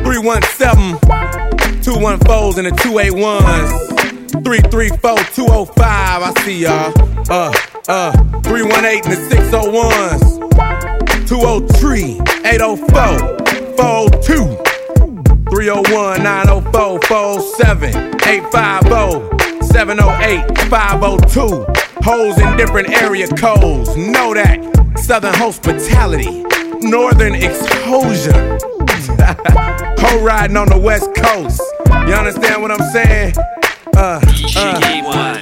317 0.04 0.98
214s 1.80 2.58
and 2.58 2.66
the 2.66 2.72
281s. 2.82 3.70
334 4.44 5.16
205. 5.34 5.78
I 5.80 6.32
see 6.44 6.62
y'all. 6.64 6.92
Uh, 7.30 7.50
uh, 7.88 8.12
318 8.42 9.10
and 9.10 9.12
the 9.12 9.36
601s. 9.36 10.36
203 11.26 12.20
804 12.44 13.18
402. 13.78 14.56
301 15.50 16.22
904 16.22 17.00
407 17.00 18.20
850 18.28 19.47
708 19.68 20.58
502. 20.70 21.66
Holes 22.02 22.38
in 22.40 22.56
different 22.56 22.88
area 23.02 23.28
codes. 23.28 23.94
Know 23.96 24.32
that. 24.34 24.58
Southern 24.96 25.34
hospitality. 25.34 26.42
Northern 26.80 27.34
exposure. 27.34 28.32
Ho 30.00 30.24
riding 30.24 30.56
on 30.56 30.68
the 30.68 30.78
west 30.82 31.14
coast. 31.14 31.60
You 32.06 32.14
understand 32.14 32.62
what 32.62 32.70
I'm 32.70 32.90
saying? 32.90 33.34
Uh, 33.94 34.20
uh. 34.56 35.38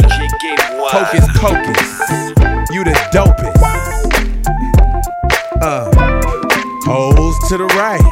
Hocus 0.88 1.26
pocus. 1.38 2.00
You 2.72 2.84
the 2.84 2.94
dopest. 3.12 3.62
Uh. 5.62 5.90
Holes 6.84 7.38
to 7.48 7.58
the 7.58 7.66
right. 7.76 8.02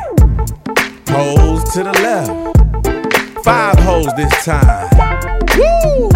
Holes 1.09 1.65
to 1.75 1.83
the 1.83 1.93
left. 1.93 3.45
Five 3.45 3.79
holes 3.81 4.09
this 4.17 4.45
time. 4.45 5.14
Woo! 5.57 6.11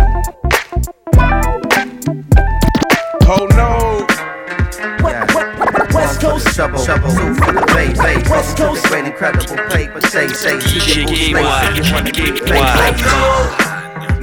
Oh 3.31 3.47
no. 3.55 4.07
West 5.95 6.21
Coast 6.21 6.47
trouble, 6.55 6.85
trouble, 6.85 7.11
two 7.11 7.35
for 7.35 7.53
the 7.53 7.65
bass, 7.75 7.99
bass. 7.99 8.29
West 8.29 8.57
Coast, 8.57 8.87
great 8.87 9.05
incredible 9.07 9.57
paper, 9.69 10.01
say, 10.01 10.29
say, 10.29 10.59
she 10.61 11.05
get 11.05 11.33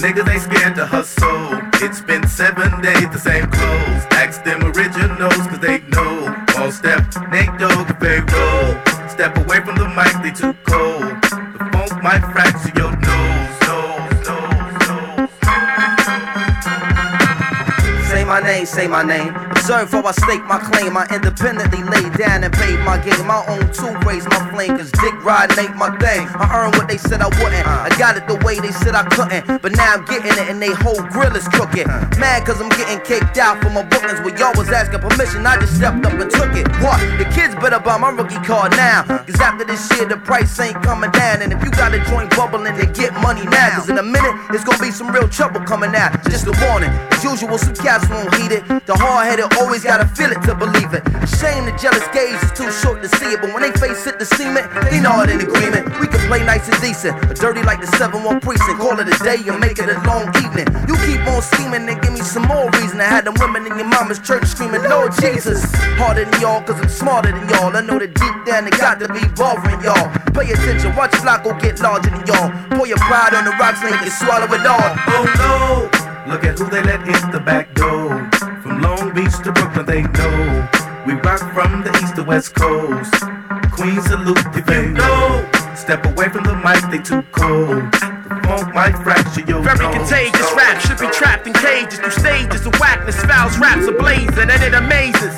Niggas 0.06 0.30
ain't 0.30 0.42
scared 0.42 0.76
to 0.76 0.86
hustle. 0.86 1.60
It's 1.82 2.02
been 2.02 2.28
seven 2.28 2.82
days, 2.82 3.10
the 3.10 3.18
same 3.18 3.48
clothes. 3.50 4.06
Ask 4.12 4.44
them 4.44 4.64
originals, 4.64 5.48
cause 5.48 5.60
they 5.60 5.80
know. 5.90 6.36
All 6.58 6.72
step, 6.72 7.02
Nate 7.32 7.58
Dogg, 7.58 7.88
Pharoahe. 8.00 9.10
Step 9.10 9.38
away 9.38 9.62
from 9.62 9.76
the 9.76 9.88
mic, 9.96 10.14
they 10.22 10.32
too 10.32 10.54
cold. 10.68 11.22
The 11.58 11.70
funk 11.72 12.04
might 12.04 12.22
fracture 12.32 12.45
Say 18.66 18.88
my 18.88 19.04
name. 19.04 19.30
Observe 19.52 19.92
how 19.92 20.04
I 20.04 20.12
stake 20.12 20.44
my 20.46 20.58
claim. 20.58 20.98
I 20.98 21.06
independently 21.14 21.86
laid 21.86 22.18
down 22.18 22.44
and 22.44 22.52
paid 22.52 22.80
my 22.82 22.98
game. 22.98 23.26
My 23.26 23.46
own 23.46 23.72
two 23.72 23.94
raise 24.02 24.26
my 24.26 24.42
flame, 24.50 24.76
cause 24.76 24.92
dick 24.92 25.14
riding 25.24 25.58
ain't 25.58 25.78
my 25.78 25.94
thing. 26.02 26.28
I 26.34 26.50
earned 26.50 26.76
what 26.76 26.90
they 26.90 26.98
said 26.98 27.22
I 27.22 27.30
wouldn't. 27.38 27.66
I 27.66 27.94
got 27.98 28.18
it 28.18 28.28
the 28.28 28.42
way 28.44 28.60
they 28.60 28.74
said 28.74 28.96
I 28.96 29.06
couldn't. 29.14 29.62
But 29.62 29.78
now 29.78 29.94
I'm 29.94 30.04
getting 30.06 30.34
it 30.34 30.50
and 30.50 30.62
they 30.62 30.74
whole 30.82 31.02
grill 31.14 31.36
is 31.38 31.48
crooked. 31.48 31.86
Mad 32.18 32.46
cause 32.46 32.60
I'm 32.60 32.70
getting 32.70 33.00
caked 33.06 33.38
out 33.38 33.62
for 33.62 33.70
my 33.70 33.84
bookings 33.86 34.20
where 34.26 34.34
y'all 34.34 34.58
was 34.58 34.70
asking 34.70 35.00
permission. 35.00 35.46
I 35.46 35.62
just 35.62 35.78
stepped 35.78 36.04
up 36.06 36.18
and 36.18 36.30
took 36.32 36.58
it. 36.58 36.66
What? 36.82 36.98
The 37.22 37.30
kids 37.30 37.54
better 37.62 37.80
buy 37.80 37.98
my 37.98 38.10
rookie 38.10 38.42
card 38.42 38.74
now. 38.74 39.06
Cause 39.06 39.40
after 39.40 39.64
this 39.64 39.86
year, 39.94 40.10
the 40.10 40.18
price 40.18 40.60
ain't 40.60 40.82
coming 40.82 41.12
down. 41.12 41.46
And 41.46 41.54
if 41.54 41.64
you 41.64 41.70
got 41.72 41.94
a 41.94 42.02
joint 42.10 42.34
bubbling, 42.36 42.76
then 42.76 42.92
get 42.94 43.14
money 43.22 43.46
now. 43.46 43.78
Cause 43.78 43.90
in 43.90 43.98
a 43.98 44.04
minute, 44.04 44.36
it's 44.50 44.66
gonna 44.66 44.82
be 44.82 44.92
some 44.92 45.14
real 45.14 45.30
trouble 45.30 45.62
coming 45.62 45.94
out. 45.96 46.12
Just 46.26 46.50
a 46.50 46.54
warning. 46.66 46.90
As 47.14 47.24
usual, 47.24 47.58
some 47.58 47.76
cats 47.76 48.10
won't 48.10 48.34
heed 48.36 48.52
it. 48.52 48.55
The 48.64 48.96
hard 48.96 49.28
headed 49.28 49.52
always 49.60 49.84
gotta 49.84 50.08
feel 50.08 50.32
it 50.32 50.42
to 50.48 50.56
believe 50.56 50.94
it. 50.94 51.04
Shame 51.28 51.66
the 51.66 51.76
jealous 51.76 52.06
gaze 52.14 52.38
is 52.44 52.52
too 52.56 52.70
short 52.72 53.02
to 53.02 53.10
see 53.18 53.34
it, 53.34 53.42
but 53.42 53.52
when 53.52 53.62
they 53.62 53.74
face 53.76 54.08
it, 54.08 54.20
the 54.20 54.26
cement, 54.26 54.70
they 54.92 55.02
know 55.02 55.22
it 55.24 55.30
in 55.30 55.42
agreement. 55.42 55.90
We 56.00 56.08
can 56.08 56.22
play 56.28 56.46
nice 56.46 56.68
and 56.70 56.80
decent, 56.82 57.20
but 57.28 57.36
dirty 57.36 57.64
like 57.64 57.82
the 57.82 57.88
7-1 57.98 58.42
precinct. 58.42 58.80
Call 58.80 59.00
it 59.00 59.08
a 59.10 59.18
day 59.24 59.42
and 59.48 59.60
make 59.60 59.80
it 59.80 59.90
a 59.90 59.98
long 60.08 60.30
evening. 60.40 60.68
You 60.88 60.96
keep 61.04 61.20
on 61.28 61.42
scheming 61.42 61.90
and 61.90 61.98
give 62.02 62.14
me 62.14 62.22
some 62.22 62.48
more 62.48 62.70
reason 62.80 62.98
to 63.00 63.08
have 63.08 63.26
them 63.26 63.36
women 63.40 63.66
in 63.68 63.78
your 63.78 63.88
mama's 63.88 64.20
church 64.20 64.46
screaming, 64.46 64.84
Lord 64.84 65.12
Jesus. 65.20 65.66
Harder 66.00 66.26
than 66.26 66.42
y'all, 66.42 66.62
cause 66.64 66.80
I'm 66.80 66.90
smarter 66.90 67.32
than 67.32 67.48
y'all. 67.50 67.76
I 67.76 67.82
know 67.82 68.00
that 68.00 68.14
deep 68.14 68.36
down 68.46 68.68
it 68.68 68.78
got 68.78 69.00
to 69.00 69.08
be 69.12 69.24
bothering 69.36 69.82
y'all. 69.82 70.08
Pay 70.34 70.52
attention, 70.52 70.96
watch 70.96 71.12
Flacco 71.20 71.60
get 71.62 71.80
larger 71.82 72.10
than 72.10 72.26
y'all. 72.28 72.52
Pour 72.76 72.88
your 72.88 73.00
pride 73.00 73.34
on 73.34 73.46
the 73.46 73.52
rocks 73.58 73.82
and 73.84 73.96
you 74.04 74.12
swallow 74.12 74.48
it 74.54 74.66
all. 74.66 74.90
Oh 75.12 75.26
no, 75.42 76.32
look 76.32 76.44
at 76.44 76.60
who 76.60 76.70
they 76.70 76.84
let 76.84 77.02
in 77.08 77.32
the 77.32 77.40
back 77.40 77.74
door. 77.74 78.30
Long 78.86 79.14
Beach 79.16 79.34
to 79.44 79.52
Brooklyn, 79.52 79.86
they 79.88 80.04
know. 80.04 80.70
We 81.08 81.14
rock 81.26 81.42
from 81.54 81.82
the 81.82 81.92
east 82.04 82.16
to 82.18 82.24
west 82.24 82.54
coast. 82.54 83.14
Queen 83.72 84.00
salute 84.02 84.46
if 84.54 84.70
you 84.70 84.92
know. 84.94 85.50
Step 85.76 86.06
away 86.06 86.30
from 86.30 86.44
the 86.44 86.56
mic, 86.62 86.82
they 86.92 87.02
too 87.02 87.24
cold. 87.32 87.82
The 88.30 88.40
funk 88.46 88.74
might 88.76 88.96
fracture 89.04 89.42
your 89.42 89.62
Very 89.64 89.80
nose. 89.80 89.96
contagious 89.96 90.50
rap 90.54 90.80
should 90.82 91.00
be 91.00 91.10
trapped 91.10 91.48
in 91.48 91.54
cages 91.54 91.98
through 91.98 92.12
stages 92.12 92.66
of 92.66 92.74
whackness. 92.80 93.18
Fouls 93.26 93.58
raps 93.58 93.88
ablaze, 93.88 94.38
and 94.38 94.52
it 94.52 94.74
amazes 94.76 95.34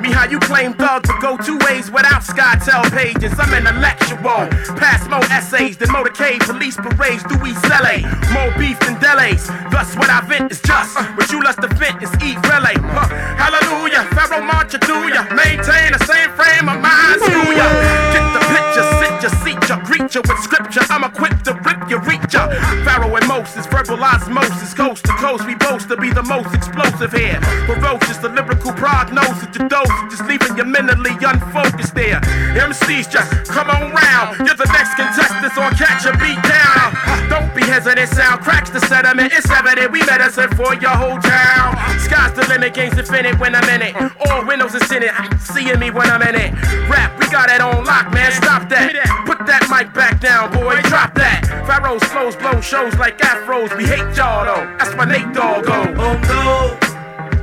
me 0.00 0.10
how 0.12 0.26
you 0.28 0.38
claim 0.40 0.74
thugs 0.74 1.08
but 1.08 1.20
go 1.20 1.36
two 1.36 1.58
ways 1.66 1.90
without 1.90 2.22
SkyTel 2.22 2.90
pages. 2.92 3.32
I'm 3.38 3.52
intellectual, 3.54 4.46
pass 4.78 5.08
more 5.08 5.24
essays 5.30 5.76
than 5.76 5.88
motorcade 5.88 6.40
police 6.40 6.76
parades. 6.76 7.22
Do 7.24 7.38
we 7.38 7.54
sell 7.66 7.84
a 7.86 8.02
more 8.32 8.52
beef 8.58 8.78
than 8.80 9.00
delays? 9.00 9.46
Thus, 9.70 9.96
what 9.96 10.10
I 10.10 10.20
vent 10.26 10.52
is 10.52 10.60
just 10.62 10.94
what 11.16 11.30
you 11.30 11.42
lust 11.42 11.60
to 11.62 11.68
vent 11.68 12.02
is 12.02 12.12
eat 12.22 12.38
relay. 12.46 12.76
Huh. 12.78 13.08
Hallelujah, 13.40 14.06
Pharoahe 14.14 14.46
Monch 14.46 14.78
do 14.86 15.08
ya. 15.10 15.24
Maintain 15.34 15.92
the 15.92 16.02
same 16.06 16.30
frame 16.38 16.68
of 16.68 16.78
mind, 16.80 17.18
screw 17.22 17.50
ya. 17.56 17.66
Get 18.14 18.26
the 18.36 18.42
picture, 18.52 18.86
seat 19.30 19.58
ya, 19.68 19.78
greet 19.84 20.02
with 20.14 20.38
scripture. 20.42 20.82
I'm 20.90 21.04
equipped 21.04 21.44
to 21.44 21.54
rip 21.62 21.88
your 21.88 22.00
reach 22.02 22.34
ya. 22.34 22.48
Pharaoh 22.82 23.14
and 23.14 23.26
Moses, 23.28 23.66
verbal 23.66 24.02
osmosis, 24.02 24.74
coast 24.74 25.04
to 25.04 25.12
coast. 25.22 25.46
We 25.46 25.54
boast 25.54 25.88
to 25.88 25.96
be 25.96 26.10
the 26.10 26.22
most 26.22 26.54
explosive 26.54 27.12
here. 27.12 27.40
Ferocious, 27.66 28.18
the 28.18 28.28
lyrical 28.28 28.72
prognosis, 28.72 29.46
the 29.54 29.68
dose, 29.68 29.90
just 30.10 30.24
leaving 30.26 30.56
you 30.56 30.64
mentally 30.64 31.14
unfocused 31.20 31.94
there. 31.94 32.20
MCs 32.58 33.10
just 33.10 33.30
come 33.46 33.70
on 33.70 33.92
round. 33.92 34.38
You're 34.46 34.58
the 34.58 34.70
next 34.74 34.94
contestant, 34.96 35.52
so 35.54 35.62
I'll 35.62 35.76
catch 35.78 36.06
a 36.06 36.12
beat 36.18 36.42
down. 36.42 36.96
Don't 37.30 37.54
be 37.54 37.62
hesitant, 37.62 38.08
sound 38.10 38.42
cracks 38.42 38.70
the 38.70 38.80
sediment. 38.80 39.32
It's 39.32 39.50
evident 39.50 39.92
we 39.92 40.00
medicine 40.04 40.50
for 40.56 40.74
your 40.74 40.96
whole 40.96 41.18
town. 41.18 41.76
Sky's 42.00 42.32
the 42.34 42.46
limit, 42.48 42.74
game's 42.74 42.98
infinite 42.98 43.38
when 43.38 43.54
I'm 43.54 43.68
in 43.68 43.82
it. 43.82 43.94
All 44.26 44.44
windows 44.44 44.74
is 44.74 44.90
in 44.90 45.02
it, 45.02 45.12
seeing 45.40 45.78
me 45.78 45.90
when 45.90 46.10
I'm 46.10 46.22
in 46.22 46.34
it. 46.34 46.52
Rap, 46.88 47.18
we 47.18 47.26
got 47.30 47.50
it 47.50 47.60
on 47.60 47.84
lock, 47.84 48.12
man. 48.12 48.32
Stop 48.32 48.68
that. 48.68 49.11
Put 49.26 49.46
that 49.46 49.66
mic 49.70 49.92
back 49.94 50.20
down, 50.20 50.52
boy. 50.52 50.80
Drop 50.82 51.14
that. 51.14 51.44
Pharoahe's 51.66 52.04
flows 52.04 52.36
blow 52.36 52.60
shows 52.60 52.94
like 52.96 53.18
afros. 53.18 53.76
We 53.76 53.84
hate 53.84 54.16
y'all 54.16 54.44
though. 54.44 54.66
That's 54.78 54.94
my 54.96 55.04
Nate 55.04 55.32
Dogg 55.32 55.64
go. 55.64 55.78
Oh 55.96 56.16
no, 56.28 56.76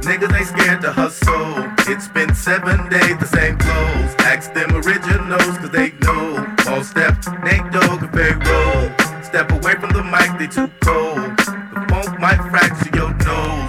niggas 0.01 0.33
ain't 0.35 0.47
scared 0.47 0.81
to 0.81 0.91
hustle. 0.91 1.69
It's 1.91 2.07
been 2.07 2.33
seven 2.35 2.89
days, 2.89 3.17
the 3.17 3.25
same 3.25 3.57
clothes. 3.57 4.15
Ask 4.19 4.53
them 4.53 4.75
originals, 4.75 5.57
cause 5.57 5.71
they 5.71 5.91
know. 6.05 6.45
All 6.67 6.83
step, 6.83 7.15
Nate 7.43 7.71
Dogg 7.71 8.03
and 8.03 8.11
Pharoahe. 8.11 9.25
Step 9.25 9.51
away 9.51 9.73
from 9.75 9.91
the 9.91 10.03
mic, 10.03 10.37
they 10.37 10.47
too 10.47 10.69
cold. 10.81 11.37
The 11.37 11.85
funk 11.89 12.19
might 12.19 12.41
fracture 12.49 12.91
your 12.95 13.13
nose, 13.25 13.68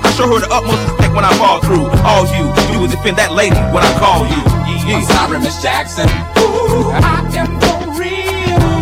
I 0.11 0.13
show 0.13 0.27
her 0.27 0.43
the 0.43 0.51
utmost 0.51 0.83
respect 0.91 1.15
when 1.15 1.23
I 1.23 1.31
fall 1.39 1.63
through. 1.63 1.87
All 2.03 2.27
you, 2.35 2.43
you 2.67 2.83
would 2.83 2.91
defend 2.91 3.15
that 3.15 3.31
lady 3.31 3.55
when 3.71 3.79
I 3.79 3.91
call 3.95 4.27
you. 4.27 4.43
Yeah, 4.83 4.99
I'm 4.99 5.07
sorry, 5.07 5.39
Miss 5.39 5.55
Jackson. 5.63 6.03
Ooh, 6.35 6.91
I 6.91 7.23
am 7.39 7.55
for 7.63 7.95
real. 7.95 8.75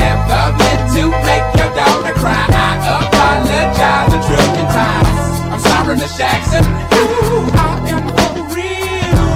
Never 0.00 0.56
meant 0.56 0.82
to 0.96 1.12
make 1.28 1.44
your 1.60 1.68
daughter 1.76 2.16
cry. 2.16 2.40
I 2.40 2.72
apologize 2.88 4.16
a 4.16 4.20
trillion 4.24 4.68
times. 4.72 5.28
I'm 5.52 5.60
sorry, 5.60 6.00
Miss 6.00 6.16
Jackson. 6.16 6.64
Ooh, 6.64 7.52
I 7.52 7.92
am 7.92 8.08
for 8.16 8.48
real. 8.56 9.28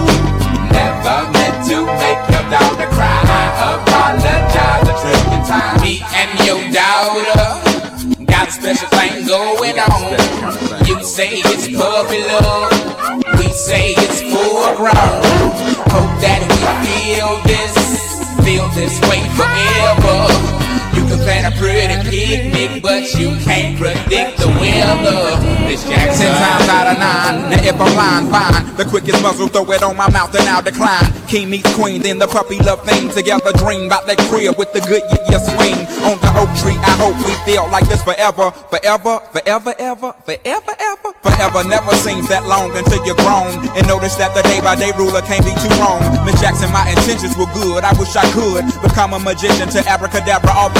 Never 0.73 1.17
meant 1.37 1.57
to 1.69 1.85
make 2.01 2.23
your 2.33 2.45
daughter 2.49 2.89
cry. 2.97 3.21
I 3.29 3.77
apologize 3.77 4.89
a 4.89 4.95
trillion 5.05 5.43
times. 5.45 5.85
Me 5.85 6.01
and 6.01 6.33
your 6.49 6.65
daughter 6.73 7.70
a 8.51 8.53
special 8.53 8.89
thing 8.89 9.27
going 9.27 9.79
on. 9.79 10.87
You 10.87 11.03
say 11.05 11.29
it's 11.35 11.69
puppy 11.69 12.21
love. 12.25 12.73
We 13.39 13.49
say 13.53 13.95
it's 13.97 14.23
full 14.23 14.75
grown. 14.77 15.23
Hope 15.95 16.15
that 16.25 16.43
we 16.51 16.59
feel 16.87 17.31
this, 17.47 17.75
feel 18.45 18.69
this 18.75 19.01
way 19.09 19.23
forever. 19.39 20.70
You 20.95 21.03
can 21.07 21.19
plan 21.23 21.51
a 21.51 21.55
pretty 21.57 21.99
picnic, 22.09 22.83
but 22.83 23.13
you 23.15 23.37
can't 23.45 23.79
predict 23.79 24.39
the 24.39 24.49
weather. 24.59 25.41
Miss 25.67 25.85
Jackson. 25.85 26.27
Ten 26.27 26.35
times 26.35 26.69
out 26.69 26.87
of 26.93 26.99
nine. 26.99 27.51
Now 27.51 27.63
if 27.63 27.81
I'm 27.81 27.95
lying, 27.95 28.27
fine. 28.31 28.77
The 28.77 28.85
quickest 28.85 29.23
muzzle, 29.23 29.49
throw 29.49 29.71
it 29.73 29.83
on 29.83 29.97
my 29.97 30.11
mouth 30.11 30.35
and 30.35 30.49
I'll 30.49 30.63
decline. 30.63 31.07
King 31.29 31.51
meets 31.51 31.69
queen, 31.75 32.03
then 32.03 32.19
the 32.19 32.27
puppy 32.27 32.59
love 32.59 32.85
thing. 32.85 33.11
Together 33.11 33.53
dream 33.55 33.87
about 33.87 34.07
that 34.07 34.19
crib 34.33 34.57
with 34.59 34.73
the 34.73 34.81
good 34.81 35.03
yeah, 35.29 35.39
swing. 35.39 35.79
On 36.09 36.17
the 36.19 36.31
oak 36.41 36.51
tree, 36.59 36.79
I 36.81 36.97
hope 36.97 37.15
we 37.23 37.35
feel 37.45 37.69
like 37.71 37.87
this 37.89 38.03
forever. 38.03 38.51
Forever, 38.73 39.21
forever, 39.31 39.75
ever, 39.79 40.13
forever, 40.25 40.75
ever. 40.81 41.11
Forever 41.23 41.61
never 41.69 41.93
seems 42.01 42.29
that 42.33 42.49
long 42.49 42.73
until 42.73 43.05
you're 43.05 43.21
grown. 43.21 43.53
And 43.77 43.85
notice 43.87 44.17
that 44.17 44.33
the 44.33 44.43
day 44.49 44.61
by 44.65 44.75
day 44.75 44.93
ruler 44.97 45.21
can't 45.21 45.45
be 45.45 45.53
too 45.61 45.73
wrong. 45.77 46.01
Miss 46.25 46.41
Jackson, 46.41 46.73
my 46.73 46.89
intentions 46.89 47.37
were 47.37 47.51
good. 47.53 47.85
I 47.85 47.93
wish 48.01 48.17
I 48.17 48.25
could 48.33 48.65
become 48.81 49.13
a 49.13 49.21
magician 49.21 49.69
to 49.77 49.81
abracadabra 49.85 50.51
all 50.57 50.73
the 50.73 50.80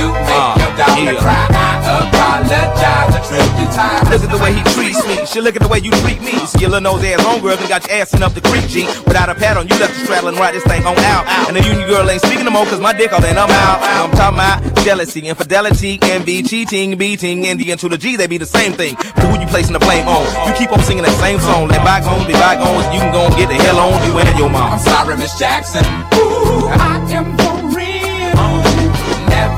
to 0.00 0.08
make 0.08 0.32
uh, 0.32 0.56
your 0.56 0.72
daughter 0.80 1.16
cry. 1.20 1.46
I 1.50 2.08
apologize 2.08 3.12
a 3.12 3.20
trillion 3.26 3.68
times. 3.72 4.08
Look 4.08 4.22
at 4.24 4.30
the 4.30 4.40
way 4.40 4.52
he 4.56 4.62
treats 4.72 5.00
me. 5.06 5.26
She 5.26 5.40
look 5.40 5.56
at 5.56 5.62
the 5.62 5.68
way 5.68 5.78
you 5.78 5.90
treat 6.02 6.20
me. 6.22 6.32
Skillin' 6.48 6.82
nose 6.82 7.04
ass 7.04 7.20
homegirl 7.20 7.60
and 7.60 7.68
got 7.68 7.86
your 7.86 8.00
ass 8.00 8.14
in 8.14 8.22
up 8.22 8.32
the 8.32 8.40
creek, 8.40 8.66
G. 8.68 8.86
Without 9.04 9.28
a 9.28 9.34
pad 9.34 9.56
on, 9.56 9.68
you 9.68 9.76
left 9.76 9.94
the 9.94 10.04
straddling 10.04 10.36
right 10.36 10.54
this 10.54 10.64
thing 10.64 10.84
on 10.86 10.96
out. 11.12 11.26
And 11.48 11.56
the 11.56 11.62
union 11.62 11.88
girl 11.88 12.08
ain't 12.08 12.22
speaking 12.22 12.44
no 12.44 12.50
more, 12.50 12.64
cause 12.64 12.80
my 12.80 12.92
dick 12.92 13.12
all 13.12 13.24
in, 13.24 13.36
I'm 13.36 13.50
out. 13.50 13.78
I'm 13.82 14.10
talking 14.12 14.38
about 14.38 14.84
jealousy, 14.84 15.20
infidelity, 15.26 15.98
envy, 16.02 16.42
cheating, 16.42 16.96
beating, 16.96 17.46
and 17.46 17.60
the 17.60 17.76
to 17.76 17.88
the 17.88 17.98
G, 17.98 18.16
they 18.16 18.26
be 18.26 18.38
the 18.38 18.46
same 18.46 18.72
thing. 18.72 18.94
But 18.96 19.24
who 19.28 19.40
you 19.40 19.46
placing 19.46 19.72
the 19.72 19.80
blame 19.80 20.08
on? 20.08 20.24
You 20.48 20.54
keep 20.56 20.72
on 20.72 20.80
singing 20.80 21.04
that 21.04 21.16
same 21.20 21.40
song. 21.40 21.68
Let 21.68 21.84
bygones 21.84 22.26
be 22.26 22.32
bygones, 22.34 22.86
you 22.94 23.00
can 23.00 23.12
go 23.12 23.26
and 23.26 23.34
get 23.36 23.48
the 23.48 23.54
hell 23.54 23.78
on 23.78 23.98
you 24.06 24.18
and 24.18 24.38
your 24.38 24.50
mom. 24.50 24.72
I'm 24.72 24.78
sorry, 24.78 25.16
Miss 25.16 25.38
Jackson. 25.38 25.84
Ooh, 26.14 26.66
I 26.68 27.04
am. 27.12 27.49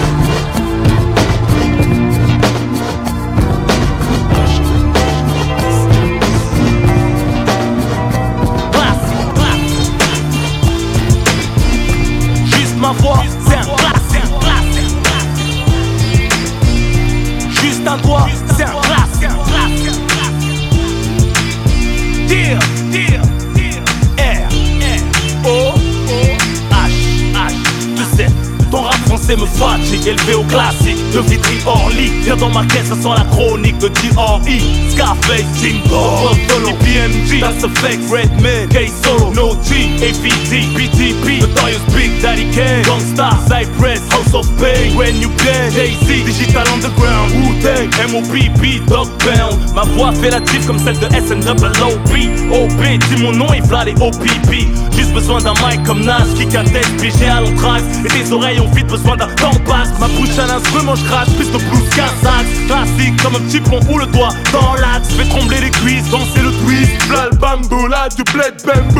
você 29.25 29.35
me 29.35 29.47
fode, 29.47 30.07
ele 30.07 30.21
vê 30.23 30.35
o 30.35 30.43
clássico. 30.45 31.04
De 31.15 31.21
Vitry 31.21 31.57
Orly, 31.65 32.11
viens 32.23 32.35
dans 32.35 32.49
ma 32.49 32.65
caisse, 32.65 32.87
ça 32.89 32.95
sent 32.95 33.07
la 33.07 33.23
chronique 33.31 33.77
de 33.77 33.87
D.R.E. 33.87 34.91
Scarface, 34.91 35.45
Jingo, 35.61 36.27
Buffalo, 36.33 36.73
PMG, 36.83 37.39
Das 37.39 37.63
Effect, 37.63 38.11
Redman, 38.11 38.67
K-Solo, 38.67 39.31
No 39.33 39.55
G, 39.63 39.95
AVD, 40.03 40.75
BTP, 40.75 41.39
Notorious 41.39 41.79
Big 41.95 42.21
Daddy 42.21 42.43
Kane, 42.51 42.81
Gangsta, 42.83 43.29
Cypress, 43.47 44.01
House 44.11 44.33
of 44.33 44.45
Pain, 44.57 44.93
When 44.97 45.21
You 45.21 45.29
Can, 45.37 45.71
Jay-Z, 45.71 46.05
Digital 46.05 46.67
Underground, 46.73 47.31
Wu-Tang, 47.31 47.89
M.O.P.P, 48.09 48.81
Dog 48.85 49.07
Pound. 49.19 49.73
Ma 49.73 49.83
voix 49.83 50.11
fait 50.11 50.31
la 50.31 50.41
diff 50.41 50.65
comme 50.67 50.79
celle 50.79 50.99
de 50.99 51.07
SNWOP. 51.07 52.11
OP, 52.51 52.81
dis 53.09 53.23
mon 53.23 53.31
nom 53.31 53.53
et 53.53 53.61
v'là 53.61 53.85
les 53.85 53.93
OPP. 53.93 54.67
Juste 54.91 55.13
besoin 55.13 55.39
d'un 55.39 55.53
mic 55.53 55.81
comme 55.85 56.03
Nas, 56.03 56.25
kick 56.37 56.53
un 56.55 56.65
test, 56.65 56.97
piégé 56.99 57.27
à 57.27 57.39
l'anthrax. 57.39 57.83
Et 58.03 58.09
tes 58.09 58.31
oreilles 58.33 58.59
ont 58.59 58.71
vite 58.71 58.87
besoin 58.87 59.15
d'un 59.15 59.27
temps 59.27 59.55
passe. 59.65 59.91
Ma 59.99 60.07
bouche 60.09 60.37
à 60.37 60.47
l'instrument, 60.47 60.95
je 61.05 61.11
crache 61.11 61.29
plus 61.35 61.51
de 61.51 61.57
blues 61.57 61.89
qu'un 61.95 62.07
sax. 62.23 62.45
Classique 62.67 63.21
comme 63.21 63.35
un 63.35 63.39
petit 63.39 63.59
pont 63.59 63.79
ou 63.89 63.97
le 63.97 64.05
doigt 64.07 64.29
dans 64.51 64.73
l'axe. 64.75 65.09
Fais 65.17 65.27
trembler 65.27 65.61
les 65.61 65.71
cuisses, 65.71 66.09
danser 66.09 66.41
le 66.41 66.51
twist. 66.51 66.91
V'là 67.07 67.29
le 67.31 67.37
bambo, 67.37 67.87
là 67.87 68.07
du 68.09 68.23
bled. 68.31 68.55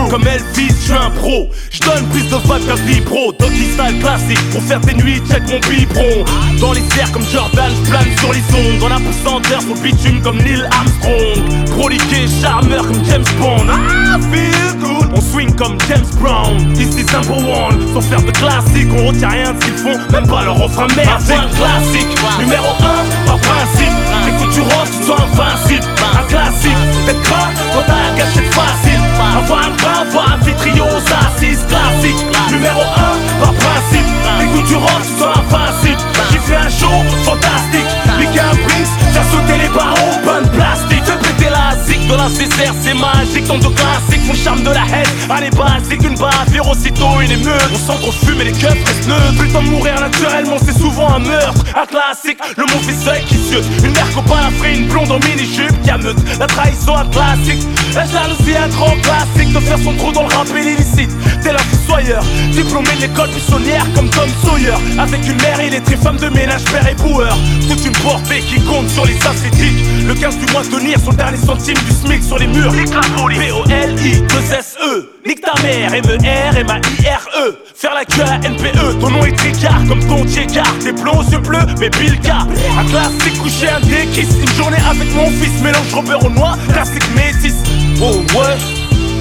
Comme 0.10 0.28
Elvis, 0.28 0.70
je 0.70 0.84
suis 0.86 0.94
un 0.94 1.10
pro. 1.12 1.50
Je 1.72 1.80
donne 1.80 2.06
plus 2.10 2.24
de 2.24 2.36
vibe 2.36 2.68
qu'un 2.68 2.76
vibro. 2.86 3.34
Doggy 3.40 3.74
style 3.74 4.00
classique 4.00 4.50
pour 4.52 4.62
faire 4.64 4.82
tes 4.82 4.94
nuits, 4.94 5.22
check 5.30 5.44
mon 5.50 5.60
biberon. 5.70 6.26
Dans 6.60 6.74
les 6.74 6.84
airs 7.00 7.12
comme 7.12 7.26
Jordan, 7.32 7.72
je 7.84 7.90
plane 7.90 8.18
sur 8.20 8.34
les 8.34 8.44
ondes. 8.56 8.80
Dans 8.80 8.90
la 8.90 9.00
pesanteur 9.00 9.62
sur 9.62 9.76
le 9.76 9.82
bitume 9.82 10.22
comme 10.22 10.38
Neil 10.38 10.64
Armstrong. 10.72 11.66
Proliqué, 11.72 12.28
charmeur 12.42 12.86
comme 12.88 13.04
James 13.06 13.26
Bond. 13.40 13.68
Ah, 13.70 14.18
feel 14.32 14.80
good. 14.80 15.10
On 15.16 15.22
swing 15.22 15.54
comme 15.56 15.78
James 15.88 16.06
Brown. 16.20 16.58
Ici 16.78 17.06
number 17.14 17.38
one. 17.38 17.94
Sans 17.94 18.02
faire 18.02 18.22
de 18.22 18.32
classique, 18.32 18.88
on 18.98 19.08
retient 19.08 19.30
rien 19.30 19.54
de 19.54 19.62
ce 19.62 19.66
qu'ils 19.66 19.78
font. 19.78 19.98
Même 20.12 20.28
pas 20.28 20.44
leur 20.44 20.58
refrain 20.58 20.88
merdique. 20.96 21.32
Un 21.32 21.48
classique, 21.58 21.95
numéro 22.40 22.68
1, 22.68 23.26
par 23.26 23.38
principe. 23.40 23.94
Écoute, 24.28 24.52
tu 24.54 24.62
rentres, 24.62 24.92
tu 24.98 25.06
sois 25.06 25.18
invincible. 25.18 25.86
Un 26.14 26.24
classique, 26.28 26.78
d'être 27.06 27.22
crâne 27.24 27.54
quand 27.74 27.84
t'as 27.88 27.94
la 27.94 28.18
gâchette 28.18 28.54
facile. 28.54 29.02
Avoir 29.38 29.60
un 29.60 29.72
bras, 29.72 30.02
avoir 30.02 30.34
un 30.34 30.38
vitrio 30.46 30.84
aux 30.86 31.06
assises. 31.26 31.66
Classique, 31.68 32.22
numéro 32.52 32.82
1, 32.82 33.44
par 33.44 33.54
principe. 33.54 34.10
Écoute, 34.42 34.66
tu 34.68 34.76
rentres, 34.76 35.06
tu 35.06 35.18
sois 35.18 35.34
invincible. 35.38 36.02
J'ai 36.32 36.40
fait 36.40 36.56
un 36.56 36.70
show 36.70 36.96
fantastique. 37.24 37.92
Piquer 38.20 38.40
un 38.40 38.56
bris, 38.56 38.90
faire 39.14 39.26
sauter 39.32 39.58
les 39.62 39.70
barreaux, 39.70 40.16
bonne 40.24 40.50
plastique. 40.50 41.04
Fais 41.06 41.18
péter 41.18 41.50
la 41.50 41.76
de 42.08 42.16
la 42.16 42.30
CCR, 42.30 42.74
c'est 42.82 42.94
magique. 42.94 43.48
Tant 43.48 43.58
de 43.58 43.68
classiques, 43.68 44.26
mon 44.28 44.34
charme 44.34 44.64
de 44.64 44.70
la 44.70 44.86
haine. 44.94 45.08
Allez, 45.30 45.50
basique, 45.50 46.04
une 46.04 46.16
bavure, 46.16 46.68
aussitôt 46.70 47.22
une 47.22 47.32
émeute. 47.32 47.72
On 47.74 47.78
sent 47.78 48.00
qu'on 48.04 48.12
fume 48.12 48.42
et 48.42 48.46
les 48.46 48.52
keufs 48.52 48.86
restent 48.86 49.08
neutres. 49.08 49.38
Plus 49.38 49.48
le 49.48 49.54
temps 49.54 49.64
de 49.64 49.70
mourir 49.70 50.00
naturellement, 50.00 50.58
c'est 50.64 50.78
souvent 50.78 51.10
un 51.16 51.20
meurtre. 51.20 51.64
Un 51.76 51.86
classique, 51.86 52.38
le 52.58 52.64
monde 52.64 52.84
fait 52.84 53.24
qui 53.26 53.36
se 53.36 53.86
Une 53.86 53.94
mère 53.94 54.12
copain 54.14 54.50
a 54.64 54.68
une 54.68 54.88
blonde 54.88 55.12
en 55.12 55.20
mini-jupe 55.20 55.82
qui 55.84 55.90
ameute. 55.90 56.18
La 56.40 56.48
trahison, 56.48 56.96
un 56.96 57.06
classique. 57.06 57.66
La 57.94 58.06
jalousie, 58.06 58.58
un 58.58 58.68
grand 58.70 58.96
classique. 59.02 59.54
De 59.54 59.60
faire 59.60 59.80
son 59.80 59.94
trou 59.94 60.12
dans 60.12 60.24
le 60.24 60.34
rap 60.34 60.48
et 60.56 60.62
l'illicite. 60.62 61.12
Tel 61.42 61.56
un 61.56 61.60
fossoyeur, 61.60 62.24
diplômé 62.52 62.90
de 62.98 63.02
l'école 63.02 63.30
buissonnière 63.30 63.86
comme 63.96 64.10
Tom 64.10 64.30
Sawyer. 64.44 64.76
Avec 65.00 65.26
une 65.28 65.38
mère, 65.38 65.62
il 65.66 65.74
est 65.74 65.82
très 65.82 65.96
femme 65.96 66.18
de 66.18 66.28
ménage, 66.30 66.64
père 66.66 66.88
et 66.88 66.96
boueur. 66.96 67.38
Toute 67.70 67.86
une 67.86 67.96
portée 68.04 68.42
qui 68.42 68.60
compte 68.62 68.90
sur 68.90 69.06
les 69.06 69.18
ascétiques. 69.26 69.86
Le 70.06 70.14
15 70.14 70.38
du 70.40 70.52
mois, 70.52 70.64
tenir 70.64 71.00
sur 71.00 71.12
le 71.12 71.18
dernier 71.18 71.38
centime 71.38 71.78
du 71.86 71.95
SMIC 71.96 72.24
sur 72.24 72.38
les 72.38 72.48
murs. 72.48 72.72
P-O-L-I, 72.72 74.22
2-S-E. 74.22 75.10
Nique 75.26 75.42
ta 75.42 75.54
mère, 75.62 75.94
M-E-R, 75.94 76.58
M-A-I-R-E. 76.58 77.58
Faire 77.76 77.94
la 77.94 78.06
queue 78.06 78.22
à 78.22 78.38
la 78.38 78.50
NPE, 78.50 79.00
ton 79.00 79.10
nom 79.10 79.26
est 79.26 79.36
tricard 79.36 79.82
comme 79.88 80.06
ton 80.06 80.24
Tiécar. 80.26 80.72
Des 80.84 80.94
plombs 80.94 81.20
aux 81.20 81.32
yeux 81.32 81.40
bleus, 81.40 81.66
mais 81.80 81.90
Bilka. 81.90 82.40
Un 82.80 82.86
classique 82.86 83.42
couché, 83.42 83.70
un 83.70 83.80
dékiss. 83.80 84.36
Une 84.42 84.56
journée 84.56 84.78
avec 84.90 85.14
mon 85.16 85.30
fils, 85.30 85.62
mélange 85.62 85.94
Robert 85.94 86.24
au 86.26 86.30
noir, 86.30 86.58
classique 86.72 87.08
métis. 87.16 87.56
Oh 88.02 88.24
ouais. 88.38 88.58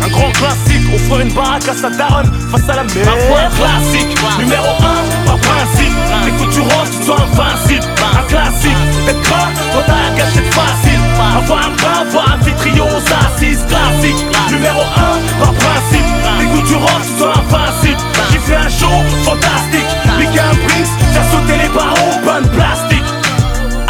Un 0.02 0.09
grand 0.09 0.30
classique, 0.32 0.82
offrir 0.94 1.20
une 1.20 1.32
baraque 1.32 1.68
à 1.68 1.74
sa 1.74 1.88
daronne 1.88 2.30
face 2.51 2.68
à 2.68 2.76
la 2.76 2.84
mer. 2.84 3.06
Ma 3.06 3.14
voix 3.26 3.48
classique, 3.56 4.18
numéro 4.38 4.66
1, 4.66 5.24
par 5.24 5.38
principe. 5.38 5.94
Écoute, 6.28 6.51
tu 6.52 6.60
rentres, 6.60 6.90
tu 6.98 7.05
sois 7.05 7.20
invincible. 7.20 7.86
Un 8.02 8.22
classique, 8.28 8.82
d'être 9.06 9.22
crâne 9.22 9.55
quand 9.72 9.82
t'as 9.86 10.10
la 10.10 10.16
gâchette 10.16 10.51
facile. 11.14 11.38
Avoir 11.38 11.68
un 11.68 11.84
avoir 12.02 12.32
un 12.32 12.44
vitrio 12.44 12.84
aux 12.84 13.06
assises. 13.24 13.64
Classique, 13.68 14.20
numéro 14.50 14.80
1, 14.80 15.40
par 15.40 15.52
principe. 15.54 16.04
Écoute, 16.42 16.64
tu 16.66 16.74
rentres, 16.74 17.06
tu 17.06 17.18
sois 17.18 17.34
invincible. 17.38 18.00
J'ai 18.32 18.38
fait 18.38 18.56
un 18.56 18.68
show 18.68 18.94
fantastique. 19.24 19.90
Piquer 20.18 20.40
un 20.40 20.54
brinks, 20.54 20.92
faire 21.12 21.24
sauter 21.30 21.62
les 21.62 21.68
barreaux, 21.68 22.20
bonne 22.24 22.48
plastique. 22.50 23.04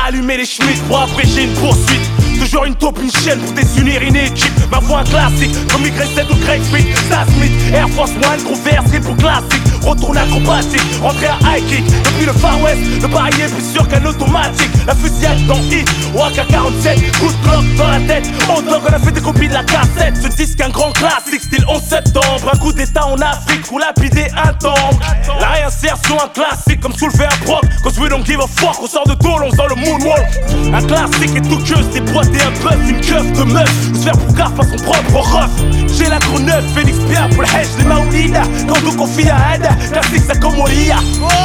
Allumer 0.07 0.37
les 0.39 0.47
schmitts 0.47 0.83
pour 0.89 1.01
abréger 1.01 1.45
une 1.45 1.55
poursuite. 1.55 2.11
Toujours 2.41 2.65
une 2.65 2.75
taupe, 2.75 2.99
une 3.03 3.11
chaîne 3.11 3.39
pour 3.41 3.53
désunir 3.53 4.03
une 4.03 4.17
équipe. 4.17 4.53
Ma 4.71 4.79
voix 4.79 5.03
classique, 5.05 5.55
comme 5.73 5.83
Y7 5.83 6.31
ou 6.31 6.37
Greg 6.45 6.63
Smith, 6.63 6.87
Stan 7.07 7.25
Smith, 7.37 7.53
Air 7.73 7.89
Force 7.91 8.11
One, 8.11 8.43
gros 8.45 8.61
verse, 8.63 8.91
pour 9.03 9.17
classique. 9.17 9.74
Retourne 9.85 10.17
acrobatique, 10.17 10.83
rentrer 11.03 11.27
à 11.27 11.57
high 11.57 11.67
kick. 11.67 11.85
Depuis 11.87 12.27
le 12.27 12.33
Far 12.33 12.61
West, 12.63 12.81
le 13.03 13.09
pari 13.09 13.31
est 13.41 13.53
plus 13.53 13.73
sûr 13.73 13.87
qu'un 13.87 14.05
automatique. 14.05 14.71
La 14.87 14.95
fusillade 14.95 15.47
dans 15.47 15.59
Hit, 15.59 15.89
Waka 16.15 16.45
47, 16.49 17.19
coup 17.19 17.27
de 17.29 17.77
dans 17.77 17.89
la 17.89 18.01
tête. 18.01 18.25
On 18.49 18.63
dog, 18.63 18.83
on 18.89 18.93
a 18.93 18.99
fait 18.99 19.13
des 19.13 19.21
copies 19.21 19.49
de 19.49 19.55
la 19.55 19.65
cassette. 19.65 20.17
Ce 20.23 20.29
disque, 20.29 20.61
un 20.61 20.71
grand 20.71 20.93
classique, 20.93 21.43
style 21.43 21.65
11 21.69 21.83
septembre. 21.83 22.51
Un 22.53 22.59
coup 22.59 22.73
d'état 22.73 23.07
en 23.07 23.17
Afrique, 23.17 23.71
ou 23.71 23.79
lapidé 23.79 24.27
un 24.37 24.53
temple. 24.55 25.05
La 25.41 25.49
réinsertion, 25.49 26.17
un 26.23 26.29
classique, 26.29 26.81
comme 26.81 26.95
soulever 26.95 27.25
un 27.25 27.45
proc. 27.45 27.63
Cause 27.83 27.99
we 27.99 28.09
don't 28.09 28.25
give 28.25 28.41
a 28.41 28.47
fuck, 28.47 28.83
on 28.83 28.87
sort 28.87 29.07
de 29.07 29.15
Toulon 29.15 29.51
dans 29.57 29.67
le 29.67 29.75
moonwalk. 29.75 30.27
Un 30.73 30.83
classique 30.87 31.37
et 31.37 31.43
tout 31.43 31.59
que 31.59 31.75
c'est 31.93 32.01
boîté 32.13 32.39
un 32.41 32.51
bœuf, 32.63 32.79
une 32.89 33.01
keuf 33.01 33.33
de 33.33 33.45
meuf. 33.45 33.71
Se 33.95 34.01
faire 34.01 34.19
pour 34.19 34.35
gaffe 34.35 34.59
à 34.59 34.63
son 34.63 34.83
propre 34.85 35.19
ref. 35.19 35.51
J'ai 35.97 36.09
la 36.09 36.19
neuf, 36.19 36.65
Félix 36.75 36.99
Pierre 37.09 37.29
pour 37.31 37.43
le 37.43 37.49
hedge, 37.49 37.69
les 37.79 37.85
Maoulida. 37.85 38.43
Quand 38.69 38.81
on 38.87 38.97
confie 38.97 39.29
à 39.29 39.57
Ed, 39.57 39.69
classique 39.77 40.25
ça 40.27 40.35
comme 40.37 40.57
Moria. 40.57 40.97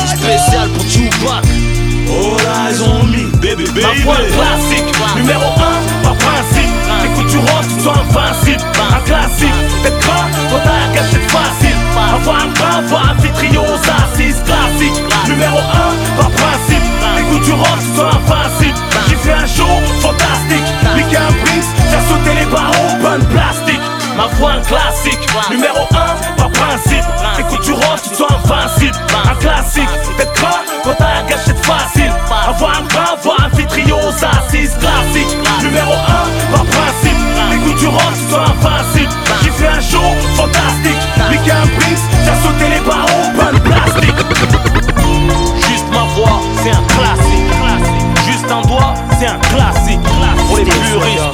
Spécial 0.05 0.69
pour 0.69 0.85
Tupac. 0.85 1.43
All 2.09 2.41
eyes 2.41 2.81
on 2.81 3.05
me, 3.05 3.29
baby, 3.37 3.65
baby. 3.65 3.81
Ma 3.81 3.93
voix 4.03 4.15
classique, 4.15 4.89
numéro 5.15 5.45
1, 5.45 6.03
par 6.03 6.15
principe. 6.15 6.73
Écoute, 7.05 7.27
tu 7.29 7.37
rentres, 7.37 7.67
tu 7.75 7.83
sois 7.83 7.93
invincible. 7.93 8.63
Un 8.79 8.99
classique, 9.05 9.53
d'être 9.83 9.99
crâne 9.99 10.31
quand 10.49 10.59
t'as 10.63 10.73
la 10.73 10.95
gâchette 10.95 11.29
facile. 11.29 11.77
Avoir 12.15 12.37
un 12.43 12.47
bras, 12.47 12.77
avoir 12.79 13.09
un 13.11 13.13
vitrio 13.21 13.61
aux 13.61 13.77
assises. 13.77 14.41
Numéro 15.27 15.59
1, 15.59 15.61
par 16.17 16.31
principe. 16.31 16.81
Écoute 17.19 17.43
du 17.43 17.51
rock, 17.51 17.79
c'est 17.93 18.01
invincible. 18.01 18.79
J'ai 19.07 19.15
fait 19.15 19.33
un 19.33 19.45
show 19.45 19.69
fantastique. 19.99 20.65
Mickey 20.95 21.17
un 21.17 21.31
Brinks, 21.43 21.69
j'ai 21.91 22.01
sauté 22.09 22.39
les 22.39 22.47
barreaux, 22.49 22.97
bonne 23.03 23.23
plastique. 23.25 23.68
Ma 24.19 24.27
voix 24.35 24.51
un 24.51 24.61
classique. 24.61 25.17
Numéro 25.49 25.87
1, 25.91 26.35
par 26.35 26.49
principe. 26.51 27.05
Écoute 27.39 27.63
du 27.63 27.71
rock, 27.71 28.01
tu 28.03 28.13
sois 28.15 28.27
invincible. 28.43 28.91
Un 29.23 29.35
classique, 29.35 29.87
d'être 30.17 30.33
gras 30.33 30.59
quand 30.83 30.93
t'as 30.97 31.19
un 31.19 31.23
gâchette 31.23 31.65
facile. 31.65 32.11
Avoir 32.45 32.79
un 32.79 32.81
bras, 32.81 33.13
avoir 33.17 33.45
un 33.45 33.55
vitrio 33.55 33.95
aux 33.95 34.25
assises 34.25 34.75
classique. 34.77 35.37
Numéro 35.63 35.93
1, 35.93 35.95
par 36.51 36.65
principe. 36.65 37.15
Écoute 37.53 37.79
du 37.79 37.87
rock, 37.87 38.13
tu 38.19 38.29
sois 38.29 38.43
invincible. 38.43 39.13
J'ai 39.41 39.51
fait 39.51 39.67
un 39.67 39.79
show 39.79 40.03
fantastique. 40.35 40.99
Mickey 41.31 41.51
un 41.51 41.65
Brinks, 41.77 42.03
j'ai 42.25 42.35
sauté 42.43 42.65
les 42.75 42.81
barreaux, 42.81 43.31
bonne 43.35 43.59
plastique. 43.61 44.19
Juste 45.69 45.87
ma 45.93 46.03
voix, 46.15 46.41
c'est 46.61 46.71
un 46.71 46.83
classique. 46.91 47.47
Juste 48.27 48.51
un 48.51 48.67
doigt, 48.67 48.93
c'est 49.17 49.27
un 49.27 49.39
classique. 49.39 50.01
Pour 50.49 50.57
les 50.57 50.65
puristes, 50.65 51.28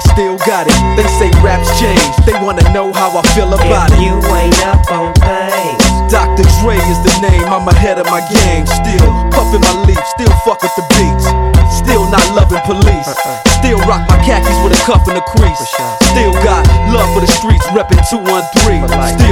still 0.00 0.38
got 0.46 0.66
it. 0.66 0.76
They 0.96 1.06
say 1.18 1.30
raps 1.44 1.68
change, 1.78 2.00
they 2.24 2.34
wanna 2.40 2.64
know 2.72 2.92
how 2.92 3.12
I 3.16 3.22
feel 3.34 3.52
about 3.52 3.92
it. 3.92 4.00
You 4.00 4.16
ain't 4.32 4.58
up 4.64 4.86
on 4.90 5.12
things. 5.20 5.84
Dr. 6.08 6.44
Dre 6.64 6.80
is 6.88 7.00
the 7.04 7.12
name, 7.20 7.44
I'm 7.52 7.68
ahead 7.68 7.98
of 7.98 8.06
my 8.08 8.24
game. 8.32 8.64
Still 8.64 9.12
puffin' 9.28 9.60
my 9.60 9.74
leaf, 9.84 10.00
still 10.16 10.32
fuck 10.40 10.62
with 10.64 10.72
the 10.76 10.84
beats. 10.96 11.28
Still 11.68 12.08
not 12.08 12.24
loving 12.32 12.64
police. 12.64 13.08
Uh-uh. 13.08 13.44
Still 13.60 13.78
rock 13.84 14.08
my 14.08 14.16
khakis 14.24 14.56
with 14.64 14.72
a 14.72 14.80
cuff 14.88 15.04
and 15.08 15.18
a 15.18 15.24
crease. 15.36 15.60
Still 16.08 16.32
got 16.40 16.64
love 16.88 17.12
for 17.12 17.20
the 17.20 17.28
streets, 17.28 17.66
reppin' 17.76 18.00
213. 18.08 18.88
Still 18.88 18.88
the 18.88 18.96
beats 19.20 19.27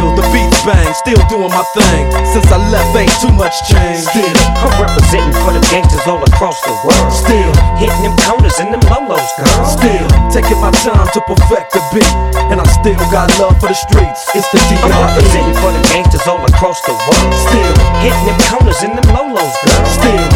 bang, 0.67 0.91
still 0.99 1.23
doing 1.31 1.49
my 1.49 1.63
thing. 1.79 2.11
Since 2.35 2.51
I 2.51 2.59
left, 2.75 2.91
ain't 2.99 3.15
too 3.23 3.31
much 3.31 3.55
change. 3.71 4.03
Still, 4.11 4.35
I'm 4.59 4.75
representing 4.83 5.33
for 5.47 5.55
the 5.55 5.63
gangsters 5.71 6.03
all 6.11 6.21
across 6.27 6.59
the 6.67 6.75
world. 6.83 7.11
Still 7.15 7.53
hitting 7.79 8.03
them 8.03 8.19
corners 8.27 8.59
and 8.59 8.75
them 8.75 8.83
lolos, 8.91 9.31
girl. 9.39 9.63
Still 9.65 10.07
taking 10.35 10.59
my 10.59 10.75
time 10.83 11.07
to 11.15 11.21
perfect 11.23 11.73
the 11.73 11.81
beat, 11.95 12.13
and 12.51 12.59
I 12.59 12.67
still 12.83 12.99
got 13.15 13.31
love 13.39 13.55
for 13.63 13.71
the 13.71 13.79
streets. 13.79 14.27
It's 14.35 14.51
the 14.51 14.59
I'm 14.83 14.91
representing 14.91 15.55
for 15.63 15.71
the 15.71 15.83
gangsters 15.95 16.27
all 16.27 16.43
across 16.43 16.83
the 16.83 16.93
world. 16.93 17.33
Still 17.47 17.75
hitting 18.03 18.27
them 18.27 18.39
corners 18.51 18.83
and 18.83 18.99
them 18.99 19.09
lolos, 19.15 19.55
girl. 19.63 19.87
Still 19.87 20.36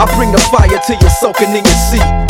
I 0.00 0.06
bring 0.16 0.32
the 0.32 0.38
fire 0.38 0.80
till 0.86 0.96
you're 0.98 1.10
soaking 1.10 1.50
in 1.50 1.62
your 1.62 1.74
seat. 1.90 2.29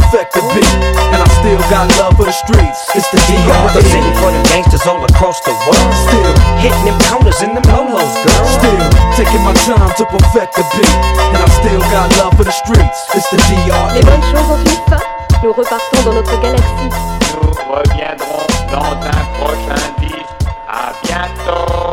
Perfect 0.00 0.32
the 0.32 0.42
beat. 0.56 0.72
And 1.12 1.20
I 1.20 1.28
still 1.40 1.60
got 1.68 1.92
love 2.00 2.16
for 2.16 2.24
the 2.24 2.32
streets. 2.32 2.80
It's 2.96 3.08
the 3.12 3.20
D.R.E. 3.28 3.44
Representing 3.68 4.16
for 4.16 4.32
the 4.32 4.40
gangsters 4.48 4.84
all 4.88 5.04
across 5.04 5.40
the 5.44 5.52
world. 5.68 5.92
Still 6.08 6.32
hitting 6.64 6.84
them 6.88 6.98
counters 7.06 7.40
in 7.44 7.52
the 7.52 7.62
lolos, 7.68 8.14
girl. 8.24 8.44
Still 8.48 8.84
taking 9.14 9.42
my 9.44 9.54
time 9.68 9.92
to 10.00 10.04
perfect 10.08 10.56
the 10.56 10.64
beat. 10.72 10.96
And 11.36 11.40
I 11.44 11.48
still 11.60 11.82
got 11.92 12.08
love 12.16 12.34
for 12.36 12.44
the 12.44 12.56
streets. 12.56 12.98
It's 13.12 13.28
the 13.28 13.38
D.R.E. 13.44 14.00
Les 14.00 14.04
bonnes 14.08 14.26
choses 14.32 14.50
ont. 14.50 14.70
Nous 15.42 15.52
repartons 15.54 16.02
dans 16.04 16.12
notre 16.12 16.38
galaxie. 16.42 16.90
Nous 17.42 17.50
reviendrons 17.72 18.46
dans 18.70 18.92
un 18.92 19.24
prochain 19.38 19.92
disque. 19.98 20.26
À 20.68 20.92
bientôt. 21.02 21.89